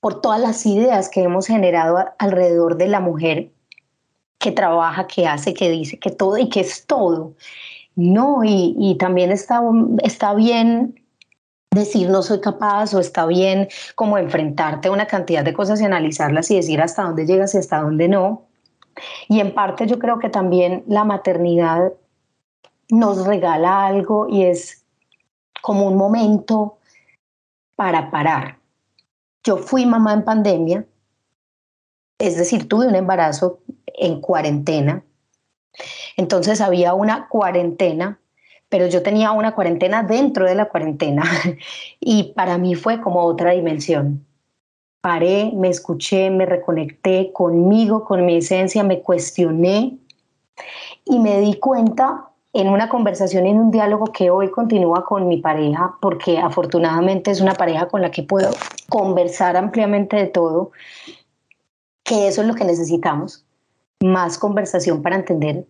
por 0.00 0.20
todas 0.20 0.40
las 0.40 0.64
ideas 0.66 1.08
que 1.08 1.22
hemos 1.22 1.46
generado 1.46 2.04
alrededor 2.18 2.76
de 2.76 2.88
la 2.88 3.00
mujer 3.00 3.50
que 4.38 4.52
trabaja, 4.52 5.06
que 5.06 5.26
hace, 5.26 5.54
que 5.54 5.70
dice, 5.70 5.98
que 5.98 6.10
todo 6.10 6.36
y 6.38 6.48
que 6.48 6.60
es 6.60 6.86
todo. 6.86 7.34
No, 7.96 8.44
y, 8.44 8.74
y 8.78 8.96
también 8.96 9.30
está, 9.30 9.62
está 10.02 10.34
bien 10.34 11.03
decir 11.74 12.08
no 12.08 12.22
soy 12.22 12.40
capaz 12.40 12.94
o 12.94 13.00
está 13.00 13.26
bien 13.26 13.68
como 13.94 14.18
enfrentarte 14.18 14.88
a 14.88 14.92
una 14.92 15.06
cantidad 15.06 15.44
de 15.44 15.52
cosas 15.52 15.80
y 15.80 15.84
analizarlas 15.84 16.50
y 16.50 16.56
decir 16.56 16.80
hasta 16.80 17.02
dónde 17.02 17.26
llegas 17.26 17.54
y 17.54 17.58
hasta 17.58 17.80
dónde 17.80 18.08
no. 18.08 18.46
Y 19.28 19.40
en 19.40 19.54
parte 19.54 19.86
yo 19.86 19.98
creo 19.98 20.18
que 20.18 20.30
también 20.30 20.84
la 20.86 21.04
maternidad 21.04 21.92
nos 22.90 23.26
regala 23.26 23.86
algo 23.86 24.28
y 24.28 24.44
es 24.44 24.84
como 25.62 25.86
un 25.86 25.96
momento 25.96 26.78
para 27.76 28.10
parar. 28.10 28.58
Yo 29.42 29.56
fui 29.56 29.84
mamá 29.84 30.12
en 30.12 30.24
pandemia, 30.24 30.86
es 32.18 32.36
decir, 32.36 32.68
tuve 32.68 32.86
un 32.86 32.94
embarazo 32.94 33.60
en 33.86 34.20
cuarentena. 34.20 35.02
Entonces 36.16 36.60
había 36.60 36.94
una 36.94 37.28
cuarentena 37.28 38.18
pero 38.74 38.88
yo 38.88 39.04
tenía 39.04 39.30
una 39.30 39.54
cuarentena 39.54 40.02
dentro 40.02 40.46
de 40.46 40.56
la 40.56 40.64
cuarentena 40.64 41.22
y 42.00 42.32
para 42.34 42.58
mí 42.58 42.74
fue 42.74 43.00
como 43.00 43.22
otra 43.22 43.52
dimensión. 43.52 44.26
Paré, 45.00 45.52
me 45.54 45.68
escuché, 45.68 46.28
me 46.28 46.44
reconecté 46.44 47.30
conmigo, 47.32 48.04
con 48.04 48.26
mi 48.26 48.38
esencia, 48.38 48.82
me 48.82 49.00
cuestioné 49.00 49.96
y 51.04 51.20
me 51.20 51.38
di 51.38 51.54
cuenta 51.60 52.30
en 52.52 52.66
una 52.68 52.88
conversación, 52.88 53.46
en 53.46 53.60
un 53.60 53.70
diálogo 53.70 54.06
que 54.06 54.30
hoy 54.30 54.50
continúa 54.50 55.04
con 55.04 55.28
mi 55.28 55.36
pareja, 55.36 55.94
porque 56.00 56.38
afortunadamente 56.38 57.30
es 57.30 57.40
una 57.40 57.54
pareja 57.54 57.86
con 57.86 58.02
la 58.02 58.10
que 58.10 58.24
puedo 58.24 58.50
conversar 58.88 59.56
ampliamente 59.56 60.16
de 60.16 60.26
todo, 60.26 60.72
que 62.02 62.26
eso 62.26 62.42
es 62.42 62.48
lo 62.48 62.56
que 62.56 62.64
necesitamos, 62.64 63.46
más 64.00 64.36
conversación 64.36 65.00
para 65.00 65.14
entender 65.14 65.64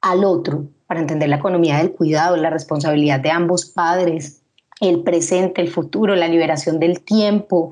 al 0.00 0.24
otro, 0.24 0.66
para 0.86 1.00
entender 1.00 1.28
la 1.28 1.36
economía 1.36 1.78
del 1.78 1.92
cuidado, 1.92 2.36
la 2.36 2.50
responsabilidad 2.50 3.20
de 3.20 3.30
ambos 3.30 3.66
padres, 3.66 4.42
el 4.80 5.02
presente, 5.02 5.60
el 5.60 5.68
futuro, 5.68 6.16
la 6.16 6.28
liberación 6.28 6.80
del 6.80 7.00
tiempo, 7.00 7.70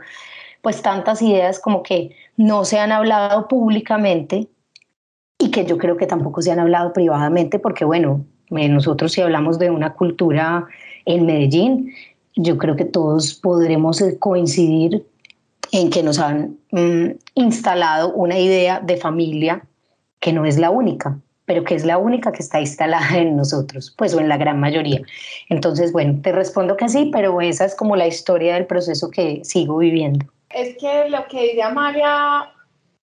pues 0.63 0.83
tantas 0.83 1.23
ideas 1.23 1.59
como 1.59 1.83
que 1.83 2.15
no 2.37 2.65
se 2.65 2.79
han 2.79 2.93
hablado 2.93 3.49
públicamente 3.49 4.49
y 5.39 5.51
que 5.51 5.65
yo 5.65 5.79
creo 5.79 5.97
que 5.97 6.07
tampoco 6.07 6.43
se 6.43 6.53
han 6.53 6.61
hablado 6.61 6.93
privadamente, 6.93 7.59
porque 7.59 7.85
bueno, 7.85 8.25
eh, 8.51 8.69
nosotros 8.69 9.13
si 9.13 9.21
hablamos 9.21 9.59
de 9.59 9.71
una 9.71 9.95
cultura 9.95 10.67
en 11.07 11.27
Medellín, 11.27 11.93
yo 12.37 12.59
creo 12.59 12.77
que 12.77 12.85
todos 12.85 13.35
podremos 13.35 14.03
coincidir 14.19 15.07
en 15.73 15.91
que 15.91 16.03
nos 16.03 16.19
han 16.19 16.59
mm, 16.73 17.11
instalado 17.35 18.13
una 18.13 18.39
idea 18.39 18.81
de 18.81 18.97
familia 18.97 19.65
que 20.21 20.33
no 20.33 20.45
es 20.45 20.59
la 20.59 20.71
única 20.71 21.19
pero 21.49 21.65
que 21.65 21.75
es 21.75 21.87
la 21.87 21.97
única 21.97 22.31
que 22.31 22.43
está 22.43 22.61
instalada 22.61 23.17
en 23.17 23.35
nosotros, 23.35 23.95
pues 23.97 24.13
o 24.13 24.21
en 24.21 24.29
la 24.29 24.37
gran 24.37 24.61
mayoría. 24.61 25.01
Entonces, 25.49 25.93
bueno, 25.93 26.21
te 26.23 26.31
respondo 26.31 26.77
que 26.77 26.91
sí, 26.91 27.09
pero 27.11 27.41
esa 27.41 27.65
es 27.65 27.75
como 27.75 27.97
la 27.97 28.07
historia 28.07 28.53
del 28.53 28.67
proceso 28.67 29.11
que 29.11 29.41
sigo 29.45 29.79
viviendo. 29.79 30.27
Es 30.51 30.77
que 30.77 31.09
lo 31.09 31.27
que 31.27 31.45
dice 31.45 31.63
Amalia, 31.63 32.53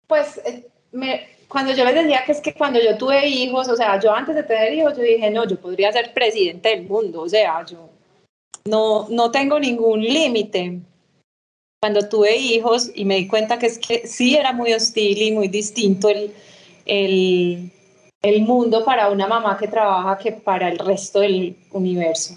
pues 0.06 0.40
eh, 0.46 0.68
me, 0.92 1.28
cuando 1.48 1.74
yo 1.74 1.84
les 1.84 1.96
decía 1.96 2.22
que 2.28 2.32
es 2.32 2.40
que 2.40 2.54
cuando 2.54 2.80
yo 2.80 2.96
tuve 2.96 3.28
hijos, 3.28 3.70
o 3.70 3.76
sea, 3.76 4.00
yo 4.00 4.14
antes 4.14 4.36
de 4.36 4.44
tener 4.44 4.72
hijos, 4.72 4.96
yo 4.96 5.02
dije, 5.02 5.32
no, 5.32 5.48
yo 5.48 5.60
podría 5.60 5.92
ser 5.92 6.14
presidente 6.14 6.70
del 6.70 6.84
mundo, 6.84 7.22
o 7.22 7.30
sea, 7.30 7.66
yo 7.66 7.90
no, 8.66 9.08
no 9.10 9.32
tengo 9.32 9.60
ningún 9.60 10.02
límite. 10.02 10.80
Cuando 11.82 12.08
tuve 12.08 12.38
hijos 12.38 12.92
y 12.94 13.04
me 13.04 13.16
di 13.16 13.28
cuenta 13.28 13.58
que 13.58 13.66
es 13.66 13.80
que 13.80 14.06
sí 14.06 14.36
era 14.36 14.54
muy 14.54 14.74
hostil 14.74 15.20
y 15.20 15.32
muy 15.32 15.48
distinto 15.48 16.10
el, 16.10 16.32
el 16.86 17.72
el 18.22 18.42
mundo 18.42 18.84
para 18.84 19.10
una 19.10 19.28
mamá 19.28 19.58
que 19.58 19.68
trabaja 19.68 20.18
que 20.18 20.32
para 20.32 20.70
el 20.70 20.80
resto 20.80 21.20
del 21.20 21.56
universo. 21.72 22.36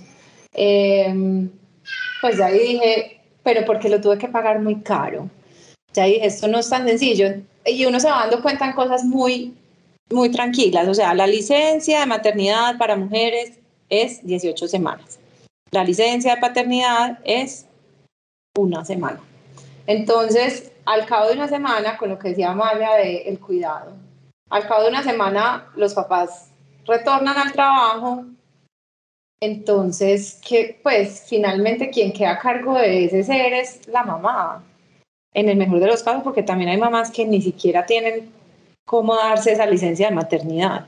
Em, 0.53 1.51
pues 2.21 2.37
ya 2.37 2.49
dije, 2.49 3.21
pero 3.43 3.65
porque 3.65 3.89
lo 3.89 4.01
tuve 4.01 4.19
que 4.19 4.29
pagar 4.29 4.61
muy 4.61 4.81
caro. 4.83 5.29
Ya 5.93 6.05
dije, 6.05 6.27
esto 6.27 6.49
no 6.49 6.59
es 6.59 6.69
tan 6.69 6.87
sencillo. 6.87 7.35
Y 7.65 7.87
uno 7.87 7.99
se 7.99 8.11
va 8.11 8.21
dando 8.21 8.43
cuenta 8.43 8.67
en 8.67 8.73
cosas 8.73 9.05
muy, 9.05 9.55
muy 10.11 10.31
tranquilas. 10.31 10.87
O 10.89 10.95
sea, 10.95 11.15
la 11.15 11.27
licencia 11.27 12.01
de 12.01 12.07
maternidad 12.07 12.79
para 12.79 12.97
mujeres 12.97 13.59
es 13.89 14.25
18 14.25 14.69
semanas. 14.69 15.19
La 15.73 15.85
licencia 15.85 16.35
de 16.35 16.41
paternidad 16.41 17.19
es 17.25 17.67
una 18.57 18.85
semana. 18.85 19.21
Entonces, 19.87 20.73
al 20.85 21.07
cabo 21.07 21.29
de 21.29 21.35
una 21.35 21.49
semana, 21.49 21.97
con 21.97 22.11
lo 22.11 22.19
que 22.19 22.31
decía 22.31 22.51
Amalia 22.51 22.95
de 22.95 23.23
el 23.23 23.39
cuidado, 23.39 23.93
al 24.51 24.67
cabo 24.67 24.83
de 24.83 24.89
una 24.91 25.03
semana 25.03 25.69
los 25.77 25.95
papás 25.95 26.51
retornan 26.87 27.39
al 27.39 27.53
trabajo, 27.53 28.25
entonces, 29.43 30.39
que 30.47 30.79
pues 30.83 31.25
finalmente 31.27 31.89
quien 31.89 32.13
queda 32.13 32.33
a 32.33 32.39
cargo 32.39 32.75
de 32.75 33.07
ese 33.07 33.23
ser 33.23 33.55
es 33.55 33.89
la 33.89 34.03
mamá, 34.03 34.63
en 35.33 35.49
el 35.49 35.57
mejor 35.57 35.81
de 35.81 35.87
los 35.87 36.03
casos, 36.03 36.23
porque 36.23 36.43
también 36.43 36.69
hay 36.69 36.77
mamás 36.77 37.11
que 37.11 37.25
ni 37.25 37.41
siquiera 37.41 37.87
tienen 37.87 38.31
cómo 38.85 39.17
darse 39.17 39.53
esa 39.53 39.65
licencia 39.65 40.09
de 40.09 40.15
maternidad. 40.15 40.87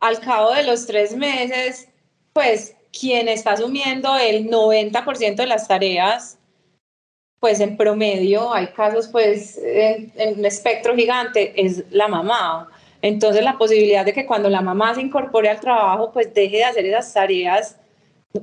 Al 0.00 0.18
cabo 0.18 0.52
de 0.52 0.64
los 0.64 0.86
tres 0.86 1.14
meses, 1.14 1.88
pues 2.32 2.74
quien 2.98 3.28
está 3.28 3.52
asumiendo 3.52 4.16
el 4.16 4.48
90% 4.50 5.36
de 5.36 5.46
las 5.46 5.68
tareas 5.68 6.38
pues 7.40 7.58
en 7.60 7.76
promedio 7.76 8.52
hay 8.52 8.68
casos 8.68 9.08
pues 9.08 9.58
en, 9.64 10.12
un 10.38 10.44
espectro 10.44 10.94
gigante, 10.94 11.52
es 11.56 11.84
la 11.90 12.06
mamá. 12.06 12.68
Entonces 13.02 13.42
la 13.42 13.56
posibilidad 13.56 14.04
de 14.04 14.12
que 14.12 14.26
cuando 14.26 14.50
la 14.50 14.60
mamá 14.60 14.94
se 14.94 15.00
incorpore 15.00 15.48
al 15.48 15.58
trabajo 15.58 16.12
pues 16.12 16.32
deje 16.34 16.58
de 16.58 16.64
hacer 16.64 16.84
esas 16.84 17.12
tareas 17.12 17.76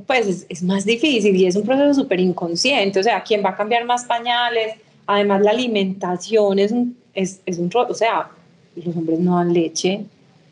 pues 0.05 0.45
es, 0.49 0.63
más 0.63 0.83
difícil 0.83 1.35
y 1.35 1.45
es 1.45 1.55
un 1.55 1.63
proceso 1.63 1.93
súper 1.93 2.19
inconsciente, 2.19 2.99
o 2.99 3.03
sea, 3.03 3.23
¿quién 3.23 3.41
va 3.45 3.51
a 3.51 3.55
cambiar 3.55 3.85
más 3.85 4.03
pañales? 4.03 4.75
Además 5.05 5.41
la 5.41 5.51
alimentación 5.51 6.59
es 6.59 6.71
un, 6.73 6.97
es, 7.13 7.39
es 7.45 7.57
un, 7.57 7.69
o 7.73 7.93
sea, 7.93 8.29
los 8.75 8.95
hombres 8.95 9.19
no 9.19 9.37
dan 9.37 9.53
leche 9.53 10.03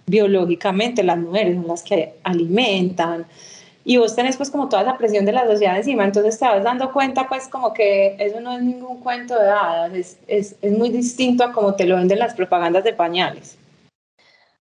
biológicamente, 0.05 1.03
las 1.03 1.17
mujeres 1.17 1.55
son 1.55 1.67
las 1.67 1.83
que 1.83 2.13
alimentan, 2.23 3.25
y 3.85 3.97
vos 3.97 4.15
tenés 4.15 4.35
pues 4.35 4.49
como 4.49 4.67
toda 4.67 4.81
esa 4.81 4.97
presión 4.97 5.25
de 5.25 5.31
la 5.31 5.45
sociedad 5.45 5.77
encima, 5.77 6.03
entonces 6.03 6.37
te 6.37 6.45
vas 6.45 6.63
dando 6.63 6.91
cuenta 6.91 7.29
pues 7.29 7.47
como 7.47 7.71
que 7.73 8.15
eso 8.19 8.41
no 8.41 8.57
es 8.57 8.63
ningún 8.63 8.99
cuento 8.99 9.39
de 9.39 9.47
hadas, 9.47 9.93
es, 9.93 10.17
es, 10.27 10.55
es 10.61 10.77
muy 10.77 10.89
distinto 10.89 11.43
a 11.43 11.53
como 11.53 11.75
te 11.75 11.85
lo 11.85 11.95
venden 11.95 12.19
las 12.19 12.33
propagandas 12.33 12.83
de 12.83 12.93
pañales. 12.93 13.57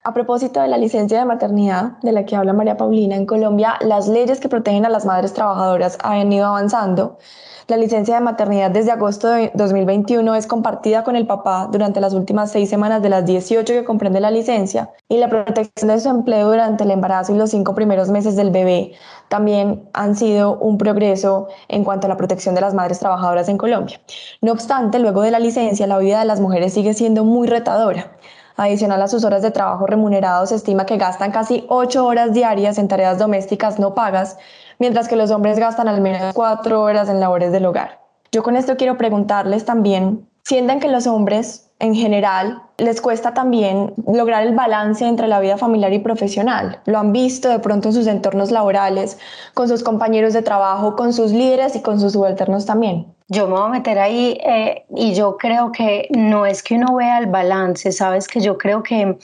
A 0.03 0.13
propósito 0.13 0.61
de 0.61 0.67
la 0.67 0.77
licencia 0.77 1.19
de 1.19 1.25
maternidad 1.25 1.99
de 2.01 2.11
la 2.11 2.25
que 2.25 2.35
habla 2.35 2.53
María 2.53 2.77
Paulina, 2.77 3.15
en 3.15 3.25
Colombia 3.25 3.77
las 3.81 4.07
leyes 4.07 4.39
que 4.39 4.49
protegen 4.49 4.85
a 4.85 4.89
las 4.89 5.05
madres 5.05 5.33
trabajadoras 5.33 5.97
han 6.03 6.31
ido 6.33 6.47
avanzando 6.47 7.17
la 7.71 7.77
licencia 7.77 8.15
de 8.15 8.21
maternidad 8.21 8.69
desde 8.69 8.91
agosto 8.91 9.29
de 9.29 9.49
2021 9.53 10.35
es 10.35 10.45
compartida 10.45 11.05
con 11.05 11.15
el 11.15 11.25
papá 11.25 11.69
durante 11.71 12.01
las 12.01 12.13
últimas 12.13 12.51
seis 12.51 12.69
semanas 12.69 13.01
de 13.01 13.07
las 13.07 13.25
18 13.25 13.71
que 13.71 13.85
comprende 13.85 14.19
la 14.19 14.29
licencia 14.29 14.89
y 15.07 15.17
la 15.17 15.29
protección 15.29 15.87
de 15.87 15.99
su 16.01 16.09
empleo 16.09 16.49
durante 16.49 16.83
el 16.83 16.91
embarazo 16.91 17.33
y 17.33 17.37
los 17.37 17.51
cinco 17.51 17.73
primeros 17.73 18.09
meses 18.09 18.35
del 18.35 18.51
bebé 18.51 18.91
también 19.29 19.87
han 19.93 20.17
sido 20.17 20.57
un 20.57 20.77
progreso 20.77 21.47
en 21.69 21.85
cuanto 21.85 22.07
a 22.07 22.09
la 22.09 22.17
protección 22.17 22.55
de 22.55 22.61
las 22.61 22.73
madres 22.73 22.99
trabajadoras 22.99 23.47
en 23.47 23.57
Colombia. 23.57 24.01
No 24.41 24.51
obstante, 24.51 24.99
luego 24.99 25.21
de 25.21 25.31
la 25.31 25.39
licencia, 25.39 25.87
la 25.87 25.97
vida 25.97 26.19
de 26.19 26.25
las 26.25 26.41
mujeres 26.41 26.73
sigue 26.73 26.93
siendo 26.93 27.23
muy 27.23 27.47
retadora. 27.47 28.11
Adicional 28.61 29.01
a 29.01 29.07
sus 29.07 29.23
horas 29.23 29.41
de 29.41 29.49
trabajo 29.49 29.87
remunerados, 29.87 30.49
se 30.49 30.55
estima 30.55 30.85
que 30.85 30.97
gastan 30.97 31.31
casi 31.31 31.65
ocho 31.67 32.05
horas 32.05 32.31
diarias 32.31 32.77
en 32.77 32.87
tareas 32.87 33.17
domésticas 33.17 33.79
no 33.79 33.95
pagas, 33.95 34.37
mientras 34.77 35.07
que 35.07 35.15
los 35.15 35.31
hombres 35.31 35.57
gastan 35.57 35.87
al 35.87 35.99
menos 35.99 36.31
cuatro 36.35 36.83
horas 36.83 37.09
en 37.09 37.19
labores 37.19 37.51
del 37.51 37.65
hogar. 37.65 38.01
Yo 38.31 38.43
con 38.43 38.55
esto 38.55 38.77
quiero 38.77 38.99
preguntarles 38.99 39.65
también, 39.65 40.29
¿sienten 40.43 40.79
que 40.79 40.89
los 40.89 41.07
hombres 41.07 41.70
en 41.81 41.95
general 41.95 42.61
les 42.77 43.01
cuesta 43.01 43.33
también 43.33 43.93
lograr 44.07 44.45
el 44.45 44.55
balance 44.55 45.03
entre 45.05 45.27
la 45.27 45.39
vida 45.39 45.57
familiar 45.57 45.91
y 45.91 45.99
profesional. 45.99 46.79
Lo 46.85 46.99
han 46.99 47.11
visto 47.11 47.49
de 47.49 47.57
pronto 47.57 47.89
en 47.89 47.95
sus 47.95 48.05
entornos 48.05 48.51
laborales, 48.51 49.17
con 49.55 49.67
sus 49.67 49.81
compañeros 49.81 50.33
de 50.33 50.43
trabajo, 50.43 50.95
con 50.95 51.11
sus 51.11 51.31
líderes 51.31 51.75
y 51.75 51.81
con 51.81 51.99
sus 51.99 52.13
subalternos 52.13 52.67
también. 52.67 53.07
Yo 53.29 53.47
me 53.47 53.53
voy 53.53 53.63
a 53.63 53.69
meter 53.69 53.97
ahí 53.97 54.37
eh, 54.45 54.85
y 54.95 55.15
yo 55.15 55.37
creo 55.37 55.71
que 55.71 56.07
no 56.11 56.45
es 56.45 56.61
que 56.61 56.75
uno 56.75 56.95
vea 56.95 57.17
el 57.17 57.25
balance, 57.25 57.91
sabes 57.91 58.27
que 58.27 58.41
yo 58.41 58.59
creo 58.59 58.83
que 58.83 59.17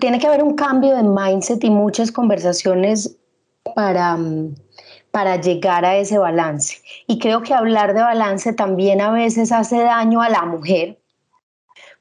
tiene 0.00 0.18
que 0.18 0.26
haber 0.26 0.42
un 0.42 0.54
cambio 0.54 0.96
de 0.96 1.04
mindset 1.04 1.62
y 1.62 1.70
muchas 1.70 2.10
conversaciones 2.10 3.16
para, 3.74 4.18
para 5.16 5.40
llegar 5.40 5.86
a 5.86 5.96
ese 5.96 6.18
balance. 6.18 6.76
Y 7.06 7.18
creo 7.18 7.40
que 7.40 7.54
hablar 7.54 7.94
de 7.94 8.02
balance 8.02 8.52
también 8.52 9.00
a 9.00 9.10
veces 9.10 9.50
hace 9.50 9.78
daño 9.78 10.20
a 10.20 10.28
la 10.28 10.44
mujer 10.44 10.98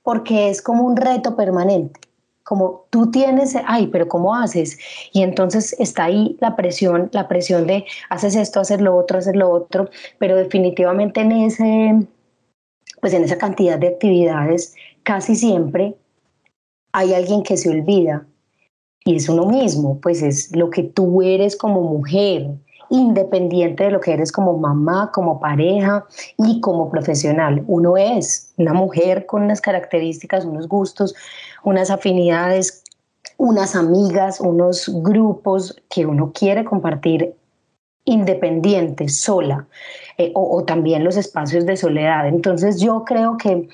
porque 0.03 0.49
es 0.49 0.61
como 0.61 0.83
un 0.83 0.97
reto 0.97 1.37
permanente 1.37 1.97
como 2.43 2.87
tú 2.89 3.11
tienes, 3.11 3.55
ay, 3.65 3.87
pero 3.87 4.09
¿cómo 4.09 4.35
haces? 4.35 4.77
Y 5.13 5.23
entonces 5.23 5.77
está 5.79 6.03
ahí 6.03 6.35
la 6.41 6.57
presión, 6.57 7.09
la 7.13 7.29
presión 7.29 7.65
de 7.67 7.85
haces 8.09 8.35
esto, 8.35 8.59
haces 8.59 8.81
lo 8.81 8.97
otro, 8.97 9.19
haces 9.19 9.35
lo 9.35 9.49
otro, 9.49 9.89
pero 10.19 10.35
definitivamente 10.35 11.21
en 11.21 11.31
ese, 11.31 12.07
pues 12.99 13.13
en 13.13 13.23
esa 13.23 13.37
cantidad 13.37 13.79
de 13.79 13.87
actividades, 13.87 14.75
casi 15.03 15.37
siempre 15.37 15.95
hay 16.91 17.13
alguien 17.13 17.43
que 17.43 17.55
se 17.55 17.69
olvida 17.69 18.27
y 19.05 19.15
es 19.15 19.29
uno 19.29 19.45
mismo, 19.45 20.01
pues 20.01 20.21
es 20.21 20.53
lo 20.53 20.69
que 20.69 20.83
tú 20.83 21.21
eres 21.21 21.55
como 21.55 21.81
mujer, 21.81 22.49
independiente 22.89 23.85
de 23.85 23.91
lo 23.91 23.99
que 23.99 24.13
eres 24.13 24.31
como 24.31 24.57
mamá, 24.57 25.11
como 25.13 25.39
pareja 25.39 26.05
y 26.37 26.59
como 26.61 26.89
profesional. 26.89 27.63
Uno 27.67 27.97
es 27.97 28.53
una 28.57 28.73
mujer 28.73 29.25
con 29.25 29.43
unas 29.43 29.61
características, 29.61 30.45
unos 30.45 30.67
gustos, 30.67 31.15
unas 31.63 31.89
afinidades, 31.89 32.83
unas 33.37 33.75
amigas, 33.75 34.39
unos 34.39 34.89
grupos 35.03 35.75
que 35.89 36.05
uno 36.05 36.31
quiere 36.33 36.63
compartir 36.63 37.35
independiente, 38.05 39.09
sola, 39.09 39.67
eh, 40.17 40.31
o, 40.35 40.57
o 40.57 40.63
también 40.63 41.03
los 41.03 41.17
espacios 41.17 41.65
de 41.65 41.75
soledad. 41.75 42.27
Entonces 42.27 42.79
yo 42.79 43.03
creo 43.03 43.37
que 43.37 43.67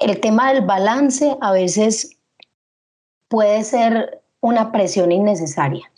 el 0.00 0.20
tema 0.20 0.52
del 0.52 0.64
balance 0.64 1.36
a 1.40 1.52
veces 1.52 2.16
puede 3.28 3.64
ser 3.64 4.22
una 4.40 4.70
presión 4.70 5.10
innecesaria 5.10 5.90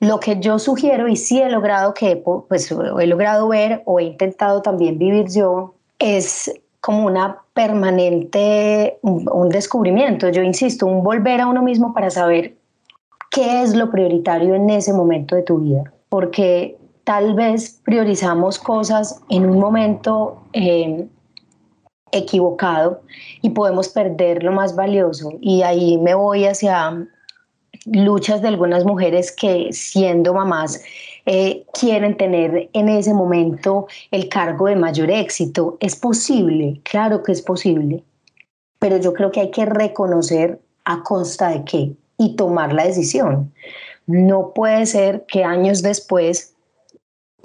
lo 0.00 0.20
que 0.20 0.40
yo 0.40 0.58
sugiero 0.58 1.08
y 1.08 1.16
sí 1.16 1.40
he 1.40 1.48
logrado 1.48 1.94
que, 1.94 2.16
pues 2.16 2.70
he 2.70 3.06
logrado 3.06 3.48
ver 3.48 3.82
o 3.84 4.00
he 4.00 4.04
intentado 4.04 4.62
también 4.62 4.98
vivir 4.98 5.28
yo, 5.30 5.74
es 5.98 6.52
como 6.80 7.06
una 7.06 7.38
permanente, 7.54 8.98
un, 9.02 9.48
descubrimiento, 9.48 10.28
yo 10.28 10.42
insisto, 10.42 10.86
un 10.86 11.02
volver 11.02 11.40
a 11.40 11.48
uno 11.48 11.62
mismo 11.62 11.92
para 11.92 12.08
saber 12.10 12.54
qué 13.30 13.62
es 13.62 13.74
lo 13.74 13.90
prioritario 13.90 14.54
en 14.54 14.70
ese 14.70 14.92
momento 14.92 15.34
de 15.34 15.42
tu 15.42 15.58
vida, 15.58 15.92
porque 16.08 16.78
tal 17.04 17.34
vez 17.34 17.80
priorizamos 17.84 18.58
cosas 18.58 19.20
en 19.28 19.48
un 19.50 19.58
momento 19.58 20.40
eh, 20.52 21.06
equivocado 22.12 23.02
y 23.42 23.50
podemos 23.50 23.88
perder 23.88 24.42
lo 24.42 24.52
más 24.52 24.76
valioso. 24.76 25.32
Y 25.40 25.62
ahí 25.62 25.98
me 25.98 26.14
voy 26.14 26.46
hacia 26.46 27.08
luchas 27.92 28.42
de 28.42 28.48
algunas 28.48 28.84
mujeres 28.84 29.32
que 29.32 29.72
siendo 29.72 30.34
mamás 30.34 30.82
eh, 31.26 31.64
quieren 31.78 32.16
tener 32.16 32.70
en 32.72 32.88
ese 32.88 33.12
momento 33.12 33.86
el 34.10 34.28
cargo 34.28 34.66
de 34.66 34.76
mayor 34.76 35.10
éxito. 35.10 35.76
Es 35.80 35.96
posible, 35.96 36.80
claro 36.84 37.22
que 37.22 37.32
es 37.32 37.42
posible, 37.42 38.02
pero 38.78 38.96
yo 38.96 39.12
creo 39.12 39.30
que 39.30 39.40
hay 39.40 39.50
que 39.50 39.66
reconocer 39.66 40.60
a 40.84 41.02
consta 41.02 41.50
de 41.50 41.64
qué 41.64 41.92
y 42.16 42.36
tomar 42.36 42.72
la 42.72 42.84
decisión. 42.84 43.52
No 44.06 44.52
puede 44.54 44.86
ser 44.86 45.26
que 45.26 45.44
años 45.44 45.82
después 45.82 46.54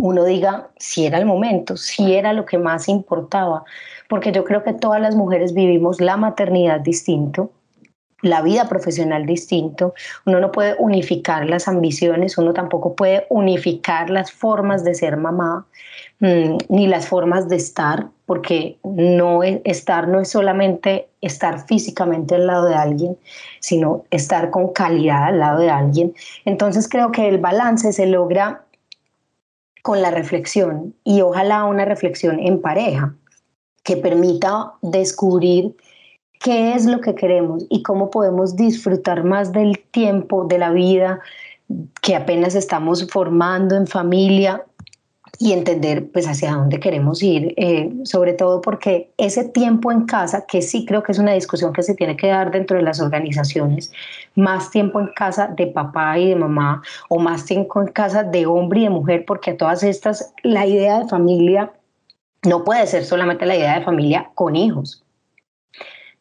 uno 0.02 0.24
diga 0.26 0.70
si 0.78 1.06
era 1.06 1.18
el 1.18 1.26
momento, 1.26 1.78
si 1.78 2.14
era 2.14 2.34
lo 2.34 2.46
que 2.46 2.58
más 2.58 2.90
importaba, 2.90 3.64
porque 4.10 4.32
yo 4.32 4.44
creo 4.44 4.64
que 4.64 4.74
todas 4.74 5.02
las 5.02 5.16
mujeres 5.16 5.54
vivimos 5.54 6.02
la 6.02 6.18
maternidad 6.18 6.80
distinto, 6.80 7.52
la 8.24 8.42
vida 8.42 8.68
profesional 8.68 9.26
distinto, 9.26 9.94
uno 10.26 10.40
no 10.40 10.52
puede 10.52 10.76
unificar 10.80 11.48
las 11.48 11.68
ambiciones, 11.68 12.38
uno 12.38 12.54
tampoco 12.54 12.96
puede 12.96 13.28
unificar 13.30 14.10
las 14.10 14.32
formas 14.32 14.84
de 14.84 14.96
ser 14.96 15.18
mamá, 15.18 15.68
mm, 16.20 16.58
ni 16.70 16.88
las 16.88 17.08
formas 17.08 17.50
de 17.50 17.58
estar, 17.58 18.08
porque 18.26 18.78
no 18.84 19.44
estar 19.44 20.08
no 20.08 20.22
es 20.22 20.30
solamente 20.30 21.10
estar 21.22 21.68
físicamente 21.68 22.36
al 22.36 22.48
lado 22.48 22.66
de 22.66 22.76
alguien, 22.76 23.18
sino 23.60 24.06
estar 24.10 24.50
con 24.50 24.72
calidad 24.72 25.26
al 25.26 25.40
lado 25.40 25.60
de 25.60 25.70
alguien. 25.70 26.14
Entonces 26.46 26.88
creo 26.88 27.12
que 27.12 27.28
el 27.28 27.40
balance 27.40 27.92
se 27.92 28.06
logra 28.06 28.64
con 29.82 30.02
la 30.02 30.12
reflexión 30.12 30.96
y 31.04 31.20
ojalá 31.20 31.66
una 31.66 31.84
reflexión 31.84 32.40
en 32.40 32.62
pareja 32.62 33.14
que 33.84 33.98
permita 33.98 34.72
descubrir 34.82 35.76
qué 36.44 36.74
es 36.74 36.86
lo 36.86 37.00
que 37.00 37.16
queremos 37.16 37.66
y 37.70 37.82
cómo 37.84 38.12
podemos 38.12 38.58
disfrutar 38.58 39.24
más 39.24 39.54
del 39.54 39.80
tiempo, 39.92 40.46
de 40.46 40.58
la 40.58 40.72
vida 40.72 41.22
que 42.02 42.16
apenas 42.16 42.54
estamos 42.54 43.08
formando 43.10 43.78
en 43.78 43.88
familia 43.88 44.64
y 45.40 45.54
entender 45.54 46.12
pues 46.12 46.28
hacia 46.28 46.54
dónde 46.54 46.82
queremos 46.82 47.24
ir, 47.24 47.54
eh, 47.56 47.92
sobre 48.04 48.34
todo 48.34 48.60
porque 48.62 49.14
ese 49.18 49.46
tiempo 49.46 49.90
en 49.90 50.06
casa, 50.06 50.46
que 50.46 50.62
sí 50.62 50.86
creo 50.86 51.02
que 51.02 51.14
es 51.14 51.18
una 51.18 51.32
discusión 51.32 51.72
que 51.72 51.82
se 51.82 51.96
tiene 51.96 52.18
que 52.18 52.28
dar 52.28 52.52
dentro 52.52 52.76
de 52.76 52.84
las 52.84 53.00
organizaciones, 53.00 53.94
más 54.36 54.70
tiempo 54.70 55.00
en 55.00 55.08
casa 55.16 55.48
de 55.48 55.68
papá 55.68 56.20
y 56.20 56.28
de 56.28 56.36
mamá 56.36 56.84
o 57.08 57.20
más 57.20 57.46
tiempo 57.46 57.82
en 57.82 57.88
casa 57.88 58.24
de 58.24 58.46
hombre 58.46 58.82
y 58.82 58.84
de 58.84 58.90
mujer, 58.90 59.24
porque 59.26 59.52
a 59.52 59.58
todas 59.58 59.82
estas 59.82 60.34
la 60.44 60.68
idea 60.68 61.00
de 61.00 61.08
familia 61.08 61.72
no 62.44 62.66
puede 62.66 62.86
ser 62.86 63.06
solamente 63.06 63.46
la 63.46 63.56
idea 63.56 63.80
de 63.80 63.86
familia 63.86 64.30
con 64.36 64.58
hijos, 64.58 65.03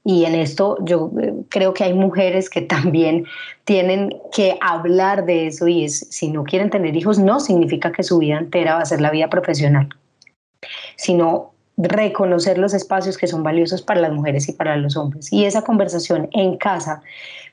y 0.05 0.25
en 0.25 0.35
esto 0.35 0.77
yo 0.85 1.13
eh, 1.21 1.33
creo 1.49 1.75
que 1.75 1.85
hay 1.85 1.95
mujeres 1.95 2.51
que 2.51 2.63
también 2.63 3.25
tienen 3.65 4.19
que 4.33 4.59
hablar 4.61 5.25
de 5.25 5.47
eso 5.47 5.69
y 5.69 5.85
es, 5.85 6.07
si 6.11 6.29
no 6.29 6.45
quieren 6.45 6.71
tener 6.71 6.97
hijos, 6.97 7.19
no 7.19 7.39
significa 7.39 7.93
que 7.93 8.03
su 8.03 8.19
vida 8.19 8.39
entera 8.39 8.75
va 8.75 8.81
a 8.83 8.87
ser 8.87 9.01
la 9.01 9.11
vida 9.11 9.29
profesional, 9.29 9.89
sino 10.97 11.53
reconocer 11.77 12.59
los 12.59 12.75
espacios 12.75 13.17
que 13.17 13.27
son 13.27 13.43
valiosos 13.43 13.83
para 13.83 14.01
las 14.01 14.13
mujeres 14.13 14.49
y 14.49 14.53
para 14.53 14.77
los 14.77 14.97
hombres. 14.97 15.33
Y 15.33 15.45
esa 15.45 15.63
conversación 15.63 16.29
en 16.33 16.57
casa 16.57 17.03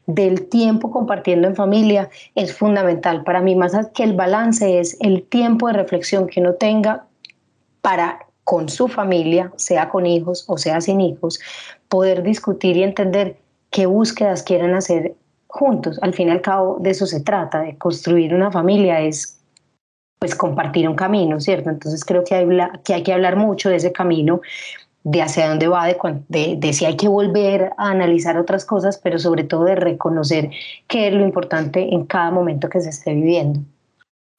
del 0.07 0.49
tiempo 0.49 0.91
compartiendo 0.91 1.47
en 1.47 1.55
familia 1.55 2.09
es 2.35 2.53
fundamental. 2.53 3.23
Para 3.23 3.41
mí, 3.41 3.55
más 3.55 3.73
que 3.93 4.03
el 4.03 4.13
balance, 4.13 4.79
es 4.79 4.97
el 5.01 5.23
tiempo 5.23 5.67
de 5.67 5.73
reflexión 5.73 6.27
que 6.27 6.41
uno 6.41 6.55
tenga 6.55 7.05
para 7.81 8.25
con 8.49 8.67
su 8.67 8.88
familia, 8.88 9.53
sea 9.57 9.89
con 9.89 10.07
hijos 10.07 10.43
o 10.47 10.57
sea 10.57 10.81
sin 10.81 11.01
hijos, 11.01 11.39
poder 11.88 12.23
discutir 12.23 12.77
y 12.77 12.81
entender 12.81 13.38
qué 13.69 13.85
búsquedas 13.85 14.41
quieren 14.41 14.73
hacer 14.73 15.13
juntos. 15.45 15.99
Al 16.01 16.15
fin 16.15 16.29
y 16.29 16.31
al 16.31 16.41
cabo 16.41 16.77
de 16.79 16.89
eso 16.89 17.05
se 17.05 17.19
trata, 17.19 17.62
de 17.62 17.77
construir 17.77 18.33
una 18.33 18.49
familia 18.49 19.01
es 19.01 19.39
pues 20.17 20.33
compartir 20.33 20.89
un 20.89 20.95
camino, 20.95 21.39
¿cierto? 21.39 21.69
Entonces 21.69 22.03
creo 22.03 22.23
que 22.23 22.33
hay, 22.33 22.47
que, 22.83 22.95
hay 22.95 23.03
que 23.03 23.13
hablar 23.13 23.35
mucho 23.35 23.69
de 23.69 23.75
ese 23.75 23.91
camino, 23.91 24.41
de 25.03 25.21
hacia 25.21 25.47
dónde 25.47 25.67
va, 25.67 25.85
de, 25.85 26.55
de, 26.57 26.73
si 26.73 26.85
hay 26.85 26.97
que 26.97 27.07
volver 27.07 27.73
a 27.77 27.91
analizar 27.91 28.35
otras 28.39 28.65
cosas, 28.65 28.97
pero 28.97 29.19
sobre 29.19 29.43
todo 29.43 29.65
de 29.65 29.75
reconocer 29.75 30.49
qué 30.88 31.09
es 31.09 31.13
lo 31.13 31.23
importante 31.23 31.93
en 31.93 32.07
cada 32.07 32.31
momento 32.31 32.67
que 32.67 32.81
se 32.81 32.89
esté 32.89 33.13
viviendo. 33.13 33.59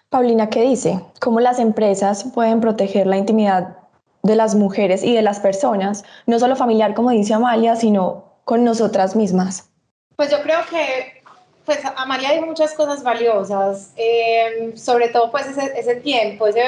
Paulina, 0.09 0.49
¿qué 0.49 0.63
dice? 0.63 1.01
¿Cómo 1.21 1.39
las 1.39 1.61
empresas 1.61 2.25
pueden 2.35 2.61
proteger 2.61 3.07
la 3.07 3.17
intimidad 3.17 3.77
de 4.23 4.37
las 4.37 4.55
mujeres 4.55 5.03
y 5.03 5.15
de 5.15 5.23
las 5.23 5.41
personas, 5.41 6.05
no 6.27 6.39
solo 6.39 6.57
familiar 6.57 6.95
como 6.95 7.11
dice 7.11 7.35
Amalia, 7.35 7.77
sino 7.77 8.25
con 8.45 8.65
nosotras 8.65 9.17
mismas? 9.17 9.71
Pues 10.17 10.31
yo 10.31 10.43
creo 10.43 10.61
que, 10.69 11.23
pues 11.65 11.81
Amalia 11.97 12.33
dijo 12.33 12.47
muchas 12.47 12.75
cosas 12.75 13.03
valiosas, 13.03 13.93
em, 13.97 14.77
sobre 14.77 15.09
todo 15.09 15.31
pues 15.31 15.47
ese, 15.47 15.73
ese 15.79 15.97
tiempo, 15.97 16.47
ese, 16.47 16.63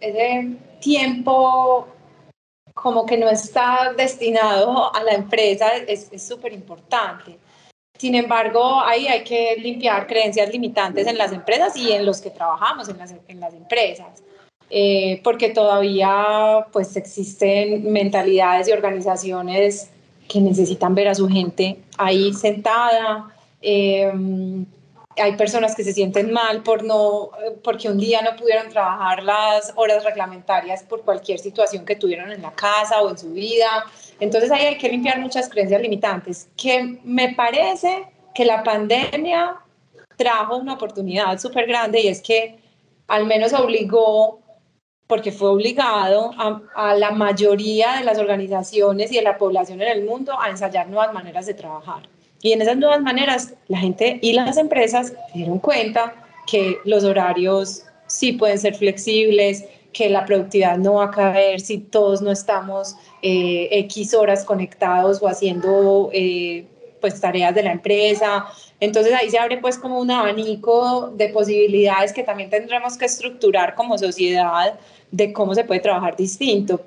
ese, 0.00 0.56
tiempo 0.80 1.86
como 2.72 3.04
que 3.04 3.18
no 3.18 3.28
está 3.28 3.92
destinado 3.94 4.94
a 4.94 5.02
la 5.02 5.12
empresa 5.12 5.68
es 5.86 6.08
súper 6.26 6.54
importante. 6.54 7.38
Sin 8.00 8.14
embargo, 8.14 8.80
ahí 8.80 9.08
hay 9.08 9.22
que 9.24 9.56
limpiar 9.58 10.06
creencias 10.06 10.48
limitantes 10.48 11.06
en 11.06 11.18
las 11.18 11.32
empresas 11.32 11.76
y 11.76 11.92
en 11.92 12.06
los 12.06 12.22
que 12.22 12.30
trabajamos 12.30 12.88
en 12.88 12.96
las, 12.96 13.14
en 13.28 13.40
las 13.40 13.52
empresas. 13.52 14.22
Eh, 14.70 15.20
porque 15.24 15.50
todavía 15.50 16.66
pues 16.72 16.96
existen 16.96 17.90
mentalidades 17.90 18.68
y 18.68 18.72
organizaciones 18.72 19.90
que 20.28 20.40
necesitan 20.40 20.94
ver 20.94 21.08
a 21.08 21.14
su 21.14 21.28
gente 21.28 21.78
ahí 21.98 22.32
sentada. 22.32 23.34
Eh, 23.60 24.12
hay 25.16 25.36
personas 25.36 25.74
que 25.74 25.82
se 25.82 25.92
sienten 25.92 26.32
mal 26.32 26.62
por 26.62 26.84
no, 26.84 27.30
porque 27.64 27.88
un 27.88 27.98
día 27.98 28.22
no 28.22 28.36
pudieron 28.36 28.68
trabajar 28.70 29.22
las 29.24 29.72
horas 29.74 30.04
reglamentarias 30.04 30.84
por 30.84 31.02
cualquier 31.02 31.40
situación 31.40 31.84
que 31.84 31.96
tuvieron 31.96 32.30
en 32.30 32.42
la 32.42 32.52
casa 32.52 33.02
o 33.02 33.10
en 33.10 33.18
su 33.18 33.32
vida. 33.32 33.84
Entonces 34.20 34.50
ahí 34.50 34.66
hay 34.66 34.78
que 34.78 34.88
limpiar 34.88 35.18
muchas 35.18 35.48
creencias 35.48 35.82
limitantes, 35.82 36.48
que 36.56 36.98
me 37.02 37.34
parece 37.34 38.06
que 38.34 38.44
la 38.44 38.62
pandemia 38.62 39.56
trajo 40.16 40.56
una 40.56 40.74
oportunidad 40.74 41.38
súper 41.38 41.66
grande 41.66 42.00
y 42.02 42.08
es 42.08 42.20
que 42.20 42.58
al 43.08 43.26
menos 43.26 43.52
obligó 43.52 44.40
porque 45.10 45.32
fue 45.32 45.48
obligado 45.48 46.30
a, 46.38 46.94
la 46.94 47.10
mayoría 47.10 47.94
de 47.96 48.04
las 48.04 48.16
organizaciones 48.16 49.10
y 49.10 49.16
de 49.16 49.22
la 49.22 49.36
población 49.36 49.82
en 49.82 49.88
el 49.88 50.04
mundo 50.04 50.40
a 50.40 50.48
ensayar 50.48 50.88
nuevas 50.88 51.12
maneras 51.12 51.46
de 51.46 51.54
trabajar. 51.54 52.08
Y 52.40 52.52
en 52.52 52.62
esas 52.62 52.76
nuevas 52.76 53.02
maneras, 53.02 53.54
la 53.66 53.78
gente 53.78 54.20
y 54.22 54.32
las 54.32 54.56
empresas 54.56 55.12
dieron 55.34 55.58
cuenta 55.58 56.14
que 56.46 56.78
los 56.84 57.02
horarios 57.02 57.82
sí 58.06 58.32
pueden 58.32 58.58
ser 58.58 58.76
flexibles, 58.76 59.64
que 59.92 60.08
la 60.08 60.24
productividad 60.24 60.78
no 60.78 60.94
va 60.94 61.06
a 61.06 61.10
caer 61.10 61.60
si 61.60 61.78
todos 61.78 62.22
no 62.22 62.30
estamos 62.30 62.94
eh, 63.22 63.68
X 63.72 64.14
horas 64.14 64.44
conectados 64.44 65.20
o 65.20 65.26
haciendo 65.26 66.10
eh, 66.12 66.66
pues 67.00 67.20
tareas 67.20 67.52
de 67.52 67.64
la 67.64 67.72
empresa. 67.72 68.46
Entonces 68.80 69.12
ahí 69.12 69.30
se 69.30 69.38
abre 69.38 69.58
pues 69.58 69.78
como 69.78 70.00
un 70.00 70.10
abanico 70.10 71.10
de 71.14 71.28
posibilidades 71.28 72.12
que 72.14 72.22
también 72.22 72.48
tendremos 72.48 72.96
que 72.96 73.04
estructurar 73.04 73.74
como 73.74 73.98
sociedad 73.98 74.78
de 75.10 75.32
cómo 75.32 75.54
se 75.54 75.64
puede 75.64 75.80
trabajar 75.80 76.16
distinto. 76.16 76.80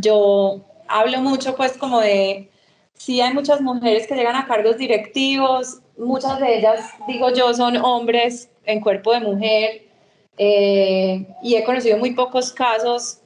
Yo 0.00 0.60
hablo 0.88 1.20
mucho 1.20 1.54
pues 1.54 1.76
como 1.78 2.00
de, 2.00 2.50
sí 2.94 3.20
hay 3.20 3.32
muchas 3.32 3.60
mujeres 3.60 4.06
que 4.08 4.16
llegan 4.16 4.34
a 4.34 4.46
cargos 4.46 4.78
directivos, 4.78 5.78
muchas 5.96 6.40
de 6.40 6.58
ellas, 6.58 6.90
digo 7.06 7.32
yo, 7.32 7.54
son 7.54 7.76
hombres 7.76 8.50
en 8.64 8.80
cuerpo 8.80 9.12
de 9.12 9.20
mujer 9.20 9.82
eh, 10.38 11.26
y 11.42 11.54
he 11.54 11.64
conocido 11.64 11.98
muy 11.98 12.12
pocos 12.12 12.52
casos 12.52 13.18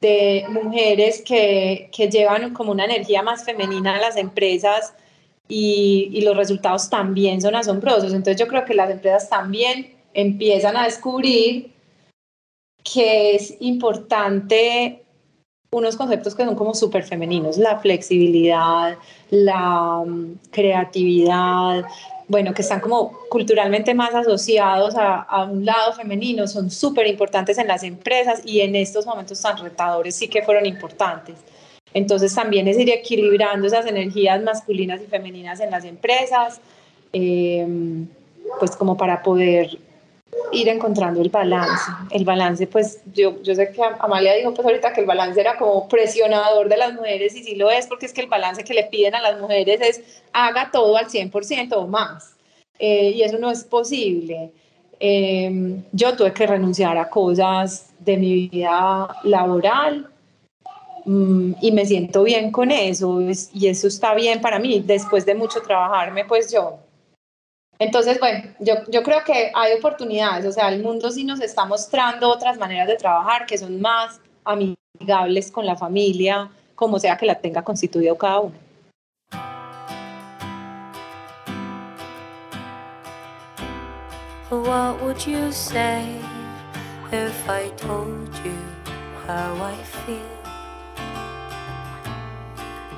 de 0.00 0.44
mujeres 0.50 1.22
que, 1.22 1.88
que, 1.90 2.10
llevan 2.10 2.52
como 2.52 2.72
una 2.72 2.84
energía 2.84 3.22
más 3.22 3.44
femenina 3.44 3.96
a 3.96 4.00
las 4.00 4.16
empresas 4.16 4.92
y, 5.48 6.10
y, 6.12 6.22
los 6.22 6.36
resultados 6.36 6.90
también 6.90 7.40
son 7.40 7.54
asombrosos. 7.54 8.12
Entonces 8.12 8.36
yo 8.36 8.48
creo 8.48 8.64
que 8.64 8.74
las 8.74 8.90
empresas 8.90 9.28
también 9.28 9.94
empiezan 10.12 10.76
a 10.76 10.84
descubrir 10.84 11.72
que 12.82 13.34
es 13.34 13.56
importante 13.60 15.02
unos 15.70 15.96
conceptos 15.96 16.34
que 16.34 16.44
son 16.44 16.54
como 16.54 16.74
súper 16.74 17.04
femeninos, 17.04 17.58
la 17.58 17.78
flexibilidad, 17.78 18.96
la 19.30 20.02
mm, 20.06 20.38
creatividad, 20.50 21.84
bueno, 22.28 22.54
que 22.54 22.62
están 22.62 22.80
como 22.80 23.12
culturalmente 23.28 23.94
más 23.94 24.14
asociados 24.14 24.96
a, 24.96 25.22
a 25.22 25.44
un 25.44 25.64
lado 25.64 25.92
femenino, 25.92 26.46
son 26.46 26.70
súper 26.70 27.06
importantes 27.06 27.58
en 27.58 27.68
las 27.68 27.82
empresas 27.82 28.42
y 28.44 28.60
en 28.60 28.74
estos 28.74 29.06
momentos 29.06 29.40
tan 29.40 29.58
retadores 29.58 30.16
sí 30.16 30.28
que 30.28 30.42
fueron 30.42 30.66
importantes. 30.66 31.36
Entonces 31.94 32.34
también 32.34 32.68
es 32.68 32.78
ir 32.78 32.90
equilibrando 32.90 33.66
esas 33.66 33.86
energías 33.86 34.42
masculinas 34.42 35.00
y 35.00 35.06
femeninas 35.06 35.60
en 35.60 35.70
las 35.70 35.84
empresas, 35.84 36.60
eh, 37.12 37.66
pues 38.58 38.76
como 38.76 38.96
para 38.96 39.22
poder 39.22 39.78
ir 40.52 40.68
encontrando 40.68 41.20
el 41.20 41.30
balance. 41.30 41.90
El 42.10 42.24
balance, 42.24 42.66
pues 42.66 43.00
yo, 43.12 43.42
yo 43.42 43.54
sé 43.54 43.70
que 43.70 43.80
Amalia 43.98 44.34
dijo 44.34 44.52
pues 44.54 44.66
ahorita 44.66 44.92
que 44.92 45.00
el 45.00 45.06
balance 45.06 45.40
era 45.40 45.56
como 45.56 45.88
presionador 45.88 46.68
de 46.68 46.76
las 46.76 46.94
mujeres 46.94 47.34
y 47.34 47.44
sí 47.44 47.54
lo 47.54 47.70
es 47.70 47.86
porque 47.86 48.06
es 48.06 48.12
que 48.12 48.20
el 48.20 48.28
balance 48.28 48.64
que 48.64 48.74
le 48.74 48.84
piden 48.84 49.14
a 49.14 49.20
las 49.20 49.40
mujeres 49.40 49.80
es 49.80 50.22
haga 50.32 50.70
todo 50.70 50.96
al 50.96 51.06
100% 51.06 51.72
o 51.72 51.86
más. 51.86 52.36
Eh, 52.78 53.12
y 53.16 53.22
eso 53.22 53.38
no 53.38 53.50
es 53.50 53.64
posible. 53.64 54.52
Eh, 55.00 55.80
yo 55.92 56.16
tuve 56.16 56.32
que 56.32 56.46
renunciar 56.46 56.96
a 56.96 57.08
cosas 57.08 57.90
de 57.98 58.16
mi 58.16 58.48
vida 58.48 59.08
laboral 59.24 60.10
y 61.06 61.70
me 61.72 61.86
siento 61.86 62.24
bien 62.24 62.50
con 62.50 62.70
eso 62.70 63.20
y 63.52 63.68
eso 63.68 63.86
está 63.86 64.14
bien 64.14 64.40
para 64.40 64.58
mí 64.58 64.80
después 64.80 65.24
de 65.24 65.36
mucho 65.36 65.62
trabajarme 65.62 66.24
pues 66.24 66.52
yo 66.52 66.80
entonces, 67.78 68.18
bueno, 68.18 68.42
yo, 68.58 68.74
yo 68.88 69.02
creo 69.02 69.22
que 69.24 69.52
hay 69.54 69.74
oportunidades, 69.74 70.46
o 70.46 70.52
sea, 70.52 70.68
el 70.70 70.82
mundo 70.82 71.10
sí 71.10 71.24
nos 71.24 71.40
está 71.40 71.66
mostrando 71.66 72.30
otras 72.30 72.56
maneras 72.56 72.88
de 72.88 72.96
trabajar 72.96 73.44
que 73.44 73.58
son 73.58 73.80
más 73.80 74.18
amigables 74.44 75.50
con 75.50 75.66
la 75.66 75.76
familia, 75.76 76.50
como 76.74 76.98
sea 76.98 77.18
que 77.18 77.26
la 77.26 77.34
tenga 77.34 77.62
constituido 77.62 78.16
cada 78.16 78.40
uno. 78.40 78.54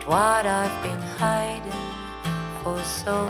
What 0.08 0.46
I've 0.46 0.72
been 0.82 1.02
hiding 1.20 1.84
for 2.64 2.80
so 2.82 3.28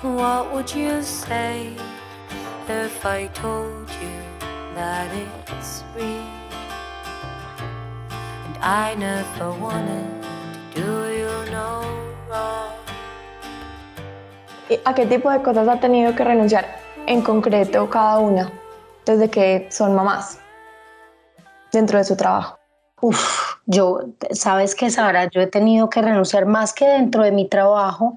What 0.00 0.54
would 0.54 0.72
you 0.72 1.02
say 1.02 1.74
if 2.68 3.04
I 3.04 3.26
told 3.34 3.90
you 4.00 4.14
that 4.76 5.10
it's 5.58 5.82
real? 5.96 6.06
And 8.46 8.56
I 8.62 8.94
never 8.94 9.50
wanted 9.58 10.06
to 10.22 10.80
do 10.80 10.90
you 11.18 11.50
no 11.50 11.82
wrong. 12.30 12.78
¿A 14.84 14.94
qué 14.94 15.06
tipo 15.06 15.32
de 15.32 15.42
cosas 15.42 15.66
ha 15.66 15.80
tenido 15.80 16.14
que 16.14 16.22
renunciar 16.22 16.78
en 17.08 17.22
concreto 17.22 17.90
cada 17.90 18.20
una 18.20 18.52
desde 19.04 19.28
que 19.28 19.66
son 19.72 19.96
mamás 19.96 20.45
dentro 21.76 21.98
de 21.98 22.04
su 22.04 22.16
trabajo? 22.16 22.58
Uf, 23.00 23.56
yo, 23.66 24.00
sabes 24.30 24.74
que 24.74 24.90
Sara, 24.90 25.28
yo 25.30 25.40
he 25.40 25.46
tenido 25.46 25.90
que 25.90 26.02
renunciar 26.02 26.46
más 26.46 26.72
que 26.72 26.86
dentro 26.86 27.22
de 27.22 27.30
mi 27.30 27.48
trabajo 27.48 28.14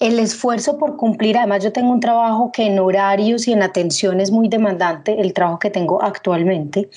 el 0.00 0.18
esfuerzo 0.18 0.78
por 0.78 0.96
cumplir, 0.96 1.38
además 1.38 1.62
yo 1.62 1.72
tengo 1.72 1.92
un 1.92 2.00
trabajo 2.00 2.50
que 2.50 2.66
en 2.66 2.78
horarios 2.80 3.46
y 3.46 3.52
en 3.52 3.62
atención 3.62 4.20
es 4.20 4.32
muy 4.32 4.48
demandante, 4.48 5.20
el 5.20 5.32
trabajo 5.32 5.60
que 5.60 5.70
tengo 5.70 6.02
actualmente, 6.02 6.90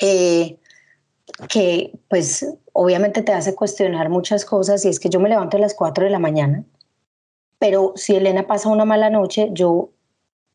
eh, 0.00 0.56
que 1.48 1.92
pues 2.08 2.46
obviamente 2.72 3.20
te 3.22 3.32
hace 3.32 3.54
cuestionar 3.54 4.08
muchas 4.08 4.46
cosas 4.46 4.82
y 4.86 4.88
es 4.88 4.98
que 4.98 5.10
yo 5.10 5.20
me 5.20 5.28
levanto 5.28 5.58
a 5.58 5.60
las 5.60 5.74
4 5.74 6.04
de 6.04 6.10
la 6.10 6.18
mañana, 6.18 6.64
pero 7.58 7.92
si 7.96 8.16
Elena 8.16 8.46
pasa 8.46 8.70
una 8.70 8.86
mala 8.86 9.10
noche, 9.10 9.50
yo 9.52 9.90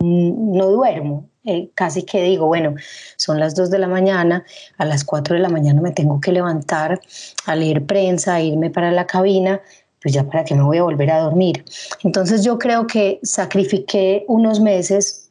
no 0.05 0.69
duermo, 0.69 1.29
eh, 1.45 1.69
casi 1.75 2.03
que 2.03 2.23
digo, 2.23 2.47
bueno, 2.47 2.75
son 3.17 3.39
las 3.39 3.55
2 3.55 3.69
de 3.69 3.79
la 3.79 3.87
mañana, 3.87 4.43
a 4.77 4.85
las 4.85 5.03
4 5.03 5.35
de 5.35 5.41
la 5.41 5.49
mañana 5.49 5.79
me 5.79 5.91
tengo 5.91 6.19
que 6.19 6.31
levantar 6.31 6.99
a 7.45 7.55
leer 7.55 7.85
prensa, 7.85 8.35
a 8.35 8.41
irme 8.41 8.71
para 8.71 8.91
la 8.91 9.05
cabina, 9.05 9.61
pues 10.01 10.13
ya 10.13 10.23
para 10.23 10.43
qué 10.43 10.55
me 10.55 10.63
voy 10.63 10.77
a 10.77 10.83
volver 10.83 11.11
a 11.11 11.19
dormir. 11.19 11.63
Entonces 12.03 12.43
yo 12.43 12.57
creo 12.57 12.87
que 12.87 13.19
sacrifiqué 13.23 14.25
unos 14.27 14.59
meses 14.59 15.29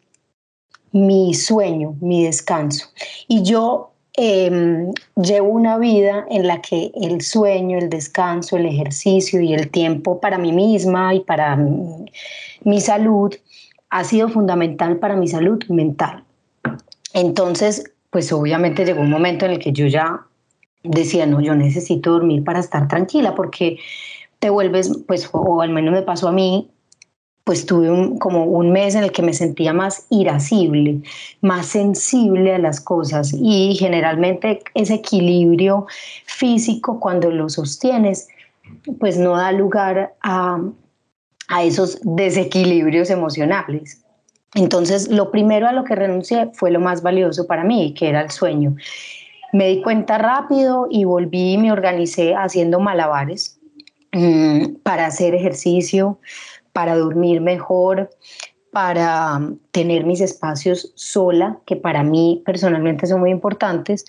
mi 0.93 1.35
sueño, 1.35 1.97
mi 2.01 2.25
descanso. 2.25 2.87
Y 3.27 3.43
yo 3.43 3.91
em, 4.13 4.93
llevo 5.17 5.49
una 5.49 5.77
vida 5.79 6.25
en 6.31 6.47
la 6.47 6.63
que 6.63 6.93
el 6.95 7.21
sueño, 7.23 7.79
el 7.79 7.91
descanso, 7.91 8.57
el 8.57 8.67
ejercicio 8.67 9.41
y 9.41 9.53
el 9.53 9.71
tiempo 9.71 10.21
para 10.21 10.39
mí 10.39 10.53
misma 10.53 11.13
y 11.15 11.21
para 11.21 11.57
mi 11.57 12.81
salud 12.81 13.35
ha 13.95 14.03
sido 14.03 14.29
fundamental 14.29 14.97
para 14.97 15.15
mi 15.15 15.29
salud 15.29 15.63
mental. 15.69 16.25
Entonces, 17.13 17.85
pues 18.11 18.33
obviamente 18.33 18.85
llegó 18.85 19.03
un 19.03 19.11
momento 19.11 19.47
en 19.47 19.53
el 19.53 19.61
que 19.61 19.73
yo 19.73 19.87
ya 19.87 20.27
decía, 20.83 21.27
no, 21.27 21.41
yo 21.41 21.55
necesito 21.55 22.11
dormir 22.11 22.43
para 22.43 22.59
estar 22.59 22.89
tranquila, 22.89 23.37
porque 23.37 23.79
te 24.41 24.51
vuelves, 24.51 24.91
pues, 25.07 25.31
o 25.31 25.61
al 25.63 25.71
menos 25.71 25.95
me 25.95 26.03
pasó 26.03 26.27
a 26.27 26.33
mí, 26.33 26.69
pues 27.45 27.67
tuve 27.67 27.89
un, 27.89 28.19
como 28.19 28.47
un 28.47 28.73
mes 28.73 28.97
en 28.97 29.05
el 29.05 29.13
que 29.13 29.23
me 29.23 29.33
sentía 29.33 29.73
más 29.73 30.07
irascible, 30.11 31.01
más 31.41 31.67
sensible 31.67 32.53
a 32.53 32.59
las 32.59 32.81
cosas 32.81 33.33
y 33.33 33.77
generalmente 33.77 34.61
ese 34.75 34.95
equilibrio 34.95 35.87
físico 36.27 36.99
cuando 36.99 37.31
lo 37.31 37.49
sostienes, 37.49 38.27
pues 38.99 39.19
no 39.19 39.37
da 39.37 39.53
lugar 39.53 40.15
a, 40.21 40.59
a 41.49 41.63
esos 41.63 41.99
desequilibrios 42.03 43.11
emocionales. 43.11 44.03
Entonces, 44.55 45.09
lo 45.09 45.31
primero 45.31 45.67
a 45.69 45.73
lo 45.73 45.85
que 45.85 45.97
renuncié 45.97 46.51
fue 46.53 46.71
lo 46.71 46.81
más 46.81 47.03
valioso 47.03 47.47
para 47.47 47.65
mí, 47.65 47.95
que 47.95 48.09
era 48.09 48.21
el 48.21 48.31
sueño. 48.31 48.77
Me 49.53 49.69
di 49.69 49.83
cuenta 49.83 50.19
rápido 50.19 50.87
y 50.91 51.05
volví 51.05 51.53
y 51.53 51.59
me 51.59 51.73
organicé 51.73 52.35
haciendo 52.35 52.81
malabares. 52.81 53.59
Mm, 54.15 54.77
para 54.85 55.07
hacer 55.07 55.35
ejercicio, 55.35 56.21
para 56.73 56.97
dormir 56.97 57.41
mejor, 57.41 58.11
para 58.71 59.41
mm, 59.41 59.59
tener 59.73 60.05
mis 60.05 60.21
espacios 60.21 60.93
sola, 60.95 61.59
que 61.67 61.75
para 61.75 62.05
mí 62.05 62.41
personalmente 62.47 63.09
son 63.09 63.21
muy 63.21 63.31
importantes. 63.31 64.05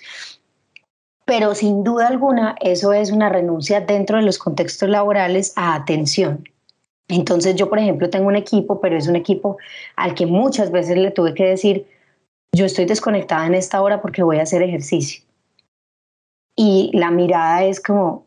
Pero 1.26 1.56
sin 1.56 1.84
duda 1.84 2.08
alguna, 2.08 2.56
eso 2.62 2.94
es 2.94 3.12
una 3.12 3.30
renuncia 3.30 3.82
dentro 3.82 4.18
de 4.18 4.24
los 4.24 4.38
contextos 4.38 4.90
laborales 4.90 5.54
a 5.56 5.74
atención. 5.74 6.48
Entonces 7.08 7.56
yo, 7.56 7.70
por 7.70 7.80
ejemplo, 7.80 8.10
tengo 8.10 8.28
un 8.28 8.36
equipo, 8.36 8.82
pero 8.82 8.98
es 8.98 9.08
un 9.08 9.16
equipo 9.16 9.58
al 9.96 10.16
que 10.16 10.26
muchas 10.26 10.72
veces 10.72 10.98
le 10.98 11.12
tuve 11.12 11.34
que 11.34 11.46
decir, 11.46 11.86
yo 12.52 12.66
estoy 12.66 12.86
desconectada 12.86 13.46
en 13.46 13.54
esta 13.54 13.82
hora 13.82 14.02
porque 14.02 14.24
voy 14.24 14.38
a 14.38 14.44
hacer 14.44 14.64
ejercicio. 14.64 15.24
Y 16.56 16.90
la 16.94 17.12
mirada 17.12 17.66
es 17.66 17.82
como, 17.82 18.26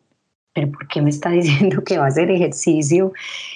pero 0.53 0.70
¿por 0.70 0.87
qué 0.87 1.01
me 1.03 1.11
está 1.11 1.31
diciendo 1.31 1.83
que 1.83 1.99
va 1.99 2.05
a 2.05 2.09
hacer 2.09 2.31
ejercicio 2.31 3.12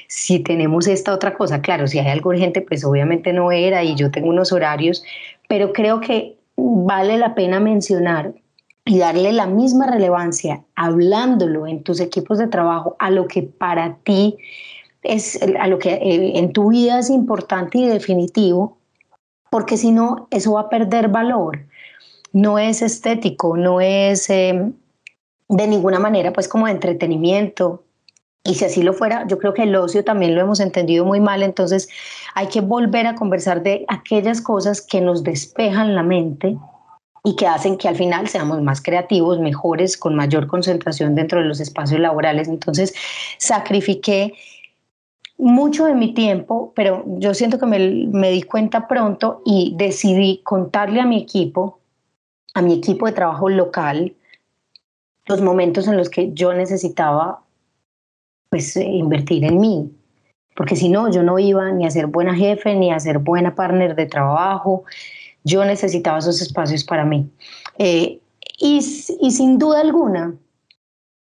si 0.09 0.41
tenemos 0.41 0.89
esta 0.89 1.13
otra 1.13 1.35
cosa? 1.35 1.61
Claro, 1.61 1.87
si 1.87 1.99
hay 1.99 2.09
algo 2.09 2.31
urgente, 2.31 2.63
pues 2.63 2.85
obviamente 2.85 3.33
no 3.33 3.53
era 3.53 3.85
y 3.85 3.95
yo 3.95 4.11
tengo 4.11 4.29
unos 4.29 4.53
horarios, 4.53 5.05
pero 5.49 5.73
creo 5.73 6.01
que 6.01 6.37
vale 6.57 7.19
la 7.19 7.35
pena 7.35 7.61
mencionar 7.61 8.35
y 8.85 8.99
darle 8.99 9.33
la 9.33 9.47
misma 9.47 9.87
relevancia 9.89 10.65
hablándolo 10.75 11.67
en 11.67 11.83
tus 11.83 12.01
equipos 12.01 12.39
de 12.39 12.49
trabajo 12.49 12.97
a 12.99 13.11
lo 13.11 13.29
que 13.29 13.43
para 13.43 13.97
ti 13.99 14.37
es, 15.03 15.41
a 15.59 15.67
lo 15.67 15.79
que 15.79 15.95
eh, 15.95 16.39
en 16.39 16.53
tu 16.53 16.71
vida 16.71 16.99
es 16.99 17.11
importante 17.11 17.79
y 17.79 17.87
definitivo, 17.87 18.79
porque 19.51 19.77
si 19.77 19.91
no, 19.91 20.29
eso 20.31 20.55
va 20.55 20.63
a 20.63 20.69
perder 20.69 21.09
valor. 21.09 21.67
No 22.33 22.59
es 22.59 22.81
estético, 22.83 23.57
no 23.57 23.81
es 23.81 24.31
em, 24.31 24.73
de 25.49 25.67
ninguna 25.67 25.99
manera 25.99 26.33
pues 26.33 26.49
como 26.49 26.69
entretenimiento. 26.69 27.85
Y 28.45 28.55
si 28.55 28.65
así 28.65 28.83
lo 28.83 28.93
fuera, 28.93 29.27
yo 29.29 29.39
creo 29.39 29.55
que 29.55 29.65
el 29.65 29.77
ocio 29.77 30.05
también 30.05 30.35
lo 30.35 30.41
hemos 30.41 30.59
entendido 30.59 31.05
muy 31.05 31.21
mal, 31.21 31.45
entonces 31.45 31.89
hay 32.35 32.49
que 32.49 32.61
volver 32.61 33.07
a 33.07 33.15
conversar 33.15 33.63
de 33.63 33.85
aquellas 33.87 34.41
cosas 34.41 34.81
que 34.81 35.01
nos 35.01 35.23
despejan 35.23 35.95
la 35.95 36.03
mente 36.03 36.57
y 37.25 37.37
que 37.37 37.47
hacen 37.47 37.77
que 37.77 37.87
al 37.87 37.95
final 37.95 38.29
seamos 38.29 38.61
más 38.63 38.83
creativos, 38.83 39.39
mejores, 39.39 39.97
con 39.97 40.17
mayor 40.17 40.49
concentración 40.49 41.15
dentro 41.15 41.41
de 41.41 41.47
los 41.47 41.61
espacios 41.61 42.01
laborales. 42.01 42.49
Entonces, 42.49 42.95
sacrifiqué 43.39 44.35
mucho 45.43 45.87
de 45.87 45.95
mi 45.95 46.15
tiempo, 46.15 46.73
pero 46.77 47.05
yo 47.19 47.35
siento 47.35 47.59
que 47.59 47.67
me, 47.67 48.31
di 48.31 48.43
cuenta 48.43 48.87
pronto 48.87 49.43
y 49.45 49.75
decidí 49.77 50.41
contarle 50.45 51.01
a 51.01 51.07
mi 51.07 51.21
equipo, 51.21 51.81
a 52.55 52.63
mi 52.63 52.75
equipo 52.75 53.07
de 53.07 53.13
trabajo 53.13 53.49
local, 53.49 54.15
los 55.27 55.41
momentos 55.41 55.89
en 55.89 55.97
los 55.97 56.11
que 56.11 56.33
yo 56.33 56.53
necesitaba 56.55 57.43
pues 58.51 58.77
eh, 58.77 58.85
invertir 58.85 59.45
en 59.45 59.61
mí, 59.61 59.91
porque 60.55 60.77
si 60.77 60.89
no, 60.89 61.11
yo 61.11 61.23
no 61.23 61.39
iba 61.39 61.73
ni 61.73 61.87
a 61.87 61.91
ser 61.91 62.07
buena 62.07 62.35
jefe, 62.35 62.75
ni 62.75 62.93
a 62.93 63.01
ser 63.01 63.19
buena 63.19 63.55
partner 63.55 63.97
de 63.97 64.07
trabajo, 64.07 64.85
yo 65.43 65.65
necesitaba 65.65 66.19
esos 66.19 66.41
espacios 66.41 66.85
para 66.85 67.05
mí. 67.05 67.29
Eh, 67.79 68.21
y, 68.59 68.81
sin 68.81 69.59
duda 69.59 69.81
alguna, 69.81 70.37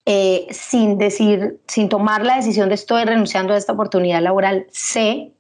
eh, 0.06 0.48
sin 0.52 0.98
decir, 0.98 1.60
sin 1.68 1.90
tomar 1.90 2.26
la 2.26 2.36
decisión 2.36 2.70
de 2.70 2.76
estoy 2.76 3.04
renunciando 3.04 3.54
a 3.54 3.58
esta 3.58 3.74
oportunidad 3.74 4.22
laboral, 4.22 4.68
sé 4.72 5.34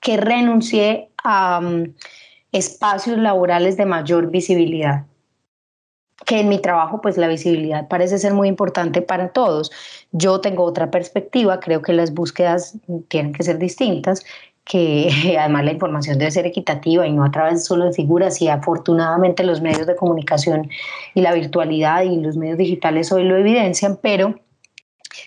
que 0.00 0.16
renuncié 0.16 1.10
a 1.22 1.60
um, 1.62 1.92
espacios 2.52 3.18
laborales 3.18 3.76
de 3.76 3.86
mayor 3.86 4.30
visibilidad 4.30 5.04
que 6.24 6.40
en 6.40 6.48
mi 6.48 6.58
trabajo 6.58 7.00
pues 7.00 7.16
la 7.16 7.28
visibilidad 7.28 7.88
parece 7.88 8.18
ser 8.18 8.32
muy 8.32 8.48
importante 8.48 9.02
para 9.02 9.28
todos. 9.28 9.70
Yo 10.12 10.40
tengo 10.40 10.64
otra 10.64 10.90
perspectiva, 10.90 11.60
creo 11.60 11.82
que 11.82 11.92
las 11.92 12.14
búsquedas 12.14 12.76
tienen 13.08 13.32
que 13.32 13.42
ser 13.42 13.58
distintas 13.58 14.24
que 14.66 15.08
además 15.40 15.64
la 15.64 15.72
información 15.72 16.18
debe 16.18 16.30
ser 16.30 16.46
equitativa 16.46 17.06
y 17.06 17.12
no 17.12 17.24
a 17.24 17.30
través 17.30 17.64
solo 17.64 17.86
de 17.86 17.92
figuras 17.92 18.42
y 18.42 18.48
afortunadamente 18.48 19.44
los 19.44 19.62
medios 19.62 19.86
de 19.86 19.96
comunicación 19.96 20.68
y 21.14 21.22
la 21.22 21.32
virtualidad 21.32 22.02
y 22.02 22.20
los 22.20 22.36
medios 22.36 22.58
digitales 22.58 23.10
hoy 23.12 23.24
lo 23.24 23.36
evidencian, 23.36 23.98
pero 24.02 24.34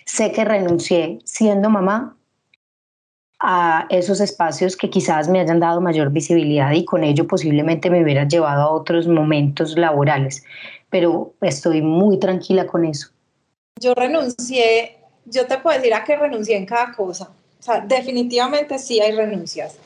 sé 0.04 0.30
que 0.30 0.44
renuncié 0.44 1.18
siendo 1.24 1.70
mamá 1.70 2.16
a 3.42 3.86
esos 3.88 4.20
espacios 4.20 4.76
que 4.76 4.90
quizás 4.90 5.26
me 5.30 5.40
hayan 5.40 5.60
dado 5.60 5.80
mayor 5.80 6.10
visibilidad 6.10 6.72
y 6.72 6.84
con 6.84 7.02
ello 7.02 7.26
posiblemente 7.26 7.88
me 7.88 8.02
hubiera 8.02 8.28
llevado 8.28 8.62
a 8.62 8.70
otros 8.70 9.08
momentos 9.08 9.78
laborales, 9.78 10.44
pero 10.90 11.32
estoy 11.40 11.80
muy 11.80 12.18
tranquila 12.18 12.66
con 12.66 12.84
eso. 12.84 13.08
Yo 13.80 13.94
renuncié, 13.94 14.98
yo 15.24 15.46
te 15.46 15.56
puedo 15.56 15.78
decir 15.78 15.94
a 15.94 16.04
que 16.04 16.16
renuncié 16.16 16.58
en 16.58 16.66
cada 16.66 16.92
cosa 16.92 17.30
definitivamente 17.86 18.78
sí 18.78 19.00
hay 19.00 19.12
renuncias. 19.12 19.76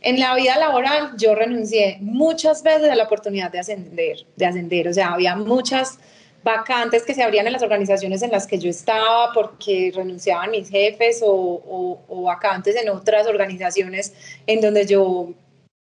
En 0.00 0.20
la 0.20 0.34
vida 0.34 0.58
laboral 0.58 1.12
yo 1.16 1.34
renuncié 1.34 1.98
muchas 2.00 2.62
veces 2.62 2.90
a 2.90 2.94
la 2.94 3.04
oportunidad 3.04 3.50
de 3.50 3.60
ascender, 3.60 4.18
de 4.36 4.46
ascender, 4.46 4.88
o 4.88 4.92
sea, 4.92 5.14
había 5.14 5.34
muchas 5.34 5.98
vacantes 6.42 7.04
que 7.04 7.14
se 7.14 7.22
abrían 7.22 7.46
en 7.46 7.54
las 7.54 7.62
organizaciones 7.62 8.22
en 8.22 8.30
las 8.30 8.46
que 8.46 8.58
yo 8.58 8.68
estaba 8.68 9.32
porque 9.32 9.90
renunciaban 9.94 10.50
mis 10.50 10.68
jefes 10.68 11.22
o, 11.24 12.02
o, 12.06 12.22
vacantes 12.22 12.76
en 12.76 12.90
otras 12.90 13.26
organizaciones 13.26 14.12
en 14.46 14.60
donde 14.60 14.86
yo 14.86 15.30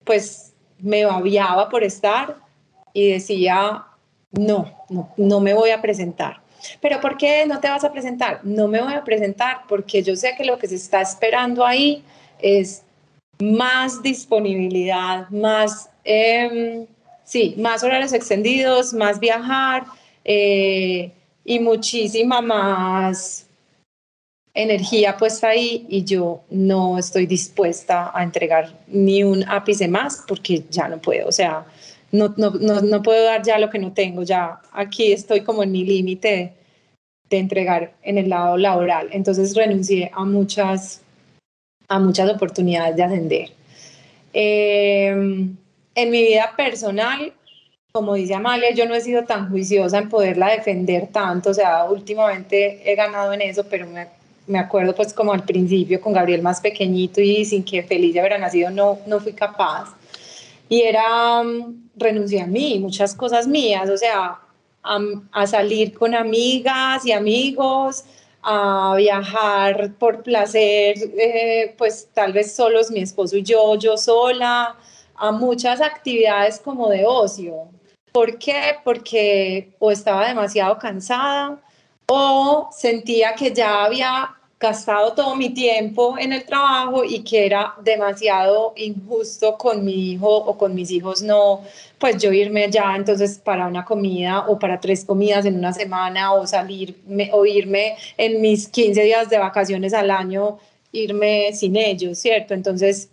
pues 0.05 0.53
me 0.81 1.05
babiaba 1.05 1.69
por 1.69 1.85
estar 1.85 2.37
y 2.93 3.13
decía, 3.13 3.85
no, 4.33 4.85
no 5.17 5.41
me 5.41 5.55
voy 5.55 5.71
a 5.71 5.81
presentar. 5.81 6.41
Pero 6.81 7.01
¿por 7.01 7.17
qué 7.17 7.47
no 7.47 7.61
te 7.61 7.69
vas 7.69 7.85
a 7.85 7.93
presentar? 7.93 8.41
No 8.45 8.69
me 8.69 8.81
voy 8.81 8.95
a 8.95 9.05
presentar 9.05 9.63
porque 9.69 10.03
yo 10.03 10.17
sé 10.17 10.35
que 10.37 10.45
lo 10.45 10.59
que 10.59 10.69
se 10.69 10.77
está 10.77 11.01
esperando 11.01 11.65
ahí 11.65 12.03
es 12.41 12.83
más 13.41 14.03
disponibilidad, 14.03 15.29
más, 15.31 15.91
em, 16.05 16.87
sí, 17.25 17.55
más 17.59 17.83
horarios 17.83 18.13
extendidos, 18.13 18.93
más 18.93 19.21
viajar 19.21 19.85
eh, 20.25 21.13
y 21.45 21.61
muchísima 21.61 22.41
más 22.41 23.47
energía 24.55 25.17
puesta 25.17 25.49
ahí 25.49 25.87
y 25.89 26.03
yo 26.03 26.41
no 26.51 26.99
estoy 26.99 27.27
dispuesta 27.27 28.11
a 28.13 28.25
entregar 28.25 28.77
ni 28.89 29.23
un 29.23 29.49
ápice 29.49 29.87
más 29.87 30.25
porque 30.27 30.65
ya 30.69 30.89
no 30.89 30.99
puedo, 30.99 31.29
o 31.29 31.33
sea, 31.33 31.65
no, 32.13 32.35
no, 32.37 32.51
no, 32.51 32.81
no, 32.81 33.03
puedo 33.03 33.25
dar 33.25 33.43
ya 33.43 33.59
lo 33.59 33.71
que 33.71 33.79
no 33.79 33.93
tengo, 33.93 34.23
ya 34.23 34.61
aquí 34.73 35.13
estoy 35.13 35.43
como 35.43 35.63
en 35.63 35.73
mi 35.73 35.85
límite 35.85 36.55
de 37.29 37.39
entregar 37.39 37.93
en 38.03 38.19
el 38.19 38.29
lado 38.31 38.57
laboral. 38.57 39.09
Entonces 39.13 39.55
renuncié 39.55 40.11
a 40.15 40.25
muchas, 40.25 41.03
a 41.89 41.99
muchas 41.99 42.31
oportunidades 42.31 42.97
de 42.97 43.03
ascender. 43.03 43.51
Em, 44.33 45.57
en 45.95 46.11
mi 46.11 46.23
vida 46.23 46.53
personal, 46.57 47.33
como 47.93 48.15
dice 48.15 48.35
Amalia, 48.35 48.71
yo 48.73 48.87
no 48.87 48.95
he 48.95 49.01
sido 49.01 49.25
tan 49.25 49.51
juiciosa 49.51 49.99
en 49.99 50.09
poderla 50.09 50.51
defender 50.51 51.09
tanto, 51.09 51.51
o 51.51 51.55
sea, 51.55 51.85
últimamente 51.85 52.91
he 52.91 52.95
ganado 52.95 53.33
en 53.33 53.43
eso, 53.43 53.65
pero 53.69 53.87
me, 53.87 54.07
me 54.47 54.59
acuerdo 54.59 54.95
pues 54.95 55.13
como 55.13 55.33
al 55.33 55.45
principio 55.45 56.01
con 56.01 56.13
Gabriel 56.13 56.43
más 56.43 56.61
pequeñito 56.61 57.21
y 57.21 57.45
sin 57.45 57.65
que 57.65 57.83
feliz 57.83 58.15
de 58.15 58.21
haber 58.21 58.41
nacido 58.41 58.71
no, 58.71 58.99
no 59.07 59.21
fui 59.21 59.33
capaz. 59.33 59.95
Y 60.69 60.83
era, 60.83 61.41
um, 61.41 61.89
renuncié 61.97 62.43
a 62.43 62.47
mí, 62.47 62.79
muchas 62.79 63.15
cosas 63.15 63.47
mías, 63.47 63.89
o 63.89 63.97
sea, 63.97 64.41
a, 64.83 65.47
salir 65.47 65.93
con 65.95 66.15
amigas 66.15 67.05
y 67.05 67.13
amigos, 67.13 68.05
a 68.43 68.95
viajar 68.97 69.93
por 69.99 70.23
placer, 70.23 70.97
eh, 71.19 71.75
pues 71.77 72.09
tal 72.15 72.33
vez 72.33 72.55
solos 72.55 72.91
mi 72.91 73.01
esposo 73.01 73.37
y 73.37 73.43
yo, 73.43 73.75
yo 73.77 73.97
sola, 73.97 74.77
a 75.17 75.33
muchas 75.33 75.81
actividades 75.81 76.61
como 76.61 76.89
de 76.89 77.05
ocio. 77.05 77.69
¿Por 78.13 78.39
qué? 78.39 78.77
Porque 78.85 79.75
o 79.79 79.91
estaba 79.91 80.29
demasiado 80.29 80.79
cansada 80.79 81.59
o 82.07 82.69
sentía 82.73 83.35
que 83.35 83.53
ya 83.53 83.85
había 83.85 84.38
gastado 84.61 85.13
todo 85.13 85.37
mi 85.37 85.51
tiempo 85.51 86.17
en 86.19 86.33
el 86.33 86.45
trabajo 86.45 87.05
y 87.05 87.21
que 87.21 87.47
era 87.47 87.75
demasiado 87.83 88.73
injusto 88.77 89.57
con 89.57 89.85
mi 89.85 90.13
hijo 90.13 90.29
o 90.29 90.59
con 90.59 90.75
mis 90.75 90.91
hijos 90.91 91.23
no, 91.23 91.63
pues 91.99 92.21
yo 92.21 92.33
irme 92.33 92.69
ya 92.71 92.97
entonces 92.97 93.39
para 93.39 93.69
una 93.69 93.85
comida 93.85 94.47
o 94.49 94.59
para 94.59 94.81
tres 94.81 95.05
comidas 95.05 95.45
en 95.45 95.57
una 95.57 95.73
semana 95.73 96.33
o 96.33 96.47
salir 96.47 96.97
o 97.33 97.47
irme 97.47 97.97
en 98.17 98.41
mis 98.41 98.69
15 98.69 99.03
días 99.03 99.31
de 99.31 99.39
vacaciones 99.39 99.95
al 99.95 100.11
año, 100.11 100.59
irme 100.91 101.53
sin 101.53 101.77
ellos, 101.77 102.19
¿cierto? 102.19 102.55
Entonces, 102.55 103.11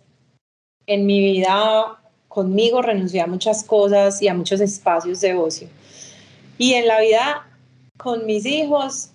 en 0.86 1.06
mi 1.06 1.20
vida 1.20 2.00
conmigo 2.28 2.82
renuncié 2.82 3.20
a 3.20 3.26
muchas 3.26 3.62
cosas 3.62 4.20
y 4.20 4.28
a 4.28 4.34
muchos 4.34 4.60
espacios 4.60 5.20
de 5.20 5.34
ocio. 5.34 5.68
Y 6.58 6.74
en 6.74 6.88
la 6.88 7.00
vida 7.00 7.46
con 7.96 8.26
mis 8.26 8.44
hijos 8.46 9.10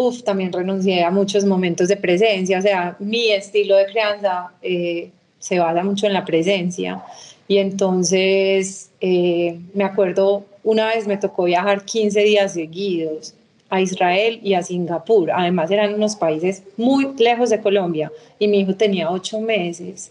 uf, 0.00 0.22
también 0.22 0.50
renuncié 0.52 1.04
a 1.04 1.10
muchos 1.10 1.44
momentos 1.44 1.88
de 1.88 1.96
presencia, 1.96 2.58
o 2.58 2.62
sea, 2.62 2.96
mi 2.98 3.30
estilo 3.30 3.76
de 3.76 3.86
crianza 3.86 4.50
eh, 4.62 5.10
se 5.38 5.58
basa 5.58 5.82
mucho 5.84 6.06
en 6.06 6.14
la 6.14 6.24
presencia. 6.24 7.02
Y 7.46 7.58
entonces 7.58 8.90
eh, 9.00 9.58
me 9.74 9.84
acuerdo, 9.84 10.44
una 10.62 10.86
vez 10.86 11.06
me 11.06 11.18
tocó 11.18 11.44
viajar 11.44 11.84
15 11.84 12.20
días 12.20 12.52
seguidos 12.54 13.34
a 13.68 13.80
Israel 13.80 14.40
y 14.42 14.54
a 14.54 14.62
Singapur. 14.62 15.30
Además 15.30 15.70
eran 15.70 15.94
unos 15.94 16.16
países 16.16 16.62
muy 16.76 17.08
lejos 17.18 17.50
de 17.50 17.60
Colombia 17.60 18.10
y 18.38 18.48
mi 18.48 18.60
hijo 18.60 18.74
tenía 18.74 19.10
ocho 19.10 19.40
meses. 19.40 20.10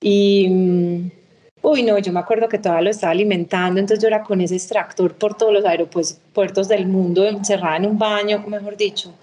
Y 0.00 0.48
mm, 0.48 1.10
Uy, 1.66 1.82
no, 1.82 1.98
yo 1.98 2.12
me 2.12 2.20
acuerdo 2.20 2.46
que 2.46 2.58
todavía 2.58 2.82
lo 2.82 2.90
estaba 2.90 3.12
alimentando, 3.12 3.80
entonces 3.80 4.02
yo 4.02 4.08
era 4.08 4.22
con 4.22 4.38
ese 4.42 4.54
extractor 4.54 5.14
por 5.14 5.34
todos 5.34 5.50
los 5.50 5.64
aeropuertos 5.64 6.68
del 6.68 6.86
mundo, 6.86 7.24
encerrada 7.26 7.78
en 7.78 7.86
un 7.86 7.98
baño, 7.98 8.44
mejor 8.46 8.76
dicho. 8.76 9.14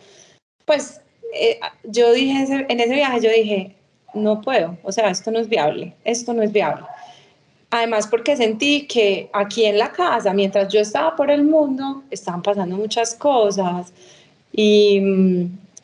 Pues 0.65 1.01
eh, 1.33 1.59
yo 1.83 2.11
dije, 2.13 2.65
en 2.67 2.79
ese 2.79 2.93
viaje 2.93 3.21
yo 3.21 3.29
dije, 3.29 3.75
no 4.13 4.41
puedo, 4.41 4.77
o 4.83 4.91
sea, 4.91 5.09
esto 5.09 5.31
no 5.31 5.39
es 5.39 5.47
viable, 5.47 5.93
esto 6.03 6.33
no 6.33 6.41
es 6.41 6.51
viable. 6.51 6.83
Además 7.69 8.07
porque 8.07 8.35
sentí 8.35 8.85
que 8.85 9.29
aquí 9.31 9.65
en 9.65 9.77
la 9.77 9.91
casa, 9.91 10.33
mientras 10.33 10.71
yo 10.73 10.81
estaba 10.81 11.15
por 11.15 11.31
el 11.31 11.43
mundo, 11.43 12.03
estaban 12.11 12.41
pasando 12.41 12.75
muchas 12.75 13.15
cosas 13.15 13.93
y, 14.51 15.01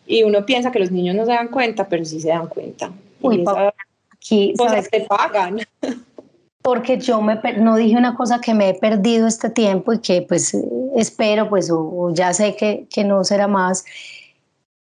y 0.06 0.24
uno 0.24 0.46
piensa 0.46 0.72
que 0.72 0.80
los 0.80 0.92
niños 0.92 1.16
no 1.16 1.26
se 1.26 1.32
dan 1.32 1.48
cuenta, 1.48 1.88
pero 1.88 2.04
sí 2.04 2.20
se 2.20 2.28
dan 2.28 2.48
cuenta. 2.48 2.92
Uy, 3.22 3.38
y 3.38 3.46
aquí, 4.12 4.54
cosas 4.58 4.90
pagan. 5.08 5.62
porque 6.62 7.00
yo 7.00 7.22
me, 7.22 7.40
no 7.58 7.78
dije 7.78 7.96
una 7.96 8.16
cosa 8.16 8.42
que 8.42 8.54
me 8.54 8.70
he 8.70 8.74
perdido 8.74 9.26
este 9.26 9.50
tiempo 9.50 9.94
y 9.94 10.00
que 10.00 10.22
pues 10.24 10.54
espero, 10.98 11.48
pues 11.48 11.72
o, 11.72 12.12
ya 12.14 12.34
sé 12.34 12.58
que, 12.58 12.86
que 12.90 13.06
no 13.06 13.24
será 13.24 13.48
más. 13.48 13.86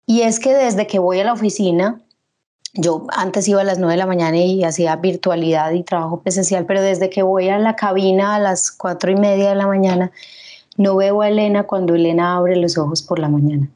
Y 0.09 0.22
es 0.22 0.40
que 0.40 0.54
desde 0.54 0.86
que 0.86 0.98
voy 0.98 1.20
a 1.20 1.24
la 1.24 1.34
oficina, 1.34 2.00
yo 2.72 3.06
antes 3.11 3.46
iba 3.46 3.61
a 3.61 3.64
las 3.64 3.78
9 3.78 3.92
de 3.92 3.98
la 3.98 4.06
mañana 4.06 4.38
y 4.38 4.64
hacía 4.64 4.96
virtualidad 4.96 5.72
y 5.72 5.82
trabajo 5.82 6.22
presencial, 6.22 6.64
pero 6.64 6.80
desde 6.80 7.11
que 7.11 7.22
voy 7.22 7.50
a 7.50 7.59
la 7.59 7.76
cabina 7.76 8.34
a 8.34 8.38
las 8.38 8.70
4 8.70 9.11
y 9.11 9.16
media 9.16 9.50
de 9.50 9.54
la 9.54 9.66
mañana, 9.66 10.11
no 10.78 10.96
veo 10.96 11.20
a 11.20 11.28
Elena 11.28 11.64
cuando 11.64 11.94
Elena 11.94 12.36
abre 12.36 12.56
los 12.56 12.78
ojos 12.78 13.02
por 13.02 13.18
la 13.18 13.28
mañana. 13.28 13.68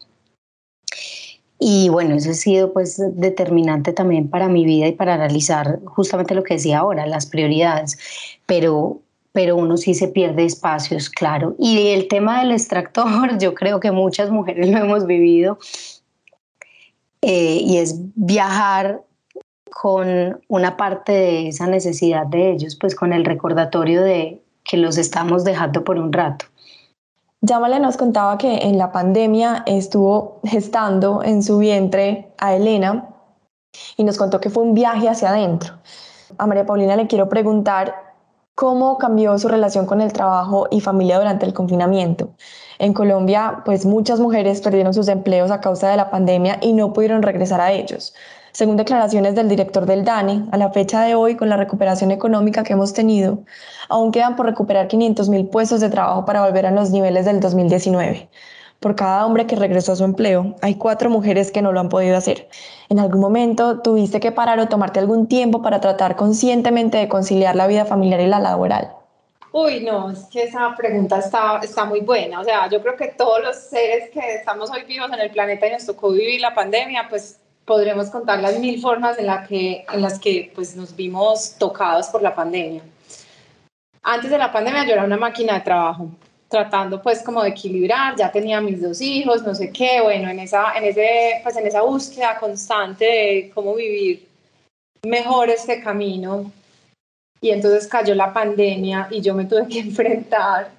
Y 1.58 1.90
bueno, 1.90 2.14
eso 2.14 2.30
ha 2.30 2.34
sido 2.34 2.72
pues 2.72 2.98
determinante 3.14 3.92
también 3.92 4.30
para 4.30 4.48
mi 4.48 4.64
vida 4.64 4.86
y 4.86 4.92
para 4.92 5.12
analizar 5.12 5.80
justamente 5.84 6.34
lo 6.34 6.44
que 6.44 6.54
decía 6.54 6.78
ahora, 6.78 7.06
las 7.06 7.26
prioridades. 7.26 7.98
Pero, 8.46 9.02
pero 9.32 9.54
uno 9.54 9.76
sí 9.76 9.92
se 9.92 10.08
pierde 10.08 10.46
espacios, 10.46 11.10
claro. 11.10 11.54
Y 11.58 11.88
el 11.88 12.08
tema 12.08 12.40
del 12.40 12.52
extractor, 12.52 13.36
yo 13.38 13.52
creo 13.52 13.80
que 13.80 13.90
muchas 13.90 14.30
mujeres 14.30 14.70
lo 14.70 14.78
hemos 14.78 15.06
vivido. 15.06 15.58
Eh, 17.22 17.60
y 17.64 17.78
es 17.78 17.96
viajar 18.14 19.02
con 19.70 20.40
una 20.48 20.76
parte 20.76 21.12
de 21.12 21.48
esa 21.48 21.66
necesidad 21.66 22.26
de 22.26 22.52
ellos, 22.52 22.76
pues 22.76 22.94
con 22.94 23.12
el 23.12 23.24
recordatorio 23.24 24.02
de 24.02 24.42
que 24.64 24.76
los 24.76 24.98
estamos 24.98 25.44
dejando 25.44 25.84
por 25.84 25.98
un 25.98 26.12
rato. 26.12 26.46
Yamale 27.40 27.80
nos 27.80 27.96
contaba 27.96 28.38
que 28.38 28.58
en 28.58 28.78
la 28.78 28.92
pandemia 28.92 29.64
estuvo 29.66 30.40
gestando 30.44 31.22
en 31.24 31.42
su 31.42 31.58
vientre 31.58 32.32
a 32.38 32.54
Elena 32.54 33.08
y 33.96 34.04
nos 34.04 34.18
contó 34.18 34.40
que 34.40 34.50
fue 34.50 34.62
un 34.62 34.74
viaje 34.74 35.08
hacia 35.08 35.30
adentro. 35.30 35.74
A 36.38 36.46
María 36.46 36.66
Paulina 36.66 36.96
le 36.96 37.06
quiero 37.06 37.28
preguntar 37.28 37.94
cómo 38.54 38.98
cambió 38.98 39.38
su 39.38 39.48
relación 39.48 39.86
con 39.86 40.00
el 40.00 40.12
trabajo 40.12 40.68
y 40.70 40.80
familia 40.80 41.18
durante 41.18 41.46
el 41.46 41.52
confinamiento. 41.52 42.30
En 42.82 42.94
Colombia, 42.94 43.62
pues 43.64 43.86
muchas 43.86 44.18
mujeres 44.18 44.60
perdieron 44.60 44.92
sus 44.92 45.06
empleos 45.06 45.52
a 45.52 45.60
causa 45.60 45.88
de 45.88 45.96
la 45.96 46.10
pandemia 46.10 46.58
y 46.60 46.72
no 46.72 46.92
pudieron 46.92 47.22
regresar 47.22 47.60
a 47.60 47.70
ellos. 47.70 48.12
Según 48.50 48.76
declaraciones 48.76 49.36
del 49.36 49.48
director 49.48 49.86
del 49.86 50.04
DANE, 50.04 50.46
a 50.50 50.56
la 50.56 50.72
fecha 50.72 51.02
de 51.02 51.14
hoy, 51.14 51.36
con 51.36 51.48
la 51.48 51.56
recuperación 51.56 52.10
económica 52.10 52.64
que 52.64 52.72
hemos 52.72 52.92
tenido, 52.92 53.38
aún 53.88 54.10
quedan 54.10 54.34
por 54.34 54.46
recuperar 54.46 54.88
500 54.88 55.28
mil 55.28 55.46
puestos 55.46 55.78
de 55.78 55.90
trabajo 55.90 56.24
para 56.24 56.44
volver 56.44 56.66
a 56.66 56.72
los 56.72 56.90
niveles 56.90 57.24
del 57.24 57.38
2019. 57.38 58.28
Por 58.80 58.96
cada 58.96 59.26
hombre 59.26 59.46
que 59.46 59.54
regresó 59.54 59.92
a 59.92 59.96
su 59.96 60.02
empleo, 60.02 60.56
hay 60.60 60.74
cuatro 60.74 61.08
mujeres 61.08 61.52
que 61.52 61.62
no 61.62 61.70
lo 61.70 61.78
han 61.78 61.88
podido 61.88 62.16
hacer. 62.16 62.48
¿En 62.88 62.98
algún 62.98 63.20
momento 63.20 63.78
tuviste 63.78 64.18
que 64.18 64.32
parar 64.32 64.58
o 64.58 64.66
tomarte 64.66 64.98
algún 64.98 65.28
tiempo 65.28 65.62
para 65.62 65.80
tratar 65.80 66.16
conscientemente 66.16 66.98
de 66.98 67.08
conciliar 67.08 67.54
la 67.54 67.68
vida 67.68 67.84
familiar 67.84 68.18
y 68.18 68.26
la 68.26 68.40
laboral? 68.40 69.01
Uy, 69.53 69.80
no, 69.80 70.11
es 70.11 70.20
que 70.24 70.44
esa 70.44 70.74
pregunta 70.74 71.18
está, 71.18 71.61
está 71.62 71.84
muy 71.84 72.00
buena. 72.00 72.40
O 72.40 72.44
sea, 72.44 72.70
yo 72.70 72.80
creo 72.80 72.96
que 72.96 73.09
todos 73.09 73.42
los 73.42 73.57
seres 73.57 74.09
que 74.11 74.36
estamos 74.36 74.70
hoy 74.70 74.84
vivos 74.84 75.12
en 75.12 75.20
el 75.20 75.30
planeta 75.30 75.66
y 75.66 75.72
nos 75.72 75.84
tocó 75.84 76.11
vivir 76.11 76.40
la 76.40 76.55
pandemia, 76.55 77.07
pues 77.09 77.38
podremos 77.66 78.09
contar 78.09 78.40
las 78.40 78.59
mil 78.59 78.80
formas 78.80 79.18
en, 79.18 79.26
la 79.26 79.46
que, 79.46 79.84
en 79.92 80.00
las 80.00 80.18
que 80.18 80.50
pues, 80.55 80.74
nos 80.74 80.96
vimos 80.96 81.57
tocados 81.59 82.09
por 82.09 82.22
la 82.22 82.34
pandemia. 82.34 82.82
Antes 84.03 84.30
de 84.30 84.38
la 84.38 84.50
pandemia 84.50 84.86
yo 84.86 84.94
era 84.94 85.05
una 85.05 85.18
máquina 85.18 85.55
de 85.55 85.61
trabajo, 85.61 86.09
tratando 86.48 87.00
pues 87.00 87.22
como 87.22 87.42
de 87.42 87.50
equilibrar, 87.50 88.16
ya 88.16 88.32
tenía 88.32 88.61
mis 88.61 88.82
dos 88.82 89.00
hijos, 89.00 89.42
no 89.42 89.55
sé 89.55 89.70
qué, 89.70 90.00
bueno, 90.00 90.28
en 90.28 90.40
esa, 90.40 90.76
en 90.76 90.84
ese, 90.84 91.40
pues, 91.42 91.57
en 91.57 91.66
esa 91.66 91.82
búsqueda 91.82 92.38
constante 92.38 93.05
de 93.05 93.53
cómo 93.55 93.74
vivir 93.74 94.26
mejor 95.05 95.50
este 95.50 95.82
camino. 95.82 96.50
Y 97.43 97.51
entonces 97.51 97.86
cayó 97.86 98.14
la 98.14 98.32
pandemia 98.32 99.09
y 99.11 99.20
yo 99.20 99.34
me 99.34 99.45
tuve 99.45 99.68
que 99.68 99.78
enfrentar 99.88 100.70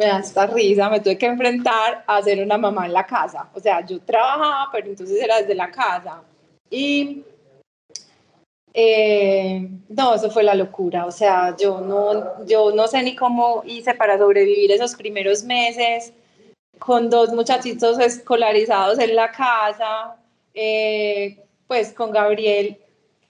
me 0.00 0.06
da 0.06 0.18
esta 0.18 0.46
risa, 0.46 0.88
me 0.88 1.00
tuve 1.00 1.18
que 1.18 1.26
enfrentar 1.26 2.04
a 2.06 2.22
ser 2.22 2.42
una 2.42 2.56
mamá 2.56 2.86
en 2.86 2.94
la 2.94 3.04
casa. 3.04 3.48
O 3.54 3.60
sea, 3.60 3.84
yo 3.84 4.00
trabajaba, 4.00 4.68
pero 4.72 4.86
entonces 4.88 5.22
era 5.22 5.36
desde 5.36 5.54
la 5.54 5.70
casa. 5.70 6.22
Y 6.70 7.22
eh, 8.72 9.68
no, 9.90 10.14
eso 10.14 10.30
fue 10.30 10.42
la 10.42 10.54
locura. 10.54 11.04
O 11.04 11.10
sea, 11.10 11.54
yo 11.54 11.82
no, 11.82 12.46
yo 12.46 12.72
no 12.72 12.88
sé 12.88 13.02
ni 13.02 13.14
cómo 13.14 13.62
hice 13.66 13.94
para 13.94 14.16
sobrevivir 14.16 14.72
esos 14.72 14.94
primeros 14.94 15.44
meses 15.44 16.14
con 16.78 17.10
dos 17.10 17.34
muchachitos 17.34 17.98
escolarizados 17.98 18.98
en 18.98 19.14
la 19.14 19.30
casa, 19.30 20.16
eh, 20.54 21.38
pues 21.66 21.92
con 21.92 22.10
Gabriel. 22.10 22.79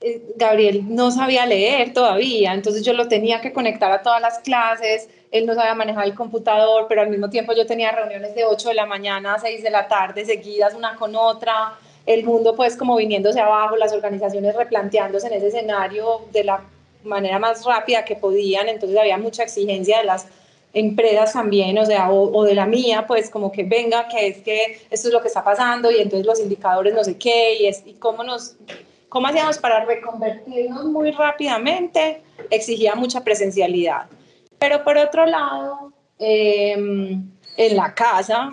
Eh, 0.00 0.22
Gabriel 0.36 0.82
no 0.88 1.10
sabía 1.10 1.46
leer 1.46 1.92
todavía, 1.92 2.54
entonces 2.54 2.84
yo 2.84 2.92
lo 2.92 3.08
tenía 3.08 3.40
que 3.40 3.52
conectar 3.52 3.92
a 3.92 4.02
todas 4.02 4.20
las 4.20 4.38
clases 4.38 5.08
él 5.30 5.46
no 5.46 5.54
sabía 5.54 5.74
manejar 5.74 6.06
el 6.06 6.14
computador, 6.14 6.86
pero 6.88 7.02
al 7.02 7.08
mismo 7.08 7.30
tiempo 7.30 7.52
yo 7.52 7.66
tenía 7.66 7.92
reuniones 7.92 8.34
de 8.34 8.44
8 8.44 8.70
de 8.70 8.74
la 8.74 8.86
mañana 8.86 9.34
a 9.34 9.38
6 9.38 9.62
de 9.62 9.70
la 9.70 9.86
tarde 9.86 10.24
seguidas 10.24 10.74
una 10.74 10.96
con 10.96 11.14
otra, 11.14 11.78
el 12.06 12.24
mundo 12.24 12.56
pues 12.56 12.76
como 12.76 12.96
viniéndose 12.96 13.40
abajo, 13.40 13.76
las 13.76 13.92
organizaciones 13.92 14.56
replanteándose 14.56 15.28
en 15.28 15.34
ese 15.34 15.48
escenario 15.48 16.22
de 16.32 16.44
la 16.44 16.64
manera 17.04 17.38
más 17.38 17.64
rápida 17.64 18.04
que 18.04 18.16
podían, 18.16 18.68
entonces 18.68 18.98
había 18.98 19.18
mucha 19.18 19.44
exigencia 19.44 19.98
de 19.98 20.04
las 20.04 20.26
empresas 20.72 21.32
también, 21.32 21.78
o 21.78 21.86
sea, 21.86 22.10
o, 22.12 22.44
de 22.44 22.54
la 22.54 22.66
mía, 22.66 23.04
pues 23.06 23.30
como 23.30 23.50
que 23.50 23.64
venga, 23.64 24.06
que 24.08 24.28
es 24.28 24.38
que 24.38 24.80
esto 24.90 25.08
es 25.08 25.14
lo 25.14 25.20
que 25.20 25.28
está 25.28 25.42
pasando 25.42 25.90
y 25.90 25.98
entonces 26.00 26.26
los 26.26 26.38
indicadores 26.40 26.94
no 26.94 27.02
sé 27.02 27.16
qué 27.16 27.54
y, 27.54 27.66
es, 27.66 27.82
y 27.86 27.94
cómo 27.94 28.22
nos, 28.22 28.56
cómo 29.10 29.26
hacíamos 29.26 29.58
para 29.58 29.84
reconvertirnos 29.84 30.86
muy 30.86 31.10
rápidamente, 31.10 32.22
exigía 32.48 32.94
mucha 32.94 33.22
presencialidad. 33.22 34.06
Pero 34.58 34.82
por 34.82 34.96
otro 34.96 35.26
lado, 35.26 35.92
em, 36.18 37.22
en 37.56 37.76
la 37.76 37.92
casa, 37.92 38.50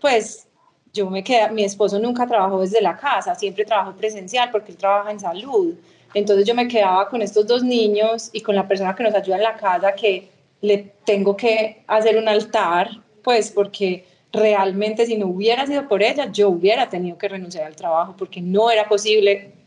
pues 0.00 0.48
yo 0.92 1.08
me 1.08 1.22
quedé, 1.22 1.48
mi 1.50 1.64
esposo 1.64 1.98
nunca 1.98 2.26
trabajó 2.26 2.60
desde 2.60 2.82
la 2.82 2.96
casa, 2.96 3.34
siempre 3.34 3.64
trabajó 3.64 3.92
presencial 3.92 4.50
porque 4.50 4.72
él 4.72 4.76
trabaja 4.76 5.12
en 5.12 5.20
salud. 5.20 5.74
Entonces 6.12 6.44
yo 6.44 6.54
me 6.54 6.66
quedaba 6.66 7.08
con 7.08 7.22
estos 7.22 7.46
dos 7.46 7.62
niños 7.62 8.30
y 8.32 8.40
con 8.40 8.56
la 8.56 8.66
persona 8.66 8.94
que 8.96 9.04
nos 9.04 9.14
ayuda 9.14 9.36
en 9.36 9.42
la 9.44 9.56
casa 9.56 9.94
que 9.94 10.28
le 10.60 10.92
tengo 11.04 11.36
que 11.36 11.84
hacer 11.86 12.18
un 12.18 12.28
altar, 12.28 12.90
pues 13.22 13.52
porque 13.52 14.04
realmente 14.32 15.06
si 15.06 15.16
no 15.16 15.28
hubiera 15.28 15.66
sido 15.66 15.86
por 15.86 16.02
ella, 16.02 16.30
yo 16.32 16.48
hubiera 16.48 16.88
tenido 16.88 17.16
que 17.16 17.28
renunciar 17.28 17.66
al 17.66 17.76
trabajo 17.76 18.16
porque 18.18 18.40
no 18.40 18.72
era 18.72 18.88
posible 18.88 19.59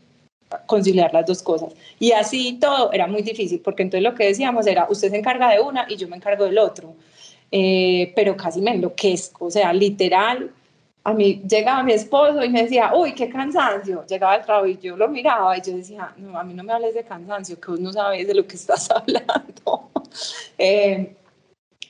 conciliar 0.66 1.12
las 1.12 1.26
dos 1.26 1.42
cosas. 1.42 1.74
Y 1.98 2.12
así 2.12 2.58
todo 2.60 2.92
era 2.92 3.06
muy 3.06 3.22
difícil, 3.22 3.60
porque 3.60 3.82
entonces 3.82 4.02
lo 4.02 4.14
que 4.14 4.26
decíamos 4.26 4.66
era, 4.66 4.86
usted 4.88 5.10
se 5.10 5.18
encarga 5.18 5.50
de 5.50 5.60
una 5.60 5.86
y 5.88 5.96
yo 5.96 6.08
me 6.08 6.16
encargo 6.16 6.44
del 6.44 6.58
otro. 6.58 6.94
Eh, 7.50 8.12
pero 8.16 8.36
casi 8.36 8.60
me 8.60 8.72
enloquezco, 8.72 9.46
o 9.46 9.50
sea, 9.50 9.72
literal, 9.72 10.50
a 11.04 11.12
mí 11.12 11.42
llegaba 11.46 11.82
mi 11.82 11.92
esposo 11.92 12.42
y 12.42 12.48
me 12.48 12.62
decía, 12.62 12.92
uy, 12.94 13.14
qué 13.14 13.28
cansancio. 13.28 14.04
Llegaba 14.06 14.32
al 14.32 14.44
trabajo 14.44 14.66
y 14.66 14.78
yo 14.78 14.96
lo 14.96 15.06
miraba 15.08 15.56
y 15.56 15.60
yo 15.60 15.76
decía, 15.76 16.14
no, 16.16 16.38
a 16.38 16.42
mí 16.44 16.54
no 16.54 16.64
me 16.64 16.72
hables 16.72 16.94
de 16.94 17.04
cansancio, 17.04 17.60
que 17.60 17.70
vos 17.70 17.80
no 17.80 17.92
sabes 17.92 18.26
de 18.26 18.34
lo 18.34 18.46
que 18.46 18.56
estás 18.62 18.90
hablando. 18.90 19.90
Eh, 20.56 21.16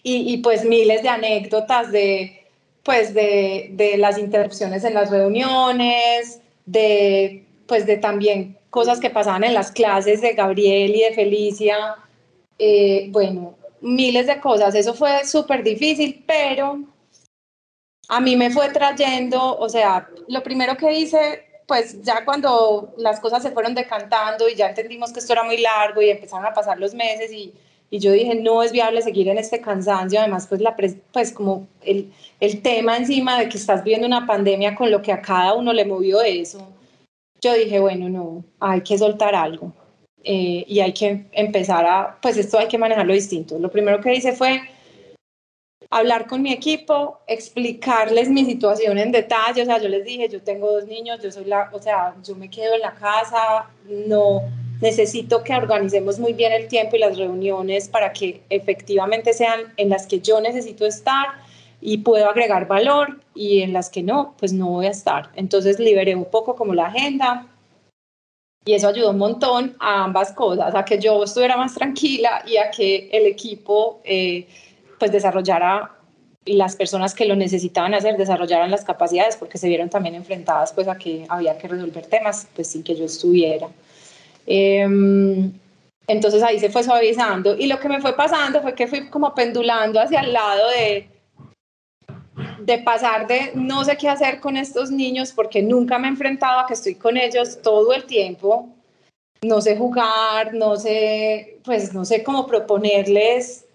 y, 0.03 0.33
y, 0.33 0.39
pues 0.39 0.65
miles 0.65 1.03
de 1.03 1.11
anécdotas 1.11 1.93
de, 1.93 2.47
pues 2.83 3.13
de, 3.13 3.69
de 3.73 3.99
las 3.99 4.17
interrupciones 4.17 4.83
en 4.85 4.95
las 4.95 5.11
reuniones, 5.11 6.41
de 6.65 7.45
pues 7.67 7.87
de 7.87 7.97
también 7.97 8.59
cosas 8.71 9.01
que 9.01 9.11
pasaban 9.11 9.45
en 9.45 9.55
las 9.55 9.71
clases 9.71 10.21
de 10.21 10.33
Gabriel 10.33 10.95
y 10.95 11.03
de 11.03 11.15
Felicia, 11.15 11.97
eh, 12.59 13.09
bueno, 13.11 13.55
miles 13.81 14.27
de 14.27 14.41
cosas, 14.41 14.75
eso 14.75 14.95
fue 14.95 15.25
súper 15.25 15.63
difícil, 15.63 16.25
pero 16.27 16.81
a 18.09 18.21
mí 18.21 18.37
me 18.37 18.51
fue 18.51 18.69
trayendo, 18.71 19.57
o 19.59 19.69
sea, 19.69 20.09
lo 20.29 20.43
primero 20.43 20.77
que 20.77 20.93
hice, 20.93 21.45
pues 21.67 22.03
ya 22.03 22.25
cuando 22.25 22.95
las 22.99 23.21
cosas 23.21 23.43
se 23.43 23.51
fueron 23.51 23.75
decantando 23.75 24.49
y 24.49 24.55
ya 24.55 24.69
entendimos 24.69 25.13
que 25.13 25.21
esto 25.21 25.33
era 25.33 25.43
muy 25.43 25.59
largo 25.59 26.03
y 26.03 26.11
empezaron 26.11 26.47
a 26.47 26.53
pasar 26.53 26.79
los 26.79 26.95
meses 26.95 27.33
y, 27.33 27.53
y 27.91 27.99
yo 27.99 28.13
dije, 28.13 28.35
no 28.35 28.63
es 28.63 28.73
viable 28.73 29.03
seguir 29.03 29.29
en 29.29 29.39
este 29.39 29.61
cansancio, 29.61 30.21
además 30.21 30.47
pues, 30.47 30.61
la, 30.61 30.77
pues 31.13 31.33
como 31.33 31.67
el, 31.83 32.13
el 32.41 32.61
tema 32.63 32.97
encima 32.97 33.39
de 33.39 33.49
que 33.49 33.57
estás 33.57 33.85
viendo 33.85 34.07
una 34.07 34.27
pandemia 34.27 34.75
con 34.75 34.91
lo 34.91 35.01
que 35.01 35.13
a 35.13 35.23
cada 35.23 35.55
uno 35.55 35.73
le 35.73 35.85
movió 35.85 36.21
eso, 36.23 36.74
yo 37.45 37.53
dije, 37.55 37.79
bueno, 37.79 38.09
no, 38.09 38.45
hay 38.59 38.81
que 38.81 38.97
soltar 38.97 39.35
algo 39.35 39.73
eh, 40.23 40.65
y 40.67 40.81
hay 40.81 40.95
que 40.95 41.27
empezar 41.33 41.85
a, 41.85 42.19
pues 42.23 42.39
esto 42.39 42.59
hay 42.59 42.69
que 42.69 42.79
manejarlo 42.79 43.13
distinto. 43.13 43.59
Lo 43.59 43.71
primero 43.71 44.01
que 44.01 44.15
hice 44.15 44.33
fue 44.33 44.63
hablar 45.91 46.27
con 46.27 46.41
mi 46.41 46.53
equipo, 46.53 47.21
explicarles 47.27 48.31
mi 48.31 48.47
situación 48.47 48.97
en 48.97 49.13
detalle, 49.13 49.63
o 49.63 49.67
sea, 49.67 49.79
yo 49.79 49.89
les 49.89 50.05
dije, 50.05 50.29
yo 50.31 50.43
tengo 50.43 50.73
dos 50.73 50.87
niños, 50.87 51.23
yo 51.23 51.31
soy 51.31 51.45
la, 51.45 51.69
o 51.73 51.81
sea, 51.81 52.15
yo 52.25 52.35
me 52.35 52.49
quedo 52.49 52.75
en 52.75 52.81
la 52.81 52.95
casa, 52.95 53.69
no 53.89 54.43
necesito 54.81 55.45
que 55.45 55.55
organicemos 55.55 56.19
muy 56.19 56.33
bien 56.33 56.53
el 56.53 56.67
tiempo 56.69 56.97
y 56.97 57.01
las 57.01 57.17
reuniones 57.19 57.89
para 57.89 58.13
que 58.13 58.43
efectivamente 58.49 59.35
sean 59.35 59.73
en 59.77 59.91
las 59.91 60.07
que 60.07 60.21
yo 60.21 60.41
necesito 60.41 60.87
estar 60.87 61.44
y 61.87 61.99
puedo 61.99 62.31
agregar 62.31 62.67
valor 62.67 63.21
y 63.35 63.61
en 63.61 63.75
las 63.75 63.91
que 63.91 64.03
no, 64.03 64.35
pues 64.39 64.55
no 64.55 64.69
voy 64.69 64.87
a 64.87 64.91
estar. 64.91 65.29
Entonces 65.37 65.79
liberé 65.79 66.17
un 66.17 66.25
poco 66.25 66.57
como 66.57 66.73
la 66.73 66.87
agenda 66.87 67.47
Y 68.65 68.73
eso 68.73 68.89
ayudó 68.89 69.11
un 69.11 69.19
montón 69.19 69.77
a 69.79 70.05
ambas 70.05 70.33
cosas, 70.33 70.75
a 70.75 70.83
que 70.87 70.99
yo 70.99 71.23
estuviera 71.23 71.59
más 71.59 71.75
tranquila 71.75 72.43
y 72.47 72.57
a 72.57 72.71
que 72.71 73.11
el 73.13 73.27
equipo 73.27 74.01
eh, 74.03 74.47
pues 74.99 75.13
desarrollara 75.13 75.93
las 76.47 76.75
personas 76.75 77.15
que 77.15 77.27
lo 77.27 77.37
necesitaban 77.37 77.93
hacer 77.93 78.17
desarrollaran 78.17 78.71
las 78.71 78.85
capacidades 78.85 79.37
porque 79.37 79.59
se 79.59 79.69
vieron 79.69 79.91
también 79.91 80.15
enfrentadas 80.15 80.73
pues 80.73 80.89
a 80.89 80.97
que 80.97 81.27
había 81.29 81.59
que 81.59 81.69
resolver 81.69 82.07
temas 82.07 82.49
pues 82.55 82.69
sin 82.69 82.83
que 82.83 82.95
yo 82.97 83.05
estuviera. 83.05 83.69
Em, 84.47 85.53
entonces 86.07 86.43
ahí 86.43 86.59
se 86.59 86.71
fue 86.71 86.83
suavizando 86.83 87.55
y 87.55 87.67
lo 87.67 87.79
que 87.79 87.91
me 87.91 88.01
fue 88.01 88.17
pasando 88.17 88.63
fue 88.63 88.75
que 88.75 88.87
fui 88.87 89.11
como 89.11 89.35
pendulando 89.35 90.01
hacia 90.01 90.21
el 90.21 90.33
lado 90.33 90.71
de 90.71 91.14
de 92.65 92.79
pasar 92.79 93.27
de 93.27 93.53
no 93.55 93.85
sé 93.85 93.97
qué 93.97 94.09
hacer 94.09 94.41
con 94.41 94.57
estos 94.57 94.91
niños 94.91 95.33
porque 95.33 95.63
nunca 95.63 95.99
me 95.99 96.09
he 96.09 96.11
enfrentado 96.11 96.61
a 96.61 96.67
que 96.67 96.75
estoy 96.75 96.95
con 96.95 97.17
ellos 97.17 97.61
todo 97.63 97.93
el 97.93 98.05
tiempo, 98.05 98.69
no 99.43 99.61
sé 99.61 99.77
jugar, 99.77 100.55
no 100.55 100.77
sé, 100.77 101.59
pues 101.65 101.93
no 101.93 102.05
sé 102.05 102.23
cómo 102.23 102.47
proponerles 102.47 103.67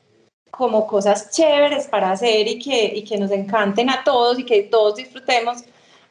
como 0.50 0.88
cosas 0.88 1.30
chéveres 1.30 1.88
para 1.88 2.12
hacer 2.12 2.48
y 2.48 2.58
que, 2.58 2.92
y 2.96 3.04
que 3.04 3.18
nos 3.18 3.30
encanten 3.32 3.90
a 3.92 4.04
todos 4.04 4.40
y 4.40 4.44
que 4.44 4.64
todos 4.64 4.96
disfrutemos, 4.96 5.64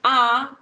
a 0.05 0.57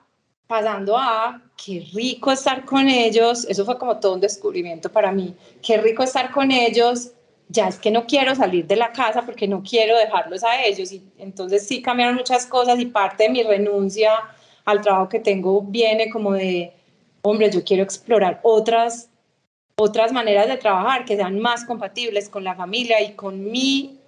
pasando 0.46 0.96
a 0.96 1.42
qué 1.62 1.86
rico 1.92 2.30
estar 2.30 2.64
con 2.64 2.88
ellos, 2.88 3.44
eso 3.48 3.64
fue 3.64 3.78
como 3.78 3.98
todo 3.98 4.14
un 4.14 4.20
descubrimiento 4.20 4.90
para 4.90 5.12
mí, 5.12 5.34
qué 5.62 5.76
rico 5.76 6.02
estar 6.02 6.30
con 6.30 6.50
ellos, 6.50 7.10
ya 7.48 7.68
es 7.68 7.78
que 7.78 7.90
no 7.90 8.06
quiero 8.06 8.34
salir 8.34 8.66
de 8.66 8.76
la 8.76 8.92
casa 8.92 9.22
porque 9.22 9.46
no 9.46 9.62
quiero 9.62 9.96
dejarlos 9.96 10.42
a 10.42 10.64
ellos. 10.64 10.92
Y 10.92 11.02
entonces 11.18 11.66
sí 11.66 11.82
cambiaron 11.82 12.16
muchas 12.16 12.46
cosas 12.46 12.78
y 12.80 12.86
parte 12.86 13.24
de 13.24 13.30
mi 13.30 13.42
renuncia 13.42 14.10
al 14.64 14.80
trabajo 14.80 15.08
que 15.08 15.20
tengo 15.20 15.62
viene 15.62 16.10
como 16.10 16.32
de, 16.32 16.72
hombre, 17.22 17.50
yo 17.50 17.62
quiero 17.62 17.82
explorar 17.82 18.40
otras, 18.42 19.08
otras 19.76 20.12
maneras 20.12 20.48
de 20.48 20.56
trabajar 20.56 21.04
que 21.04 21.16
sean 21.16 21.38
más 21.38 21.64
compatibles 21.64 22.28
con 22.28 22.42
la 22.42 22.56
familia 22.56 23.00
y 23.00 23.12
con 23.12 23.50
mi, 23.50 24.00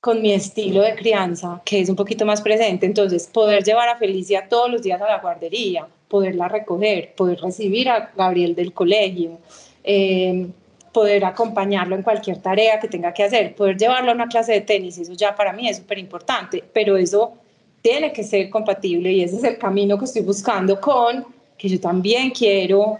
con 0.00 0.22
mi 0.22 0.32
estilo 0.32 0.80
de 0.80 0.94
crianza, 0.94 1.60
que 1.64 1.80
es 1.80 1.90
un 1.90 1.96
poquito 1.96 2.24
más 2.24 2.40
presente. 2.40 2.86
Entonces, 2.86 3.26
poder 3.26 3.62
llevar 3.62 3.90
a 3.90 3.98
Felicia 3.98 4.48
todos 4.48 4.70
los 4.70 4.82
días 4.82 5.00
a 5.02 5.06
la 5.06 5.20
guardería, 5.20 5.86
poderla 6.08 6.48
recoger, 6.48 7.14
poder 7.14 7.38
recibir 7.40 7.90
a 7.90 8.12
Gabriel 8.16 8.54
del 8.54 8.72
colegio. 8.72 9.38
Eh, 9.82 10.48
poder 10.94 11.24
acompañarlo 11.24 11.96
en 11.96 12.02
cualquier 12.02 12.38
tarea 12.38 12.78
que 12.78 12.88
tenga 12.88 13.12
que 13.12 13.24
hacer, 13.24 13.54
poder 13.56 13.76
llevarlo 13.76 14.12
a 14.12 14.14
una 14.14 14.28
clase 14.28 14.52
de 14.52 14.60
tenis, 14.60 14.96
eso 14.96 15.12
ya 15.12 15.34
para 15.34 15.52
mí 15.52 15.68
es 15.68 15.78
súper 15.78 15.98
importante, 15.98 16.62
pero 16.72 16.96
eso 16.96 17.34
tiene 17.82 18.12
que 18.12 18.22
ser 18.22 18.48
compatible 18.48 19.12
y 19.12 19.24
ese 19.24 19.36
es 19.36 19.44
el 19.44 19.58
camino 19.58 19.98
que 19.98 20.04
estoy 20.06 20.22
buscando 20.22 20.80
con 20.80 21.26
que 21.58 21.68
yo 21.68 21.80
también 21.80 22.30
quiero 22.30 22.98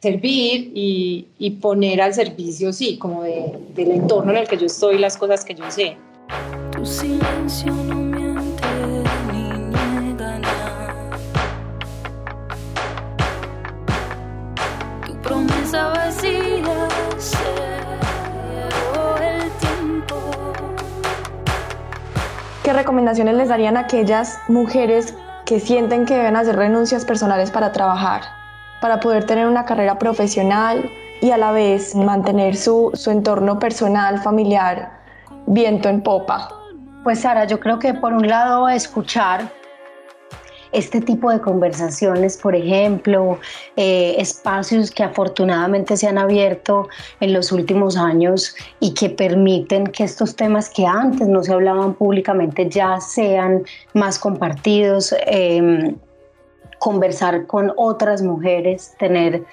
servir 0.00 0.72
y, 0.74 1.28
y 1.38 1.50
poner 1.52 2.02
al 2.02 2.12
servicio, 2.12 2.72
sí, 2.72 2.98
como 2.98 3.22
de, 3.22 3.56
del 3.74 3.92
entorno 3.92 4.32
en 4.32 4.38
el 4.38 4.48
que 4.48 4.56
yo 4.58 4.66
estoy, 4.66 4.98
las 4.98 5.16
cosas 5.16 5.44
que 5.44 5.54
yo 5.54 5.70
sé. 5.70 5.96
Tu 6.72 6.84
silencio 6.84 7.72
no 7.72 7.94
miente 7.94 8.66
ni 9.32 9.52
Tu 15.06 15.14
promesa 15.22 15.88
vacía 15.88 16.51
¿Qué 22.62 22.72
recomendaciones 22.72 23.34
les 23.34 23.48
darían 23.48 23.76
a 23.76 23.80
aquellas 23.80 24.38
mujeres 24.46 25.16
que 25.44 25.58
sienten 25.58 26.06
que 26.06 26.14
deben 26.14 26.36
hacer 26.36 26.54
renuncias 26.54 27.04
personales 27.04 27.50
para 27.50 27.72
trabajar, 27.72 28.22
para 28.80 29.00
poder 29.00 29.26
tener 29.26 29.48
una 29.48 29.64
carrera 29.64 29.98
profesional 29.98 30.88
y 31.20 31.32
a 31.32 31.38
la 31.38 31.50
vez 31.50 31.96
mantener 31.96 32.54
su, 32.54 32.92
su 32.94 33.10
entorno 33.10 33.58
personal, 33.58 34.20
familiar, 34.20 34.92
viento 35.48 35.88
en 35.88 36.04
popa? 36.04 36.50
Pues 37.02 37.22
Sara, 37.22 37.46
yo 37.46 37.58
creo 37.58 37.80
que 37.80 37.94
por 37.94 38.12
un 38.12 38.28
lado 38.28 38.68
escuchar 38.68 39.50
este 40.72 41.00
tipo 41.00 41.30
de 41.30 41.40
conversaciones, 41.40 42.36
por 42.36 42.56
ejemplo, 42.56 43.38
eh, 43.76 44.16
espacios 44.18 44.90
que 44.90 45.02
afortunadamente 45.02 45.96
se 45.96 46.08
han 46.08 46.18
abierto 46.18 46.88
en 47.20 47.32
los 47.32 47.52
últimos 47.52 47.96
años 47.96 48.54
y 48.80 48.94
que 48.94 49.10
permiten 49.10 49.86
que 49.86 50.04
estos 50.04 50.34
temas 50.34 50.70
que 50.70 50.86
antes 50.86 51.28
no 51.28 51.42
se 51.42 51.52
hablaban 51.52 51.94
públicamente 51.94 52.68
ya 52.68 53.00
sean 53.00 53.64
más 53.92 54.18
compartidos, 54.18 55.14
em, 55.26 55.96
conversar 56.78 57.46
con 57.46 57.72
otras 57.76 58.22
mujeres, 58.22 58.92
tener 58.98 59.44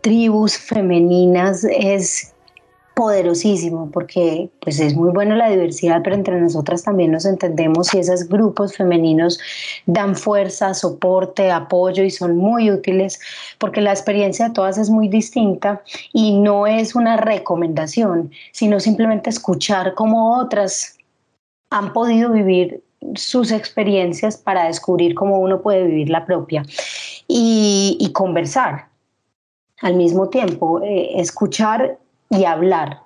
tribus 0.00 0.56
femeninas 0.56 1.64
es 1.64 2.32
poderosísimo 2.96 3.90
porque 3.92 4.48
pues 4.60 4.80
es 4.80 4.94
muy 4.96 5.10
bueno 5.10 5.36
la 5.36 5.50
diversidad, 5.50 6.00
pero 6.02 6.16
entre 6.16 6.40
nosotras 6.40 6.82
también 6.82 7.12
nos 7.12 7.26
entendemos 7.26 7.92
y 7.92 7.98
esos 7.98 8.26
grupos 8.26 8.74
femeninos 8.74 9.38
dan 9.84 10.16
fuerza, 10.16 10.72
soporte, 10.72 11.50
apoyo 11.50 12.02
y 12.04 12.10
son 12.10 12.38
muy 12.38 12.70
útiles 12.70 13.20
porque 13.58 13.82
la 13.82 13.90
experiencia 13.90 14.48
de 14.48 14.54
todas 14.54 14.78
es 14.78 14.88
muy 14.88 15.08
distinta 15.08 15.82
y 16.14 16.40
no 16.40 16.66
es 16.66 16.94
una 16.94 17.18
recomendación, 17.18 18.30
sino 18.52 18.80
simplemente 18.80 19.28
escuchar 19.28 19.92
cómo 19.92 20.38
otras 20.38 20.96
han 21.68 21.92
podido 21.92 22.32
vivir 22.32 22.82
sus 23.14 23.52
experiencias 23.52 24.38
para 24.38 24.68
descubrir 24.68 25.14
cómo 25.14 25.38
uno 25.38 25.60
puede 25.60 25.84
vivir 25.84 26.08
la 26.08 26.24
propia 26.24 26.64
y, 27.28 28.10
conversar 28.14 28.88
al 29.82 29.96
mismo 29.96 30.30
tiempo, 30.30 30.80
eh, 30.82 31.20
escuchar 31.20 31.98
y 32.30 32.44
hablar, 32.44 33.00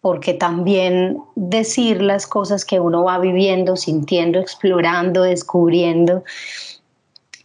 porque 0.00 0.34
también 0.34 1.18
decir 1.34 2.02
las 2.02 2.26
cosas 2.26 2.64
que 2.64 2.80
uno 2.80 3.04
va 3.04 3.18
viviendo, 3.18 3.76
sintiendo, 3.76 4.38
explorando, 4.38 5.22
descubriendo, 5.22 6.24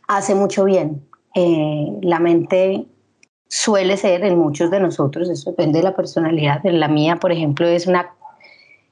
hace 0.07 0.35
mucho 0.35 0.65
bien. 0.65 1.05
Eh, 1.35 1.87
la 2.01 2.19
mente 2.19 2.85
suele 3.47 3.97
ser 3.97 4.23
en 4.23 4.37
muchos 4.37 4.71
de 4.71 4.79
nosotros, 4.79 5.29
eso 5.29 5.51
depende 5.51 5.79
de 5.79 5.83
la 5.83 5.95
personalidad, 5.95 6.65
en 6.65 6.79
la 6.79 6.87
mía, 6.87 7.17
por 7.17 7.31
ejemplo, 7.31 7.67
es 7.67 7.87
una 7.87 8.13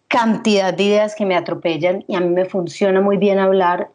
cantidad 0.07 0.73
de 0.73 0.83
ideas 0.83 1.15
que 1.15 1.25
me 1.25 1.35
atropellan 1.35 2.03
y 2.07 2.15
a 2.15 2.19
mí 2.19 2.27
me 2.29 2.45
funciona 2.45 2.99
muy 2.99 3.17
bien 3.17 3.39
hablar 3.39 3.89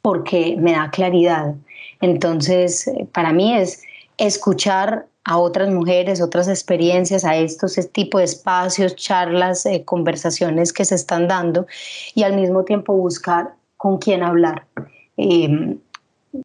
porque 0.00 0.56
me 0.58 0.72
da 0.72 0.90
claridad. 0.90 1.54
Entonces, 2.00 2.88
eh, 2.88 3.06
para 3.12 3.32
mí 3.32 3.54
es 3.54 3.82
escuchar 4.18 5.06
a 5.26 5.38
otras 5.38 5.68
mujeres, 5.70 6.22
otras 6.22 6.46
experiencias, 6.46 7.24
a 7.24 7.36
estos 7.36 7.74
tipos 7.92 8.20
de 8.20 8.24
espacios, 8.26 8.94
charlas, 8.94 9.66
eh, 9.66 9.84
conversaciones 9.84 10.72
que 10.72 10.84
se 10.84 10.94
están 10.94 11.26
dando 11.26 11.66
y 12.14 12.22
al 12.22 12.36
mismo 12.36 12.64
tiempo 12.64 12.92
buscar 12.94 13.54
con 13.76 13.98
quién 13.98 14.22
hablar. 14.22 14.66
Em, 15.16 15.80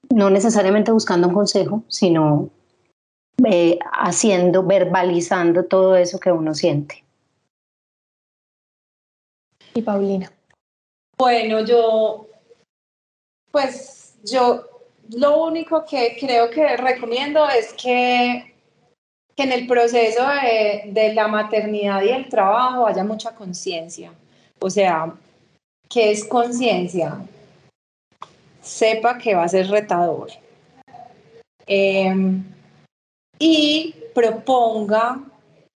no 0.09 0.31
necesariamente 0.31 0.91
buscando 0.91 1.27
un 1.27 1.35
consejo, 1.35 1.83
sino 1.89 2.49
eh, 3.45 3.77
haciendo, 3.93 4.63
verbalizando 4.63 5.65
todo 5.65 5.95
eso 5.95 6.19
que 6.19 6.31
uno 6.31 6.55
siente. 6.55 7.03
Y 9.75 9.83
Paulina. 9.83 10.31
Bueno, 11.19 11.63
yo, 11.63 12.27
pues 13.51 14.15
yo 14.23 14.65
lo 15.11 15.43
único 15.43 15.85
que 15.85 16.17
creo 16.19 16.49
que 16.49 16.77
recomiendo 16.77 17.47
es 17.47 17.73
que 17.73 18.50
que 19.41 19.47
en 19.47 19.51
el 19.51 19.67
proceso 19.67 20.23
de, 20.27 20.83
de 20.91 21.13
la 21.13 21.27
maternidad 21.27 22.01
y 22.03 22.09
el 22.09 22.29
trabajo 22.29 22.85
haya 22.85 23.03
mucha 23.03 23.33
conciencia. 23.33 24.11
O 24.59 24.69
sea, 24.69 25.13
¿qué 25.89 26.11
es 26.11 26.23
conciencia? 26.25 27.17
Sepa 28.61 29.17
que 29.17 29.33
va 29.33 29.43
a 29.43 29.47
ser 29.49 29.67
retador. 29.67 30.29
Em, 31.65 32.43
y 33.39 33.95
proponga, 34.13 35.19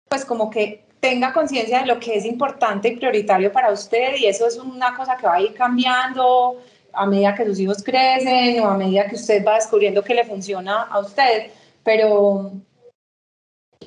pues 0.08 0.24
como 0.24 0.50
que 0.50 0.84
tenga 0.98 1.32
conciencia 1.32 1.80
de 1.80 1.86
lo 1.86 2.00
que 2.00 2.16
es 2.16 2.24
importante 2.24 2.88
y 2.88 2.96
prioritario 2.96 3.52
para 3.52 3.72
usted 3.72 4.16
y 4.16 4.26
eso 4.26 4.46
es 4.46 4.56
una 4.56 4.96
cosa 4.96 5.16
que 5.16 5.26
va 5.26 5.34
a 5.34 5.40
ir 5.40 5.54
cambiando 5.54 6.56
a 6.92 7.06
medida 7.06 7.34
que 7.34 7.44
sus 7.44 7.58
hijos 7.60 7.82
crecen 7.82 8.60
o 8.60 8.68
a 8.68 8.76
medida 8.76 9.06
que 9.06 9.16
usted 9.16 9.44
va 9.44 9.54
descubriendo 9.54 10.02
que 10.02 10.14
le 10.14 10.24
funciona 10.24 10.82
a 10.82 10.98
usted, 10.98 11.50
pero 11.84 12.52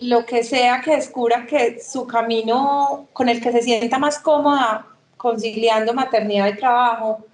lo 0.01 0.25
que 0.25 0.43
sea 0.43 0.81
que 0.81 0.95
descubra 0.95 1.45
que 1.45 1.79
su 1.79 2.07
camino 2.07 3.07
con 3.13 3.29
el 3.29 3.41
que 3.41 3.51
se 3.51 3.61
sienta 3.61 3.97
más 3.99 4.19
cómoda 4.19 4.87
conciliando 5.17 5.93
maternidad 5.93 6.47
y 6.47 6.57
trabajo, 6.57 7.25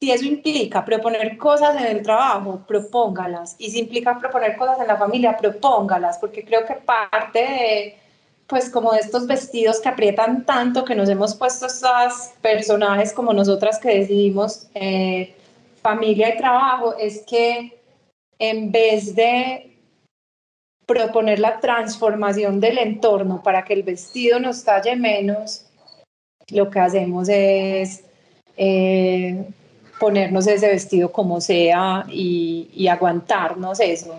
si 0.00 0.10
eso 0.10 0.24
implica 0.24 0.84
proponer 0.84 1.36
cosas 1.36 1.76
en 1.76 1.96
el 1.96 2.02
trabajo, 2.02 2.62
propóngalas. 2.66 3.54
Y 3.58 3.70
si 3.70 3.80
implica 3.80 4.18
proponer 4.18 4.56
cosas 4.56 4.80
en 4.80 4.86
la 4.86 4.96
familia, 4.96 5.36
propóngalas, 5.36 6.18
porque 6.18 6.42
creo 6.42 6.64
que 6.64 6.74
parte 6.74 7.38
de, 7.38 7.98
pues 8.46 8.70
como 8.70 8.94
estos 8.94 9.26
vestidos 9.26 9.78
que 9.80 9.90
aprietan 9.90 10.46
tanto 10.46 10.84
que 10.84 10.94
nos 10.94 11.08
hemos 11.08 11.34
puesto 11.34 11.66
estos 11.66 12.30
personajes 12.40 13.12
como 13.12 13.34
nosotras 13.34 13.78
que 13.78 13.98
decidimos 13.98 14.68
eh, 14.74 15.36
familia 15.82 16.34
y 16.34 16.38
trabajo, 16.38 16.96
es 16.98 17.22
que 17.26 17.78
en 18.38 18.72
vez 18.72 19.14
de 19.14 19.69
proponer 20.90 21.38
la 21.38 21.60
transformación 21.60 22.58
del 22.58 22.78
entorno 22.78 23.40
para 23.44 23.64
que 23.64 23.74
el 23.74 23.84
vestido 23.84 24.40
nos 24.40 24.64
talle 24.64 24.96
menos, 24.96 25.64
lo 26.48 26.68
que 26.68 26.80
hacemos 26.80 27.28
es 27.28 28.02
eh, 28.56 29.44
ponernos 30.00 30.48
ese 30.48 30.66
vestido 30.66 31.12
como 31.12 31.40
sea 31.40 32.04
y, 32.08 32.88
aguantarnos 32.88 33.78
eso. 33.78 34.16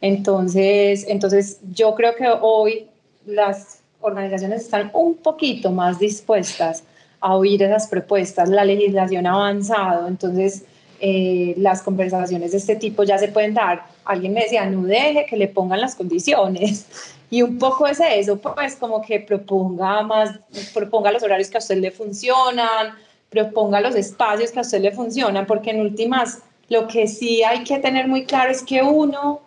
Entonces, 0.00 1.04
entonces, 1.08 1.58
yo 1.72 1.92
creo 1.96 2.14
que 2.14 2.28
hoy 2.40 2.86
las 3.26 3.80
organizaciones 4.00 4.62
están 4.62 4.92
un 4.94 5.16
poquito 5.16 5.72
más 5.72 5.98
dispuestas 5.98 6.84
a 7.18 7.34
oír 7.34 7.64
esas 7.64 7.88
propuestas. 7.88 8.48
La 8.48 8.64
legislación 8.64 9.26
ha 9.26 9.32
avanzado, 9.32 10.06
entonces 10.06 10.66
eh, 11.04 11.54
las 11.56 11.82
conversaciones 11.82 12.52
de 12.52 12.58
este 12.58 12.76
tipo 12.76 13.02
ya 13.02 13.18
se 13.18 13.26
pueden 13.26 13.54
dar. 13.54 13.86
Alguien 14.04 14.32
me 14.32 14.42
decía, 14.42 14.64
no 14.66 14.84
deje 14.84 15.26
que 15.28 15.36
le 15.36 15.48
pongan 15.48 15.80
las 15.80 15.96
condiciones. 15.96 16.86
Y 17.32 17.40
un 17.40 17.56
poco 17.56 17.86
es 17.86 17.98
eso, 17.98 18.38
pues 18.38 18.76
como 18.76 19.00
que 19.00 19.18
proponga 19.18 20.02
más, 20.02 20.38
proponga 20.74 21.10
los 21.10 21.22
horarios 21.22 21.48
que 21.48 21.56
a 21.56 21.60
usted 21.60 21.78
le 21.78 21.90
funcionan, 21.90 22.94
proponga 23.30 23.80
los 23.80 23.94
espacios 23.94 24.50
que 24.50 24.58
a 24.58 24.60
usted 24.60 24.82
le 24.82 24.92
funcionan, 24.92 25.46
porque 25.46 25.70
en 25.70 25.80
últimas 25.80 26.40
lo 26.68 26.86
que 26.86 27.08
sí 27.08 27.42
hay 27.42 27.64
que 27.64 27.78
tener 27.78 28.06
muy 28.06 28.26
claro 28.26 28.50
es 28.50 28.62
que 28.62 28.82
uno 28.82 29.40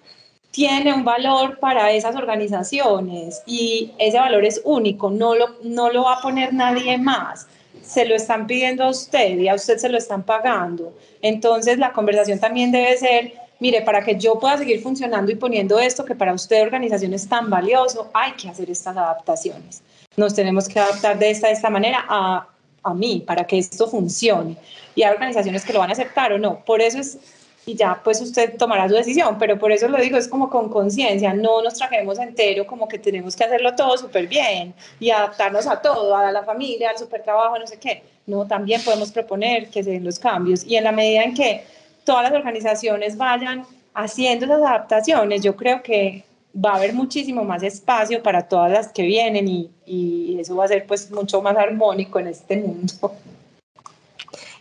tiene 0.49 0.95
un 0.95 1.03
valor 1.03 1.60
para 1.60 1.91
esas 1.91 2.16
organizaciones 2.16 3.43
y 3.45 3.91
ese 3.99 4.18
valor 4.18 4.45
es 4.45 4.62
único, 4.64 5.12
no 5.12 5.36
lo, 5.36 5.49
no 5.64 5.91
lo 5.91 6.06
va 6.06 6.16
a 6.16 6.22
poner 6.22 6.56
nadie 6.56 6.97
más. 6.97 7.45
Se 7.86 8.06
lo 8.06 8.16
están 8.16 8.48
pidiendo 8.48 8.84
a 8.84 8.90
usted 8.90 9.38
y 9.38 9.48
a 9.48 9.56
usted 9.56 9.78
se 9.78 9.90
lo 9.90 9.98
están 9.98 10.24
pagando. 10.24 10.94
Entonces 11.22 11.78
la 11.78 11.94
conversación 11.94 12.40
también 12.40 12.72
debe 12.72 12.98
ser, 12.98 13.34
mire, 13.60 13.82
para 13.82 14.04
que 14.04 14.18
yo 14.18 14.40
pueda 14.40 14.58
seguir 14.58 14.82
funcionando 14.82 15.32
y 15.32 15.36
poniendo 15.36 15.80
esto 15.80 16.04
que 16.04 16.16
para 16.16 16.34
usted 16.34 16.62
organización 16.62 17.14
es 17.14 17.28
tan 17.28 17.50
valioso, 17.50 18.10
hay 18.14 18.34
que 18.34 18.50
hacer 18.50 18.70
estas 18.70 18.98
adaptaciones. 18.98 19.82
Nos 20.18 20.34
tenemos 20.34 20.68
que 20.68 20.80
adaptar 20.80 21.20
de 21.20 21.30
esta, 21.30 21.48
de 21.48 21.54
esta 21.54 21.70
manera 21.70 22.06
a, 22.08 22.48
a 22.84 22.94
mí 22.94 23.24
para 23.26 23.46
que 23.46 23.58
esto 23.58 23.88
funcione. 23.88 24.58
Y 24.96 25.04
hay 25.04 25.14
organizaciones 25.14 25.66
que 25.66 25.74
lo 25.74 25.80
van 25.80 25.90
a 25.90 25.94
aceptar 25.94 26.34
o 26.34 26.40
no. 26.40 26.64
Por 26.66 26.82
eso 26.82 27.00
es 27.00 27.18
y 27.66 27.76
ya 27.76 27.99
pues 28.03 28.22
usted 28.22 28.57
tomará 28.57 28.88
su 28.88 28.95
decisión, 28.95 29.38
pero 29.39 29.57
por 29.57 29.72
eso 29.72 29.88
lo 29.88 29.97
digo, 29.97 30.18
es 30.18 30.28
como 30.28 30.49
con 30.49 30.70
conciencia, 30.70 31.34
no 31.34 31.61
nos 31.61 31.76
trajemos 31.76 32.20
entero 32.20 32.68
como 32.68 32.88
que 32.88 32.99
tenemos 32.99 33.36
que 33.36 33.43
hacerlo 33.43 33.76
todo 33.76 33.97
súper 33.97 34.28
bien 34.28 34.74
y 34.99 35.09
adaptarnos 35.09 35.66
a 35.66 35.82
todo, 35.82 36.16
a 36.16 36.32
la 36.32 36.43
familia, 36.43 36.91
al 36.91 36.97
super 36.97 37.24
trabajo, 37.24 37.57
no 37.57 37.66
sé 37.66 37.80
qué. 37.80 38.03
No, 38.28 38.45
también 38.47 38.82
podemos 38.84 39.11
proponer 39.11 39.70
que 39.70 39.84
se 39.84 39.91
den 39.91 40.03
los 40.03 40.20
cambios 40.20 40.63
y 40.63 40.76
en 40.76 40.84
la 40.84 40.91
medida 40.91 41.24
en 41.24 41.34
que 41.34 41.63
todas 42.03 42.24
las 42.24 42.34
organizaciones 42.34 43.18
vayan 43.18 43.66
haciendo 43.93 44.45
esas 44.45 44.61
adaptaciones, 44.61 45.41
yo 45.41 45.55
creo 45.55 45.82
que 45.82 46.24
va 46.55 46.72
a 46.72 46.76
haber 46.78 46.93
muchísimo 46.93 47.43
más 47.43 47.63
espacio 47.63 48.22
para 48.24 48.47
todas 48.47 48.72
las 48.72 48.88
que 48.91 49.03
vienen 49.03 49.47
y, 49.47 49.70
y 49.86 50.39
eso 50.39 50.55
va 50.55 50.66
a 50.66 50.68
ser 50.68 50.86
pues 50.86 51.11
mucho 51.11 51.41
más 51.41 51.55
armónico 51.57 52.20
en 52.20 52.28
este 52.28 52.57
mundo 52.57 52.93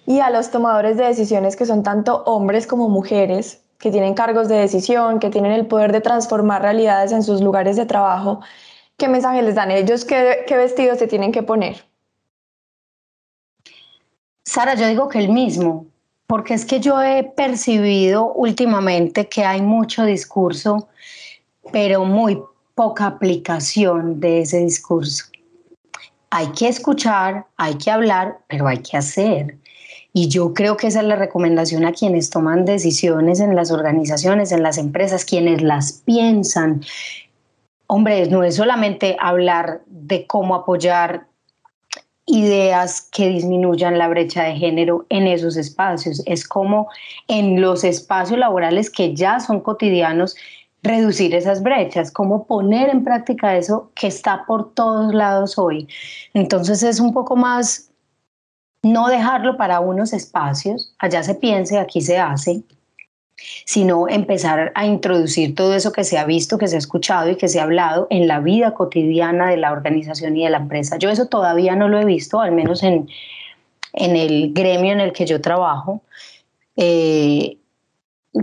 y 0.07 0.21
a 0.21 0.31
los 0.31 0.51
tomadores 0.51 0.97
de 0.97 1.05
decisiones 1.05 1.57
que 1.57 1.67
son 1.67 1.83
tanto 1.83 2.23
hombres 2.25 2.67
como 2.67 2.89
mujeres, 2.89 3.63
que 3.79 3.91
tienen 3.91 4.15
cargos 4.15 4.49
de 4.49 4.57
decisión, 4.57 5.19
que 5.19 5.31
tienen 5.31 5.53
el 5.53 5.67
poder 5.67 5.93
de 5.93 6.01
transformar 6.01 6.63
realidades 6.63 7.13
en 7.13 7.23
sus 7.23 7.41
lugares 7.41 7.77
de 7.77 7.87
trabajo, 7.87 8.41
¿qué 8.97 9.09
mensaje 9.09 9.43
les 9.43 9.55
dan 9.55 9.71
ellos? 9.71 10.05
¿Qué, 10.05 10.45
qué 10.47 10.57
vestidos 10.57 10.99
se 10.99 11.07
tienen 11.07 11.33
que 11.33 11.43
poner? 11.43 11.85
Sara, 14.45 14.75
yo 14.75 14.87
digo 14.87 15.09
que 15.09 15.19
el 15.19 15.31
mismo, 15.31 15.87
porque 16.27 16.55
es 16.55 16.65
que 16.65 16.81
yo 16.81 17.03
he 17.03 17.25
percibido 17.25 18.33
últimamente 18.33 19.29
que 19.29 19.45
hay 19.45 19.63
mucho 19.63 20.05
discurso, 20.05 20.89
pero 21.73 22.05
muy 22.05 22.43
poca 22.75 23.07
aplicación 23.07 24.21
de 24.21 24.41
ese 24.41 24.59
discurso. 24.59 25.27
Hay 26.31 26.49
que 26.49 26.69
escuchar, 26.69 27.47
hay 27.57 27.75
que 27.77 27.91
hablar, 27.91 28.39
pero 28.49 28.67
hay 28.67 28.79
que 28.79 28.97
hacer. 28.97 29.59
Y 30.17 30.29
yo 30.29 30.55
creo 30.55 30.77
que 30.77 30.87
esa 30.87 31.01
es 31.01 31.07
la 31.07 31.17
recomendación 31.17 31.85
a 31.85 31.93
quienes 31.93 32.31
toman 32.31 32.65
decisiones 32.65 33.41
en 33.41 33.57
las 33.57 33.73
organizaciones, 33.73 34.53
en 34.53 34.63
las 34.63 34.79
empresas, 34.79 35.25
quienes 35.25 35.61
las 35.61 35.93
piensan. 36.05 36.83
Hombre, 37.89 38.29
no 38.29 38.45
es 38.45 38.55
solamente 38.55 39.17
hablar 39.19 39.83
de 39.87 40.25
cómo 40.29 40.55
apoyar 40.55 41.27
ideas 42.27 43.09
que 43.11 43.29
disminuyan 43.29 43.99
la 43.99 44.07
brecha 44.07 44.45
de 44.45 44.55
género 44.55 45.05
en 45.09 45.27
esos 45.27 45.57
espacios, 45.57 46.23
es 46.27 46.47
como 46.47 46.89
en 47.27 47.61
los 47.61 47.83
espacios 47.83 48.39
laborales 48.39 48.91
que 48.91 49.15
ya 49.15 49.41
son 49.41 49.61
cotidianos 49.61 50.37
reducir 50.85 51.35
esas 51.35 51.63
brechas, 51.63 52.13
cómo 52.13 52.47
poner 52.47 52.89
en 52.89 53.03
práctica 53.03 53.57
eso 53.57 53.91
que 53.95 54.07
está 54.07 54.45
por 54.47 54.75
todos 54.75 55.13
lados 55.13 55.59
hoy. 55.59 55.89
Entonces 56.35 56.83
es 56.85 57.01
un 57.01 57.13
poco 57.13 57.37
más 57.37 57.91
no 58.85 59.09
dejarlo 59.09 59.57
para 59.57 59.81
unos 59.81 60.13
espacios, 60.13 60.95
allá 60.99 61.23
se 61.23 61.35
piense, 61.35 61.79
aquí 61.79 62.01
se 62.01 62.19
hace, 62.19 62.63
sino 63.65 64.09
empezar 64.09 64.73
a 64.75 64.87
introducir 64.87 65.55
todo 65.55 65.75
eso 65.75 65.93
que 65.93 66.05
se 66.05 66.19
ha 66.19 66.25
visto, 66.25 66.59
que 66.59 66.69
se 66.69 66.77
ha 66.77 66.79
escuchado 66.79 67.31
y 67.31 67.37
que 67.37 67.49
se 67.49 67.61
ha 67.61 67.65
hablado 67.65 68.07
en 68.11 68.29
la 68.29 68.41
vida 68.41 68.75
cotidiana 68.75 69.49
de 69.49 69.57
la 69.57 69.73
organización 69.73 70.37
y 70.37 70.45
de 70.45 70.51
la 70.51 70.59
empresa. 70.59 70.99
Yo 70.99 71.11
eso 71.11 71.27
todavía 71.27 71.75
no 71.75 71.89
lo 71.89 71.99
he 71.99 72.05
visto, 72.05 72.41
al 72.41 72.53
menos 72.53 72.83
en, 72.83 73.09
en 73.93 74.17
el 74.17 74.53
gremio 74.53 74.93
en 74.93 75.01
el 75.01 75.13
que 75.13 75.27
yo 75.27 75.41
trabajo. 75.41 76.03
Eh, 76.77 77.59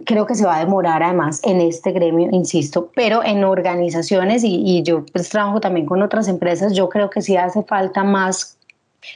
creo 0.05 0.25
que 0.25 0.35
se 0.35 0.45
va 0.45 0.57
a 0.57 0.59
demorar 0.59 1.03
además 1.03 1.41
en 1.43 1.59
este 1.59 1.91
gremio, 1.91 2.29
insisto, 2.31 2.91
pero 2.95 3.23
en 3.23 3.43
organizaciones 3.43 4.43
y, 4.43 4.81
yo 4.83 5.05
pues 5.11 5.29
trabajo 5.29 5.59
también 5.59 5.85
con 5.85 6.01
otras 6.01 6.27
empresas, 6.27 6.73
yo 6.73 6.87
creo 6.89 7.09
que 7.09 7.21
sí 7.21 7.35
hace 7.35 7.63
falta 7.63 8.03
más 8.03 8.57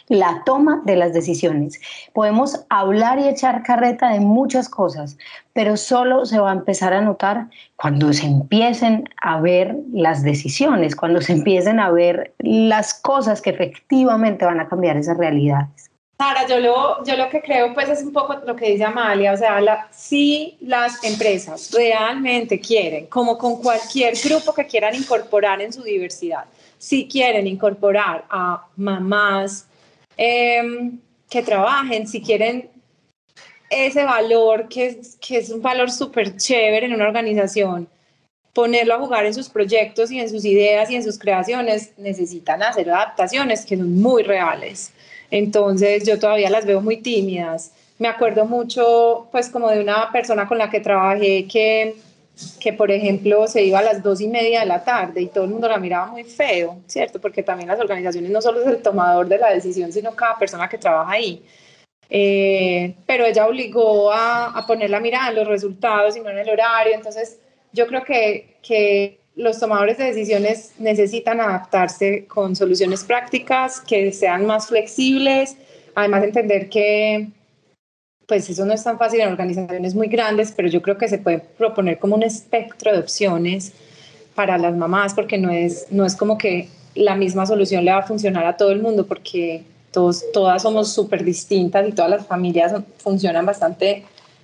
la 0.07 0.43
toma 0.45 0.81
de 0.85 0.95
las 0.95 1.13
decisiones. 1.13 1.79
Podemos 2.13 2.65
hablar 2.69 3.19
y 3.19 3.27
echar 3.27 3.63
carreta 3.63 4.09
de 4.09 4.19
muchas 4.19 4.69
cosas, 4.69 5.17
pero 5.53 5.77
solo 5.77 6.25
se 6.25 6.39
va 6.39 6.51
a 6.51 6.55
empezar 6.55 6.93
a 6.93 7.01
notar 7.01 7.47
cuando 7.75 8.13
se 8.13 8.25
empiecen 8.25 9.09
a 9.21 9.39
ver 9.39 9.75
las 9.93 10.23
decisiones, 10.23 10.95
cuando 10.95 11.21
se 11.21 11.33
empiecen 11.33 11.79
a 11.79 11.91
ver 11.91 12.33
las 12.39 12.93
cosas 12.93 13.41
que 13.41 13.51
efectivamente 13.51 14.45
van 14.45 14.59
a 14.59 14.67
cambiar 14.67 14.97
esas 14.97 15.17
realidades. 15.17 15.89
Sara, 16.17 16.47
yo 16.47 16.61
lo, 16.61 17.03
yo 17.03 17.17
lo 17.17 17.29
que 17.29 17.41
creo 17.41 17.73
pues 17.73 17.89
es 17.89 18.01
un 18.01 18.13
poco 18.13 18.35
lo 18.45 18.55
que 18.55 18.71
dice 18.71 18.85
Amalia, 18.85 19.33
o 19.33 19.37
sea, 19.37 19.89
si 19.91 20.57
las 20.61 21.03
empresas 21.03 21.71
realmente 21.73 22.57
quieren, 22.57 23.07
como 23.07 23.37
con 23.37 23.61
cualquier 23.61 24.13
grupo 24.23 24.53
que 24.53 24.65
quieran 24.65 24.95
incorporar 24.95 25.61
en 25.61 25.73
su 25.73 25.83
diversidad, 25.83 26.45
si 26.77 27.07
quieren 27.09 27.47
incorporar 27.47 28.23
a 28.29 28.65
mamás, 28.77 29.67
Em, 30.17 30.99
que 31.29 31.41
trabajen, 31.41 32.07
si 32.07 32.21
quieren 32.21 32.69
ese 33.69 34.03
valor 34.03 34.67
que 34.69 34.87
es, 34.87 35.17
que 35.19 35.37
es 35.37 35.49
un 35.49 35.61
valor 35.61 35.91
súper 35.91 36.37
chévere 36.37 36.85
en 36.85 36.93
una 36.93 37.07
organización, 37.07 37.89
ponerlo 38.53 38.95
a 38.95 38.99
jugar 38.99 39.25
en 39.25 39.33
sus 39.33 39.49
proyectos 39.49 40.11
y 40.11 40.19
en 40.19 40.29
sus 40.29 40.45
ideas 40.45 40.89
y 40.89 40.95
en 40.95 41.03
sus 41.03 41.19
creaciones, 41.19 41.91
necesitan 41.97 42.63
hacer 42.63 42.89
adaptaciones 42.89 43.65
que 43.65 43.75
son 43.75 43.99
muy 43.99 44.23
reales. 44.23 44.93
Entonces 45.29 46.05
yo 46.05 46.19
todavía 46.19 46.49
las 46.49 46.65
veo 46.65 46.79
muy 46.79 46.97
tímidas. 46.97 47.73
Me 47.97 48.07
acuerdo 48.07 48.45
mucho, 48.45 49.27
pues 49.31 49.49
como 49.49 49.69
de 49.69 49.81
una 49.81 50.11
persona 50.11 50.47
con 50.47 50.57
la 50.57 50.69
que 50.69 50.79
trabajé 50.79 51.47
que 51.47 51.95
que 52.59 52.73
por 52.73 52.91
ejemplo 52.91 53.47
se 53.47 53.63
iba 53.63 53.79
a 53.79 53.83
las 53.83 54.03
dos 54.03 54.19
y 54.21 54.27
media 54.27 54.61
de 54.61 54.65
la 54.65 54.83
tarde 54.83 55.21
y 55.21 55.27
todo 55.27 55.45
el 55.45 55.51
mundo 55.51 55.67
la 55.67 55.77
miraba 55.77 56.07
muy 56.07 56.23
feo, 56.23 56.79
¿cierto? 56.87 57.19
Porque 57.21 57.43
también 57.43 57.69
las 57.69 57.79
organizaciones 57.79 58.31
no 58.31 58.41
solo 58.41 58.61
es 58.61 58.67
el 58.67 58.81
tomador 58.81 59.27
de 59.27 59.37
la 59.37 59.53
decisión, 59.53 59.91
sino 59.91 60.15
cada 60.15 60.37
persona 60.37 60.67
que 60.67 60.77
trabaja 60.77 61.11
ahí. 61.11 61.43
Eh, 62.09 62.95
pero 63.05 63.25
ella 63.25 63.47
obligó 63.47 64.11
a, 64.11 64.47
a, 64.47 64.67
poner 64.67 64.89
la 64.89 64.99
mirada 64.99 65.29
en 65.29 65.35
los 65.35 65.47
resultados 65.47 66.15
y 66.15 66.21
no 66.21 66.29
en 66.29 66.37
el 66.39 66.49
horario. 66.49 66.93
Entonces, 66.93 67.39
yo 67.71 67.87
creo 67.87 68.03
que, 68.03 68.57
que 68.61 69.19
los 69.35 69.59
tomadores 69.59 69.97
de 69.97 70.05
decisiones 70.05 70.73
necesitan 70.77 71.41
adaptarse 71.41 72.25
con 72.25 72.55
soluciones 72.55 73.03
prácticas 73.03 73.81
que 73.81 74.11
sean 74.11 74.45
más 74.45 74.67
flexibles, 74.67 75.57
además 75.93 76.23
entender 76.23 76.69
que 76.69 77.27
pues 78.27 78.49
eso 78.49 78.65
no 78.65 78.73
es 78.73 78.83
tan 78.83 78.97
fácil 78.97 79.21
en 79.21 79.29
organizaciones 79.29 79.93
muy 79.95 80.07
grandes, 80.07 80.51
pero 80.55 80.67
yo 80.67 80.81
creo 80.81 80.97
que 80.97 81.07
se 81.07 81.17
puede 81.17 81.39
proponer 81.39 81.99
como 81.99 82.15
un 82.15 82.23
espectro 82.23 82.91
de 82.91 82.99
opciones 82.99 83.73
para 84.33 84.57
las 84.57 84.75
mamás, 84.75 85.13
porque 85.13 85.37
no 85.37 85.49
es, 85.49 85.87
no 85.91 86.05
es 86.05 86.15
como 86.15 86.37
que 86.37 86.69
la 86.95 87.15
misma 87.15 87.45
solución 87.45 87.85
le 87.85 87.91
va 87.91 87.99
a 87.99 88.07
funcionar 88.07 88.45
a 88.45 88.57
todo 88.57 88.71
el 88.71 88.81
mundo, 88.81 89.05
porque 89.05 89.63
todos, 89.91 90.25
todas 90.33 90.61
somos 90.61 90.91
súper 90.93 91.23
distintas 91.23 91.87
y 91.87 91.91
todas 91.91 92.11
las 92.11 92.25
familias 92.25 92.73
funcionan 92.97 93.45
bastante 93.45 94.03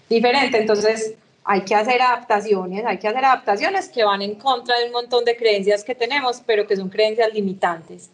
diferente. 0.10 0.58
Entonces, 0.58 1.16
hay 1.44 1.62
que 1.62 1.76
hacer 1.76 2.02
adaptaciones, 2.02 2.86
hay 2.86 3.00
que 3.00 3.08
hacer 3.08 3.26
adaptaciones 3.26 3.90
que 3.90 4.04
van 4.04 4.22
en 4.22 4.36
contra 4.36 4.78
de 4.80 4.86
un 4.86 4.92
montón 4.92 5.26
de 5.26 5.36
creencias 5.36 5.84
que 5.84 5.96
tenemos, 5.96 6.42
pero 6.46 6.68
que 6.68 6.76
son 6.76 6.90
creencias 6.90 7.34
limitantes. 7.34 8.12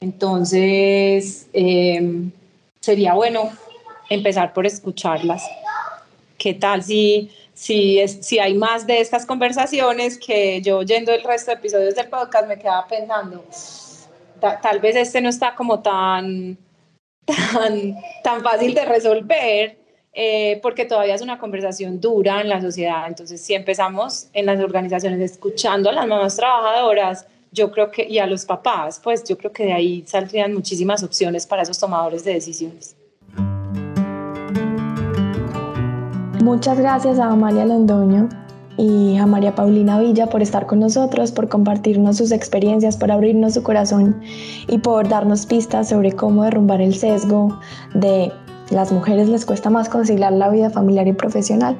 Entonces, 0.00 1.46
eh, 1.52 2.28
sería 2.80 3.14
bueno 3.14 3.50
empezar 4.08 4.52
por 4.52 4.66
escucharlas. 4.66 5.42
¿Qué 6.38 6.54
tal 6.54 6.82
si 6.82 7.30
si, 7.54 8.00
es, 8.00 8.18
si 8.26 8.38
hay 8.38 8.54
más 8.54 8.86
de 8.86 9.00
estas 9.00 9.24
conversaciones 9.24 10.18
que 10.18 10.60
yo 10.60 10.78
oyendo 10.78 11.12
el 11.12 11.22
resto 11.22 11.52
de 11.52 11.56
episodios 11.56 11.94
del 11.94 12.08
podcast 12.08 12.48
me 12.48 12.58
quedaba 12.58 12.86
pensando, 12.86 13.44
tal 14.60 14.80
vez 14.80 14.96
este 14.96 15.20
no 15.20 15.28
está 15.28 15.54
como 15.54 15.80
tan, 15.80 16.58
tan, 17.24 17.96
tan 18.22 18.42
fácil 18.42 18.74
de 18.74 18.84
resolver, 18.84 19.78
eh, 20.12 20.58
porque 20.62 20.84
todavía 20.84 21.14
es 21.14 21.22
una 21.22 21.38
conversación 21.38 22.00
dura 22.00 22.40
en 22.40 22.48
la 22.48 22.60
sociedad. 22.60 23.06
Entonces, 23.06 23.40
si 23.40 23.54
empezamos 23.54 24.28
en 24.32 24.46
las 24.46 24.60
organizaciones 24.60 25.20
escuchando 25.20 25.90
a 25.90 25.92
las 25.92 26.06
mamás 26.06 26.36
trabajadoras, 26.36 27.26
yo 27.50 27.70
creo 27.70 27.90
que, 27.90 28.04
y 28.04 28.18
a 28.18 28.26
los 28.26 28.44
papás, 28.44 29.00
pues 29.02 29.24
yo 29.24 29.38
creo 29.38 29.52
que 29.52 29.64
de 29.64 29.72
ahí 29.72 30.04
saldrían 30.06 30.52
muchísimas 30.52 31.02
opciones 31.04 31.46
para 31.46 31.62
esos 31.62 31.78
tomadores 31.78 32.24
de 32.24 32.34
decisiones. 32.34 32.96
Muchas 36.44 36.78
gracias 36.78 37.18
a 37.18 37.30
Amalia 37.30 37.64
Londoño 37.64 38.28
y 38.76 39.16
a 39.16 39.24
María 39.24 39.54
Paulina 39.54 39.98
Villa 39.98 40.26
por 40.26 40.42
estar 40.42 40.66
con 40.66 40.78
nosotros, 40.78 41.32
por 41.32 41.48
compartirnos 41.48 42.18
sus 42.18 42.32
experiencias, 42.32 42.98
por 42.98 43.10
abrirnos 43.10 43.54
su 43.54 43.62
corazón 43.62 44.20
y 44.68 44.76
por 44.76 45.08
darnos 45.08 45.46
pistas 45.46 45.88
sobre 45.88 46.12
cómo 46.12 46.44
derrumbar 46.44 46.82
el 46.82 46.94
sesgo 46.94 47.58
de 47.94 48.30
las 48.68 48.92
mujeres 48.92 49.30
les 49.30 49.46
cuesta 49.46 49.70
más 49.70 49.88
conciliar 49.88 50.34
la 50.34 50.50
vida 50.50 50.68
familiar 50.68 51.08
y 51.08 51.14
profesional. 51.14 51.78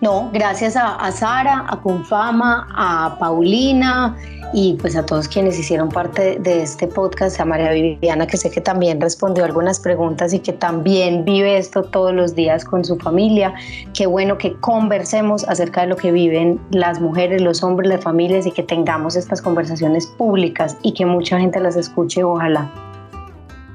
No, 0.00 0.30
gracias 0.32 0.76
a, 0.76 1.10
Sara, 1.10 1.64
a 1.68 1.80
Confama, 1.80 2.68
a 2.74 3.16
Paulina 3.18 4.16
y 4.52 4.74
pues 4.74 4.94
a 4.94 5.04
todos 5.04 5.26
quienes 5.26 5.58
hicieron 5.58 5.88
parte 5.88 6.38
de 6.38 6.62
este 6.62 6.86
podcast, 6.86 7.40
a 7.40 7.44
María 7.44 7.70
Viviana 7.72 8.26
que 8.26 8.36
sé 8.36 8.50
que 8.50 8.60
también 8.60 9.00
respondió 9.00 9.44
algunas 9.44 9.80
preguntas 9.80 10.32
y 10.34 10.38
que 10.38 10.52
también 10.52 11.24
vive 11.24 11.56
esto 11.56 11.82
todos 11.82 12.12
los 12.12 12.34
días 12.34 12.64
con 12.64 12.84
su 12.84 12.96
familia. 12.98 13.54
Qué 13.94 14.06
bueno 14.06 14.36
que 14.38 14.54
conversemos 14.60 15.44
acerca 15.48 15.82
de 15.82 15.88
lo 15.88 15.96
que 15.96 16.12
viven 16.12 16.60
las 16.70 17.00
mujeres, 17.00 17.40
los 17.40 17.62
hombres, 17.62 17.88
las 17.88 18.04
familias 18.04 18.46
y 18.46 18.52
que 18.52 18.62
tengamos 18.62 19.16
estas 19.16 19.40
conversaciones 19.40 20.06
públicas 20.06 20.76
y 20.82 20.92
que 20.92 21.06
mucha 21.06 21.38
gente 21.38 21.58
las 21.58 21.76
escuche, 21.76 22.22
ojalá. 22.22 22.70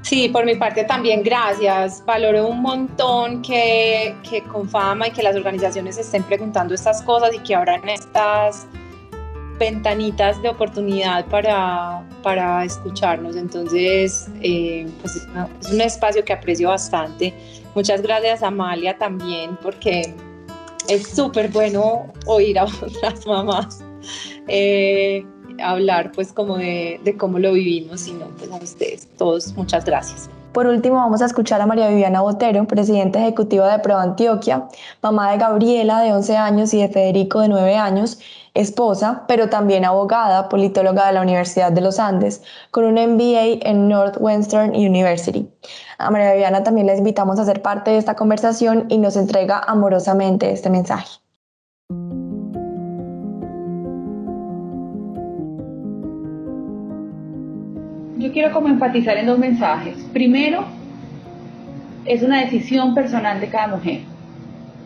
Sí, 0.02 0.28
por 0.28 0.44
mi 0.44 0.56
parte 0.56 0.84
también 0.84 1.22
gracias. 1.22 2.04
Valoro 2.04 2.48
un 2.48 2.60
montón 2.60 3.40
que, 3.40 4.14
que 4.28 4.42
con 4.42 4.68
fama 4.68 5.08
y 5.08 5.10
que 5.12 5.22
las 5.22 5.36
organizaciones 5.36 5.96
estén 5.96 6.22
preguntando 6.24 6.74
estas 6.74 7.02
cosas 7.02 7.32
y 7.34 7.38
que 7.38 7.54
abran 7.54 7.88
estas 7.88 8.66
ventanitas 9.58 10.42
de 10.42 10.48
oportunidad 10.48 11.24
para, 11.26 12.04
para 12.22 12.64
escucharnos. 12.64 13.36
Entonces, 13.36 14.28
eh, 14.40 14.88
pues 15.00 15.16
es, 15.16 15.72
un 15.72 15.80
espacio 15.80 16.24
que 16.24 16.32
aprecio 16.32 16.68
bastante. 16.68 17.32
Muchas 17.74 18.02
gracias 18.02 18.42
Amalia 18.42 18.98
también, 18.98 19.56
porque 19.62 20.14
es 20.88 21.08
súper 21.08 21.48
bueno 21.48 22.12
oír 22.26 22.58
a 22.58 22.64
otras 22.82 23.24
mamás 23.24 23.84
eh, 24.48 25.24
hablar 25.62 26.12
pues 26.12 26.32
como 26.32 26.56
de, 26.56 27.00
cómo 27.18 27.38
lo 27.38 27.52
vivimos 27.52 28.06
y 28.06 28.12
no, 28.12 28.26
pues 28.38 28.50
a 28.50 28.56
ustedes 28.56 29.08
todos, 29.16 29.54
muchas 29.54 29.84
gracias. 29.84 30.28
Por 30.52 30.66
último, 30.66 30.96
vamos 30.96 31.22
a 31.22 31.26
escuchar 31.26 31.62
a 31.62 31.66
María 31.66 31.88
Viviana 31.88 32.20
Botero, 32.20 32.66
presidenta 32.66 33.18
ejecutiva 33.20 33.72
de 33.72 33.78
Pro 33.78 33.96
Antioquia, 33.96 34.68
mamá 35.00 35.32
de 35.32 35.38
Gabriela 35.38 36.00
de 36.00 36.12
11 36.12 36.36
años 36.36 36.74
y 36.74 36.82
de 36.82 36.88
Federico 36.88 37.40
de 37.40 37.48
9 37.48 37.74
años, 37.76 38.18
esposa, 38.52 39.24
pero 39.26 39.48
también 39.48 39.86
abogada, 39.86 40.50
politóloga 40.50 41.06
de 41.06 41.14
la 41.14 41.22
Universidad 41.22 41.72
de 41.72 41.80
los 41.80 41.98
Andes, 41.98 42.42
con 42.70 42.84
un 42.84 42.94
MBA 42.94 43.66
en 43.66 43.88
Northwestern 43.88 44.76
University. 44.76 45.48
A 45.96 46.10
María 46.10 46.32
Viviana 46.32 46.62
también 46.62 46.86
la 46.86 46.96
invitamos 46.96 47.38
a 47.38 47.46
ser 47.46 47.62
parte 47.62 47.92
de 47.92 47.96
esta 47.96 48.14
conversación 48.14 48.84
y 48.90 48.98
nos 48.98 49.16
entrega 49.16 49.58
amorosamente 49.58 50.52
este 50.52 50.68
mensaje. 50.68 51.21
Yo 58.22 58.32
quiero 58.32 58.52
como 58.52 58.68
enfatizar 58.68 59.16
en 59.16 59.26
dos 59.26 59.38
mensajes. 59.38 59.96
Primero, 60.12 60.64
es 62.06 62.22
una 62.22 62.40
decisión 62.40 62.94
personal 62.94 63.40
de 63.40 63.48
cada 63.48 63.66
mujer 63.66 64.00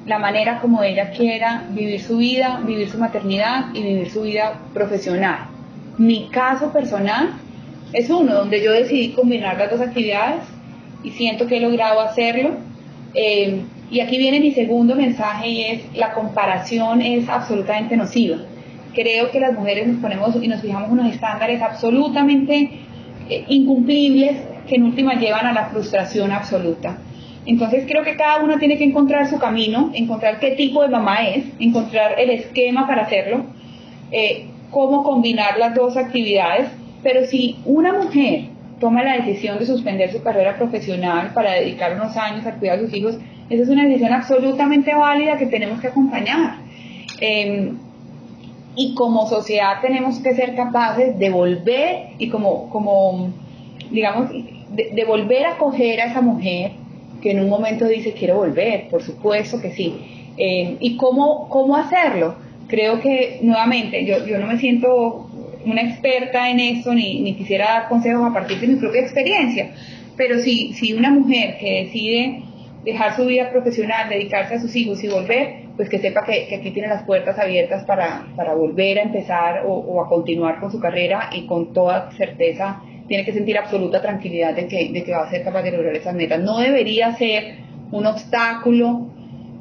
la 0.06 0.18
manera 0.18 0.60
como 0.60 0.82
ella 0.82 1.10
quiera 1.10 1.64
vivir 1.70 2.00
su 2.00 2.18
vida, 2.18 2.62
vivir 2.64 2.88
su 2.88 2.98
maternidad 2.98 3.74
y 3.74 3.82
vivir 3.82 4.10
su 4.10 4.22
vida 4.22 4.60
profesional. 4.72 5.48
Mi 5.98 6.28
caso 6.28 6.72
personal 6.72 7.30
es 7.92 8.08
uno 8.08 8.34
donde 8.34 8.62
yo 8.62 8.72
decidí 8.72 9.12
combinar 9.12 9.58
las 9.58 9.70
dos 9.70 9.80
actividades 9.80 10.42
y 11.02 11.10
siento 11.10 11.46
que 11.46 11.56
he 11.56 11.60
logrado 11.60 12.00
hacerlo. 12.00 12.50
Eh, 13.14 13.62
y 13.90 14.00
aquí 14.00 14.18
viene 14.18 14.40
mi 14.40 14.52
segundo 14.52 14.94
mensaje 14.94 15.48
y 15.48 15.62
es 15.62 15.96
la 15.96 16.12
comparación 16.12 17.02
es 17.02 17.28
absolutamente 17.28 17.96
nociva. 17.96 18.38
Creo 18.94 19.30
que 19.30 19.40
las 19.40 19.52
mujeres 19.54 19.88
nos 19.88 20.00
ponemos 20.00 20.36
y 20.40 20.48
nos 20.48 20.60
fijamos 20.60 20.90
unos 20.90 21.12
estándares 21.12 21.60
absolutamente 21.60 22.85
incumplibles 23.48 24.36
que 24.68 24.76
en 24.76 24.84
última 24.84 25.14
llevan 25.14 25.46
a 25.46 25.52
la 25.52 25.66
frustración 25.66 26.32
absoluta. 26.32 26.98
Entonces 27.46 27.84
creo 27.86 28.02
que 28.02 28.16
cada 28.16 28.42
uno 28.42 28.58
tiene 28.58 28.76
que 28.76 28.84
encontrar 28.84 29.28
su 29.28 29.38
camino, 29.38 29.90
encontrar 29.94 30.40
qué 30.40 30.52
tipo 30.52 30.82
de 30.82 30.88
mamá 30.88 31.28
es, 31.28 31.44
encontrar 31.60 32.18
el 32.18 32.30
esquema 32.30 32.86
para 32.86 33.02
hacerlo, 33.02 33.44
eh, 34.10 34.46
cómo 34.70 35.04
combinar 35.04 35.56
las 35.58 35.74
dos 35.74 35.96
actividades. 35.96 36.68
Pero 37.02 37.24
si 37.26 37.56
una 37.64 37.92
mujer 37.92 38.46
toma 38.80 39.04
la 39.04 39.16
decisión 39.16 39.58
de 39.58 39.66
suspender 39.66 40.10
su 40.10 40.22
carrera 40.22 40.56
profesional 40.56 41.30
para 41.34 41.52
dedicar 41.52 41.94
unos 41.94 42.16
años 42.16 42.44
a 42.46 42.52
cuidar 42.54 42.78
a 42.78 42.82
sus 42.82 42.94
hijos, 42.94 43.16
esa 43.48 43.62
es 43.62 43.68
una 43.68 43.84
decisión 43.84 44.12
absolutamente 44.12 44.92
válida 44.92 45.38
que 45.38 45.46
tenemos 45.46 45.80
que 45.80 45.86
acompañar. 45.86 46.56
Em, 47.20 47.78
y 48.76 48.94
como 48.94 49.26
sociedad 49.26 49.80
tenemos 49.80 50.20
que 50.20 50.34
ser 50.34 50.54
capaces 50.54 51.18
de 51.18 51.30
volver 51.30 52.10
y 52.18 52.28
como, 52.28 52.68
como 52.68 53.32
digamos, 53.90 54.30
de, 54.30 55.04
volver 55.04 55.46
a 55.46 55.52
acoger 55.54 56.00
a 56.00 56.06
esa 56.06 56.20
mujer 56.20 56.72
que 57.22 57.30
en 57.30 57.40
un 57.40 57.48
momento 57.48 57.86
dice 57.86 58.12
quiero 58.12 58.36
volver, 58.36 58.88
por 58.88 59.02
supuesto 59.02 59.60
que 59.60 59.72
sí. 59.72 59.94
Eh, 60.36 60.76
¿Y 60.80 60.96
cómo, 60.98 61.48
cómo 61.48 61.76
hacerlo? 61.76 62.36
Creo 62.68 63.00
que 63.00 63.38
nuevamente 63.42 64.04
yo, 64.04 64.26
yo 64.26 64.38
no 64.38 64.46
me 64.46 64.58
siento 64.58 65.30
una 65.64 65.80
experta 65.80 66.50
en 66.50 66.60
eso 66.60 66.94
ni, 66.94 67.20
ni, 67.20 67.34
quisiera 67.34 67.66
dar 67.66 67.88
consejos 67.88 68.24
a 68.24 68.32
partir 68.32 68.60
de 68.60 68.68
mi 68.68 68.76
propia 68.76 69.00
experiencia, 69.00 69.72
pero 70.16 70.38
si, 70.40 70.74
si 70.74 70.92
una 70.92 71.10
mujer 71.10 71.56
que 71.58 71.84
decide 71.84 72.42
dejar 72.86 73.16
su 73.16 73.26
vida 73.26 73.50
profesional, 73.50 74.08
dedicarse 74.08 74.54
a 74.54 74.60
sus 74.60 74.74
hijos 74.76 75.02
y 75.02 75.08
volver, 75.08 75.66
pues 75.76 75.88
que 75.88 75.98
sepa 75.98 76.24
que, 76.24 76.54
aquí 76.54 76.70
tiene 76.70 76.88
las 76.88 77.02
puertas 77.02 77.36
abiertas 77.36 77.84
para, 77.84 78.28
para 78.36 78.54
volver 78.54 79.00
a 79.00 79.02
empezar 79.02 79.66
o, 79.66 79.72
o, 79.72 80.02
a 80.04 80.08
continuar 80.08 80.60
con 80.60 80.70
su 80.70 80.78
carrera 80.78 81.28
y 81.32 81.46
con 81.46 81.72
toda 81.72 82.12
certeza 82.12 82.80
tiene 83.08 83.24
que 83.24 83.32
sentir 83.32 83.58
absoluta 83.58 84.00
tranquilidad 84.00 84.54
de 84.54 84.68
que, 84.68 84.88
de 84.90 85.02
que 85.02 85.10
va 85.10 85.24
a 85.24 85.30
ser 85.30 85.42
capaz 85.42 85.62
de 85.62 85.72
lograr 85.72 85.96
esas 85.96 86.14
metas. 86.14 86.40
No 86.40 86.58
debería 86.58 87.12
ser 87.16 87.56
un 87.90 88.06
obstáculo, 88.06 89.08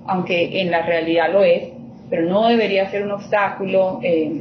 aunque 0.05 0.61
en 0.61 0.69
la 0.69 0.85
realidad 0.85 1.33
lo 1.33 1.43
es, 1.43 1.69
pero 2.11 2.29
no 2.29 2.47
debería 2.47 2.89
ser 2.91 3.03
un 3.03 3.11
obstáculo 3.11 3.99
eh, 4.03 4.39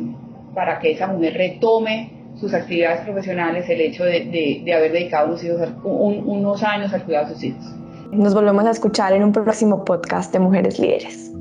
para 0.54 0.78
que 0.78 0.92
esa 0.92 1.06
mujer 1.06 1.34
retome 1.34 2.10
sus 2.38 2.52
actividades 2.52 3.00
profesionales 3.00 3.66
el 3.70 3.80
hecho 3.80 4.04
de, 4.04 4.60
de, 4.62 4.74
haber 4.74 4.92
dedicado 4.92 5.28
unos, 5.28 5.42
hijos, 5.42 5.60
unos 5.84 6.62
años 6.62 6.92
al 6.92 7.04
cuidado 7.04 7.28
de 7.28 7.34
sus 7.34 7.44
hijos. 7.44 7.83
Nos 8.12 8.34
volvemos 8.34 8.64
a 8.66 8.70
escuchar 8.70 9.12
en 9.12 9.24
un 9.24 9.32
próximo 9.32 9.84
podcast 9.84 10.32
de 10.32 10.38
Mujeres 10.38 10.78
Líderes. 10.78 11.32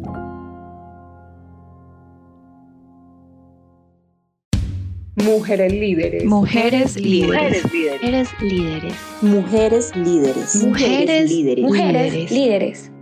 Mujeres 5.15 5.71
líderes. 5.71 6.25
Mujeres 6.25 6.99
líderes. 6.99 7.63
Mujeres 7.63 8.29
líderes. 8.41 8.97
Mujeres 9.21 9.95
líderes. 9.95 10.55
Mujeres 10.65 11.31
líderes. 11.31 11.63
Mujeres 11.63 12.31
líderes. 12.31 12.92